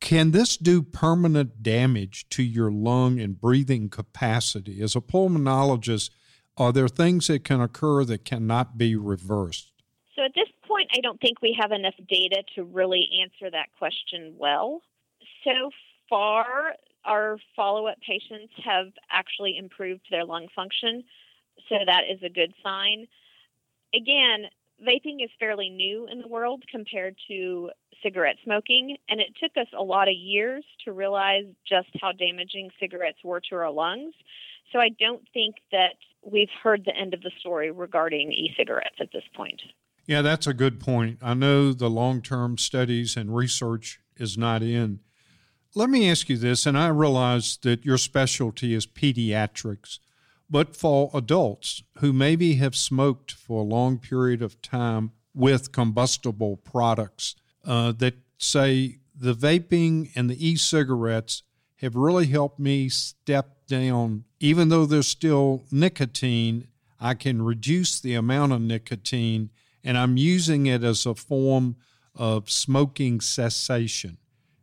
can 0.00 0.30
this 0.30 0.56
do 0.56 0.80
permanent 0.80 1.62
damage 1.62 2.28
to 2.30 2.44
your 2.44 2.70
lung 2.70 3.18
and 3.18 3.40
breathing 3.40 3.88
capacity? 3.88 4.80
As 4.80 4.94
a 4.94 5.00
pulmonologist, 5.00 6.10
are 6.56 6.72
there 6.72 6.88
things 6.88 7.26
that 7.26 7.42
can 7.44 7.60
occur 7.60 8.04
that 8.04 8.24
cannot 8.24 8.78
be 8.78 8.94
reversed? 8.94 9.72
So 10.14 10.24
at 10.24 10.34
this 10.34 10.47
point, 10.88 10.98
I 10.98 11.00
don't 11.00 11.20
think 11.20 11.40
we 11.42 11.56
have 11.60 11.72
enough 11.72 11.94
data 12.08 12.42
to 12.54 12.64
really 12.64 13.08
answer 13.22 13.50
that 13.50 13.68
question 13.78 14.34
well. 14.36 14.82
So 15.44 15.70
far, 16.08 16.74
our 17.04 17.38
follow 17.56 17.86
up 17.86 17.98
patients 18.06 18.52
have 18.64 18.88
actually 19.10 19.56
improved 19.56 20.02
their 20.10 20.24
lung 20.24 20.48
function, 20.54 21.04
so 21.68 21.76
that 21.86 22.02
is 22.10 22.22
a 22.22 22.28
good 22.28 22.52
sign. 22.62 23.06
Again, 23.94 24.44
vaping 24.86 25.24
is 25.24 25.30
fairly 25.38 25.70
new 25.70 26.06
in 26.10 26.20
the 26.20 26.28
world 26.28 26.62
compared 26.70 27.16
to 27.28 27.70
cigarette 28.02 28.36
smoking, 28.44 28.96
and 29.08 29.20
it 29.20 29.34
took 29.40 29.56
us 29.56 29.68
a 29.76 29.82
lot 29.82 30.08
of 30.08 30.14
years 30.14 30.64
to 30.84 30.92
realize 30.92 31.44
just 31.68 31.88
how 32.00 32.12
damaging 32.12 32.70
cigarettes 32.78 33.18
were 33.24 33.40
to 33.48 33.56
our 33.56 33.70
lungs. 33.70 34.14
So 34.72 34.78
I 34.78 34.90
don't 35.00 35.26
think 35.32 35.56
that 35.72 35.94
we've 36.22 36.50
heard 36.62 36.84
the 36.84 36.94
end 36.94 37.14
of 37.14 37.22
the 37.22 37.30
story 37.40 37.70
regarding 37.70 38.32
e 38.32 38.52
cigarettes 38.56 38.96
at 39.00 39.10
this 39.12 39.24
point. 39.34 39.60
Yeah, 40.08 40.22
that's 40.22 40.46
a 40.46 40.54
good 40.54 40.80
point. 40.80 41.18
I 41.20 41.34
know 41.34 41.74
the 41.74 41.90
long 41.90 42.22
term 42.22 42.56
studies 42.56 43.14
and 43.14 43.36
research 43.36 44.00
is 44.16 44.38
not 44.38 44.62
in. 44.62 45.00
Let 45.74 45.90
me 45.90 46.10
ask 46.10 46.30
you 46.30 46.38
this, 46.38 46.64
and 46.64 46.78
I 46.78 46.88
realize 46.88 47.58
that 47.58 47.84
your 47.84 47.98
specialty 47.98 48.72
is 48.72 48.86
pediatrics, 48.86 49.98
but 50.48 50.74
for 50.74 51.10
adults 51.12 51.82
who 51.98 52.14
maybe 52.14 52.54
have 52.54 52.74
smoked 52.74 53.32
for 53.32 53.60
a 53.60 53.66
long 53.66 53.98
period 53.98 54.40
of 54.40 54.62
time 54.62 55.12
with 55.34 55.72
combustible 55.72 56.56
products 56.56 57.36
uh, 57.66 57.92
that 57.92 58.14
say 58.38 59.00
the 59.14 59.34
vaping 59.34 60.10
and 60.16 60.30
the 60.30 60.48
e 60.48 60.56
cigarettes 60.56 61.42
have 61.82 61.94
really 61.94 62.26
helped 62.26 62.58
me 62.58 62.88
step 62.88 63.66
down. 63.66 64.24
Even 64.40 64.70
though 64.70 64.86
there's 64.86 65.06
still 65.06 65.64
nicotine, 65.70 66.66
I 66.98 67.12
can 67.12 67.42
reduce 67.42 68.00
the 68.00 68.14
amount 68.14 68.52
of 68.52 68.62
nicotine, 68.62 69.50
and 69.84 69.96
I'm 69.96 70.16
using 70.16 70.66
it 70.66 70.84
as 70.84 71.06
a 71.06 71.14
form 71.14 71.76
of 72.14 72.50
smoking 72.50 73.20
cessation. 73.20 74.18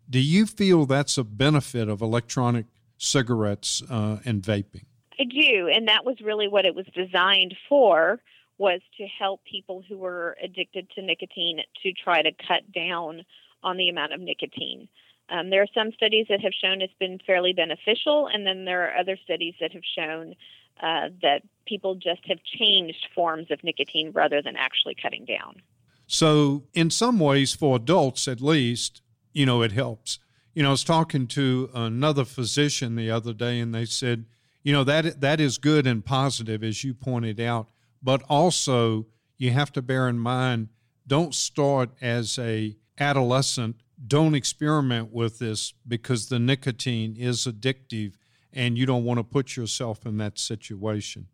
Do 0.10 0.20
you 0.20 0.46
feel 0.46 0.86
that's 0.86 1.18
a 1.18 1.24
benefit 1.24 1.90
of 1.90 2.02
electronic 2.02 2.66
cigarettes 2.98 3.82
uh, 3.90 4.18
and 4.26 4.42
vaping? 4.42 4.86
I 5.20 5.24
do, 5.24 5.70
and 5.74 5.88
that 5.88 6.06
was 6.06 6.20
really 6.22 6.48
what 6.48 6.66
it 6.66 6.76
was 6.76 6.86
designed 6.94 7.56
for 7.70 8.20
was 8.58 8.82
to 8.98 9.06
help 9.06 9.42
people 9.44 9.84
who 9.88 9.98
were 9.98 10.38
addicted 10.42 10.90
to 10.92 11.02
nicotine 11.02 11.60
to 11.84 11.92
try 11.94 12.22
to 12.22 12.32
cut 12.48 12.72
down 12.74 13.24
on 13.64 13.78
the 13.78 13.90
amount 13.90 14.14
of 14.14 14.22
nicotine. 14.22 14.88
Um, 15.30 15.50
there 15.50 15.62
are 15.62 15.68
some 15.74 15.92
studies 15.94 16.28
that 16.30 16.42
have 16.42 16.54
shown 16.54 16.82
it's 16.82 16.94
been 17.00 17.20
fairly 17.26 17.54
beneficial, 17.54 18.28
and 18.32 18.46
then 18.46 18.66
there 18.66 18.88
are 18.88 18.98
other 18.98 19.18
studies 19.24 19.56
that 19.60 19.74
have 19.74 19.84
shown 19.98 20.36
uh, 20.82 21.10
that 21.22 21.42
people 21.66 21.96
just 21.96 22.22
have 22.28 22.40
changed 22.44 23.08
forms 23.14 23.50
of 23.52 23.64
nicotine 23.64 24.12
rather 24.12 24.42
than 24.42 24.56
actually 24.56 24.96
cutting 24.96 25.26
down. 25.26 25.62
So, 26.08 26.64
in 26.74 26.90
some 26.92 27.20
ways, 27.20 27.56
for 27.56 27.78
adults 27.78 28.28
at 28.28 28.42
least, 28.42 29.02
you 29.34 29.46
know, 29.46 29.64
it 29.64 29.72
helps. 29.72 30.20
You 30.54 30.64
know, 30.64 30.70
I 30.70 30.72
was 30.72 30.84
talking 30.84 31.28
to 31.28 31.70
another 31.74 32.26
physician 32.26 32.96
the 32.96 33.10
other 33.10 33.34
day, 33.34 33.60
and 33.60 33.74
they 33.74 33.86
said, 33.86 34.26
you 34.64 34.72
know, 34.72 34.84
that 34.84 35.22
that 35.22 35.40
is 35.40 35.58
good 35.58 35.88
and 35.88 36.06
positive, 36.06 36.64
as 36.64 36.84
you 36.84 36.94
pointed 36.94 37.40
out, 37.40 37.70
but 38.02 38.22
also 38.30 39.08
you 39.38 39.52
have 39.52 39.72
to 39.74 39.82
bear 39.82 40.08
in 40.08 40.20
mind, 40.20 40.70
don't 41.08 41.34
start 41.34 41.90
as 42.02 42.38
a 42.40 42.76
adolescent 43.00 43.76
don't 44.08 44.36
experiment 44.36 45.12
with 45.12 45.40
this 45.40 45.74
because 45.88 46.28
the 46.28 46.40
nicotine 46.40 47.16
is 47.18 47.46
addictive 47.46 48.14
and 48.56 48.78
you 48.78 48.86
don't 48.86 49.04
want 49.04 49.20
to 49.20 49.24
put 49.24 49.56
yourself 49.56 50.06
in 50.06 50.18
that 50.18 50.40
situation. 50.40 51.28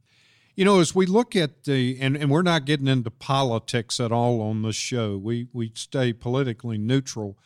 You 0.56 0.66
know, 0.66 0.80
as 0.80 0.94
we 0.94 1.06
look 1.06 1.36
at 1.36 1.64
the, 1.64 1.98
and, 2.02 2.18
and 2.18 2.30
we're 2.30 2.42
not 2.42 2.66
getting 2.66 2.88
into 2.88 3.10
politics 3.10 4.00
at 4.00 4.12
all 4.12 4.42
on 4.42 4.64
this 4.64 4.76
show, 4.76 5.18
we, 5.18 5.48
we 5.54 5.72
stay 5.76 6.12
politically 6.12 6.78
neutral, 6.78 7.38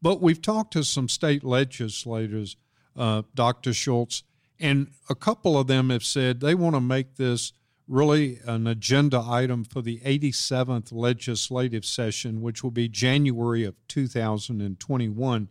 but 0.00 0.20
we've 0.20 0.40
talked 0.40 0.72
to 0.74 0.84
some 0.84 1.08
state 1.08 1.42
legislators, 1.42 2.56
uh, 2.96 3.22
Dr. 3.34 3.72
Schultz, 3.72 4.22
and 4.60 4.88
a 5.10 5.14
couple 5.16 5.58
of 5.58 5.66
them 5.66 5.90
have 5.90 6.04
said 6.04 6.40
they 6.40 6.54
want 6.54 6.76
to 6.76 6.80
make 6.80 7.16
this 7.16 7.52
really 7.88 8.38
an 8.46 8.66
agenda 8.66 9.22
item 9.26 9.64
for 9.64 9.82
the 9.82 9.98
87th 10.00 10.92
legislative 10.92 11.84
session, 11.84 12.40
which 12.40 12.62
will 12.62 12.70
be 12.70 12.88
January 12.88 13.64
of 13.64 13.74
2021. 13.88 15.48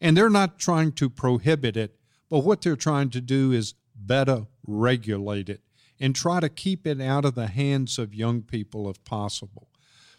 And 0.00 0.16
they're 0.16 0.30
not 0.30 0.58
trying 0.58 0.92
to 0.92 1.10
prohibit 1.10 1.76
it, 1.76 1.96
but 2.30 2.40
what 2.40 2.62
they're 2.62 2.76
trying 2.76 3.10
to 3.10 3.20
do 3.20 3.52
is 3.52 3.74
better 3.94 4.46
regulate 4.66 5.48
it 5.48 5.60
and 6.00 6.14
try 6.14 6.40
to 6.40 6.48
keep 6.48 6.86
it 6.86 7.00
out 7.00 7.24
of 7.24 7.34
the 7.34 7.48
hands 7.48 7.98
of 7.98 8.14
young 8.14 8.40
people 8.40 8.88
if 8.88 9.02
possible. 9.04 9.68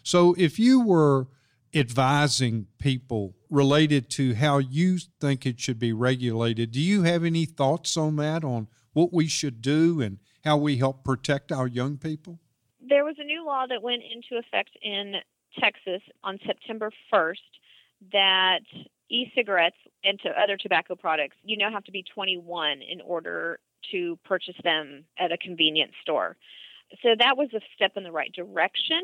So 0.04 0.34
if 0.38 0.58
you 0.58 0.80
were 0.80 1.26
advising 1.74 2.66
people 2.78 3.34
related 3.50 4.10
to 4.10 4.34
how 4.34 4.58
you 4.58 4.98
think 5.20 5.46
it 5.46 5.58
should 5.58 5.78
be 5.78 5.92
regulated, 5.92 6.70
do 6.70 6.80
you 6.80 7.02
have 7.02 7.24
any 7.24 7.46
thoughts 7.46 7.96
on 7.96 8.16
that, 8.16 8.44
on 8.44 8.68
what 8.92 9.12
we 9.12 9.26
should 9.26 9.62
do 9.62 10.00
and 10.00 10.18
how 10.44 10.56
we 10.56 10.76
help 10.76 11.02
protect 11.02 11.50
our 11.50 11.66
young 11.66 11.96
people? 11.96 12.38
There 12.80 13.04
was 13.04 13.16
a 13.18 13.24
new 13.24 13.44
law 13.44 13.64
that 13.68 13.82
went 13.82 14.02
into 14.02 14.38
effect 14.38 14.70
in 14.82 15.14
Texas 15.58 16.02
on 16.22 16.38
September 16.46 16.90
1st 17.12 17.36
that 18.12 18.60
e 19.12 19.30
cigarettes 19.34 19.76
and 20.02 20.18
to 20.20 20.30
other 20.30 20.56
tobacco 20.56 20.96
products, 20.96 21.36
you 21.44 21.56
now 21.56 21.70
have 21.70 21.84
to 21.84 21.92
be 21.92 22.02
21 22.14 22.80
in 22.82 23.00
order 23.02 23.60
to 23.92 24.18
purchase 24.24 24.56
them 24.64 25.04
at 25.18 25.32
a 25.32 25.36
convenience 25.36 25.92
store. 26.00 26.36
So 27.02 27.10
that 27.18 27.36
was 27.36 27.48
a 27.54 27.60
step 27.74 27.92
in 27.96 28.04
the 28.04 28.12
right 28.12 28.32
direction. 28.32 29.02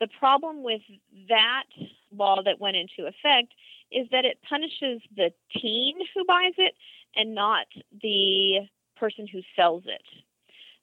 The 0.00 0.08
problem 0.18 0.62
with 0.62 0.82
that 1.28 1.64
law 2.12 2.42
that 2.44 2.60
went 2.60 2.76
into 2.76 3.08
effect 3.08 3.54
is 3.90 4.06
that 4.10 4.24
it 4.24 4.38
punishes 4.48 5.00
the 5.14 5.30
teen 5.54 5.94
who 6.14 6.24
buys 6.26 6.54
it 6.58 6.74
and 7.14 7.34
not 7.34 7.66
the 8.02 8.66
person 8.96 9.26
who 9.26 9.40
sells 9.54 9.84
it. 9.86 10.02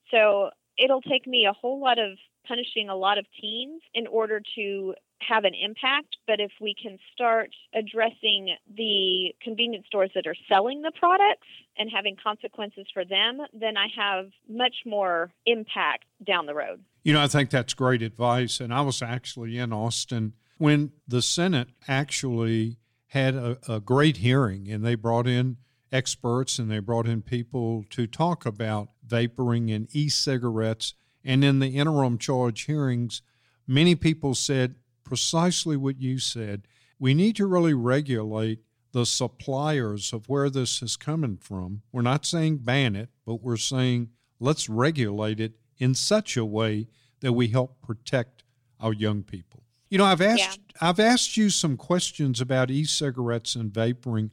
So 0.09 0.51
it'll 0.77 1.01
take 1.01 1.27
me 1.27 1.45
a 1.45 1.53
whole 1.53 1.81
lot 1.81 1.99
of 1.99 2.17
punishing 2.47 2.89
a 2.89 2.95
lot 2.95 3.17
of 3.17 3.25
teens 3.39 3.81
in 3.93 4.07
order 4.07 4.41
to 4.55 4.95
have 5.27 5.43
an 5.43 5.53
impact. 5.53 6.17
But 6.27 6.39
if 6.39 6.51
we 6.61 6.75
can 6.81 6.97
start 7.13 7.49
addressing 7.73 8.55
the 8.75 9.33
convenience 9.41 9.85
stores 9.87 10.11
that 10.15 10.27
are 10.27 10.35
selling 10.47 10.81
the 10.81 10.91
products 10.97 11.47
and 11.77 11.89
having 11.93 12.15
consequences 12.21 12.85
for 12.93 13.05
them, 13.05 13.39
then 13.53 13.77
I 13.77 13.87
have 13.95 14.31
much 14.49 14.75
more 14.85 15.31
impact 15.45 16.05
down 16.25 16.45
the 16.45 16.53
road. 16.53 16.83
You 17.03 17.13
know, 17.13 17.21
I 17.21 17.27
think 17.27 17.49
that's 17.49 17.73
great 17.73 18.01
advice. 18.01 18.59
And 18.59 18.73
I 18.73 18.81
was 18.81 19.01
actually 19.01 19.57
in 19.57 19.73
Austin 19.73 20.33
when 20.57 20.91
the 21.07 21.21
Senate 21.21 21.69
actually 21.87 22.77
had 23.07 23.35
a, 23.35 23.57
a 23.67 23.79
great 23.79 24.17
hearing 24.17 24.69
and 24.69 24.83
they 24.83 24.95
brought 24.95 25.27
in 25.27 25.57
experts 25.91 26.57
and 26.57 26.71
they 26.71 26.79
brought 26.79 27.07
in 27.07 27.21
people 27.21 27.85
to 27.91 28.07
talk 28.07 28.45
about 28.45 28.89
vaporing 29.05 29.69
and 29.69 29.87
e 29.95 30.09
cigarettes. 30.09 30.95
And 31.23 31.43
in 31.43 31.59
the 31.59 31.77
interim 31.77 32.17
charge 32.17 32.63
hearings, 32.63 33.21
many 33.67 33.95
people 33.95 34.33
said 34.35 34.75
precisely 35.13 35.77
what 35.77 36.01
you 36.01 36.17
said. 36.17 36.63
We 36.97 37.13
need 37.13 37.35
to 37.35 37.45
really 37.45 37.75
regulate 37.75 38.61
the 38.93 39.05
suppliers 39.05 40.11
of 40.11 40.27
where 40.27 40.49
this 40.49 40.81
is 40.81 40.97
coming 40.97 41.37
from. 41.37 41.83
We're 41.91 42.01
not 42.01 42.25
saying 42.25 42.57
ban 42.63 42.95
it, 42.95 43.09
but 43.23 43.43
we're 43.43 43.57
saying 43.57 44.09
let's 44.39 44.69
regulate 44.69 45.39
it 45.39 45.53
in 45.77 45.93
such 45.93 46.35
a 46.35 46.43
way 46.43 46.87
that 47.19 47.33
we 47.33 47.49
help 47.49 47.79
protect 47.83 48.43
our 48.79 48.91
young 48.91 49.21
people. 49.21 49.61
You 49.87 49.99
know, 49.99 50.05
I've 50.05 50.19
asked 50.19 50.59
yeah. 50.71 50.89
I've 50.89 50.99
asked 50.99 51.37
you 51.37 51.51
some 51.51 51.77
questions 51.77 52.41
about 52.41 52.71
e-cigarettes 52.71 53.53
and 53.53 53.71
vaporing. 53.71 54.31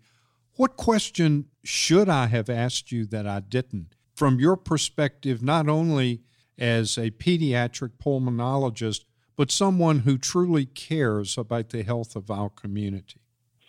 What 0.56 0.78
question 0.78 1.48
should 1.62 2.08
I 2.08 2.28
have 2.28 2.48
asked 2.48 2.90
you 2.90 3.04
that 3.08 3.26
I 3.26 3.40
didn't? 3.40 3.96
From 4.14 4.40
your 4.40 4.56
perspective, 4.56 5.42
not 5.42 5.68
only 5.68 6.22
as 6.58 6.96
a 6.96 7.10
pediatric 7.10 7.90
pulmonologist, 8.02 9.04
but 9.40 9.50
someone 9.50 10.00
who 10.00 10.18
truly 10.18 10.66
cares 10.66 11.38
about 11.38 11.70
the 11.70 11.82
health 11.82 12.14
of 12.14 12.30
our 12.30 12.50
community. 12.50 13.22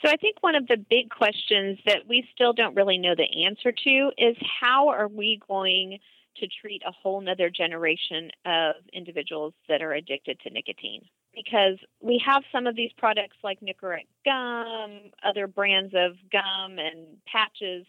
So, 0.04 0.12
I 0.12 0.18
think 0.18 0.36
one 0.42 0.54
of 0.54 0.68
the 0.68 0.76
big 0.76 1.10
questions 1.10 1.80
that 1.86 2.00
we 2.10 2.28
still 2.36 2.52
don't 2.52 2.76
really 2.76 2.98
know 2.98 3.16
the 3.16 3.46
answer 3.46 3.72
to 3.72 4.12
is 4.18 4.36
how 4.60 4.90
are 4.90 5.08
we 5.08 5.40
going 5.48 6.00
to 6.42 6.48
treat 6.60 6.82
a 6.86 6.92
whole 6.92 7.22
nother 7.22 7.50
generation 7.50 8.32
of 8.46 8.76
individuals 8.92 9.54
that 9.70 9.82
are 9.82 9.94
addicted 9.94 10.42
to 10.42 10.50
nicotine? 10.50 11.04
Because 11.34 11.78
we 12.02 12.22
have 12.26 12.44
some 12.52 12.68
of 12.68 12.76
these 12.76 12.92
products 12.98 13.38
like 13.42 13.62
Nicorette 13.62 14.08
gum, 14.26 15.12
other 15.24 15.48
brands 15.48 15.94
of 15.96 16.18
gum 16.34 16.80
and 16.80 17.16
patches, 17.32 17.86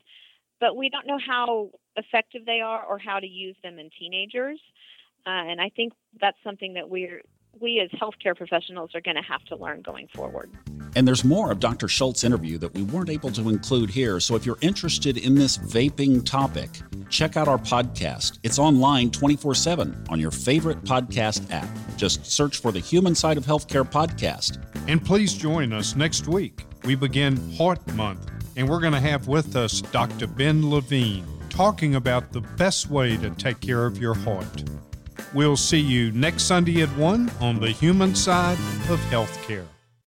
but 0.61 0.77
we 0.77 0.89
don't 0.89 1.09
know 1.09 1.19
how 1.19 1.71
effective 1.97 2.47
they 2.47 2.61
are 2.61 2.85
or 2.85 3.01
how 3.01 3.19
to 3.19 3.27
use 3.27 3.57
them 3.65 3.81
in 3.81 3.91
teenagers. 3.99 4.61
Uh, 5.27 5.31
and 5.51 5.61
I 5.61 5.71
think 5.75 5.93
that's 6.21 6.39
something 6.45 6.75
that 6.75 6.89
we're 6.89 7.23
we 7.61 7.81
as 7.81 7.91
healthcare 7.91 8.37
professionals 8.37 8.91
are 8.95 9.01
going 9.01 9.17
to 9.17 9.23
have 9.23 9.45
to 9.45 9.57
learn 9.57 9.83
going 9.83 10.09
forward. 10.15 10.51
And 10.95 11.09
there's 11.09 11.25
more 11.25 11.51
of 11.51 11.61
Dr. 11.61 11.89
Schultz's 11.89 12.25
interview 12.25 12.59
that 12.59 12.75
we 12.75 12.83
weren't 12.83 13.09
able 13.09 13.31
to 13.33 13.49
include 13.49 13.91
here. 13.91 14.21
So 14.21 14.37
if 14.37 14.45
you're 14.45 14.59
interested 14.61 15.17
in 15.17 15.35
this 15.35 15.57
vaping 15.57 16.25
topic, 16.25 16.69
check 17.09 17.37
out 17.37 17.49
our 17.49 17.59
podcast. 17.59 18.39
It's 18.43 18.59
online 18.59 19.11
24 19.11 19.55
7 19.55 20.05
on 20.09 20.21
your 20.21 20.31
favorite 20.31 20.83
podcast 20.83 21.51
app. 21.51 21.69
Just 21.97 22.27
search 22.27 22.59
for 22.59 22.73
the 22.73 22.81
Human 22.81 23.15
Side 23.15 23.39
of 23.39 23.47
Healthcare 23.47 23.91
podcast. 23.91 24.63
And 24.89 25.05
please 25.05 25.33
join 25.35 25.73
us 25.73 25.97
next 25.97 26.27
week. 26.27 26.65
We 26.85 26.95
begin 26.95 27.37
Heart 27.57 27.87
Month, 27.95 28.31
and 28.57 28.69
we're 28.69 28.81
going 28.81 28.93
to 28.93 29.01
have 29.01 29.29
with 29.29 29.55
us 29.57 29.81
Dr. 29.81 30.27
Ben 30.27 30.69
Levine 30.69 31.25
talking 31.49 31.95
about 31.95 32.33
the 32.33 32.41
best 32.41 32.91
way 32.91 33.17
to 33.19 33.31
take 33.31 33.61
care 33.61 33.87
of 33.87 33.99
your 33.99 34.15
heart. 34.15 34.65
We'll 35.35 35.57
see 35.57 35.81
you 35.81 36.13
next 36.13 36.45
Sunday 36.45 36.83
at 36.83 36.91
1 36.97 37.31
on 37.41 37.61
the 37.61 37.71
human 37.71 38.15
side 38.15 38.59
of 38.91 38.99
healthcare. 39.11 39.72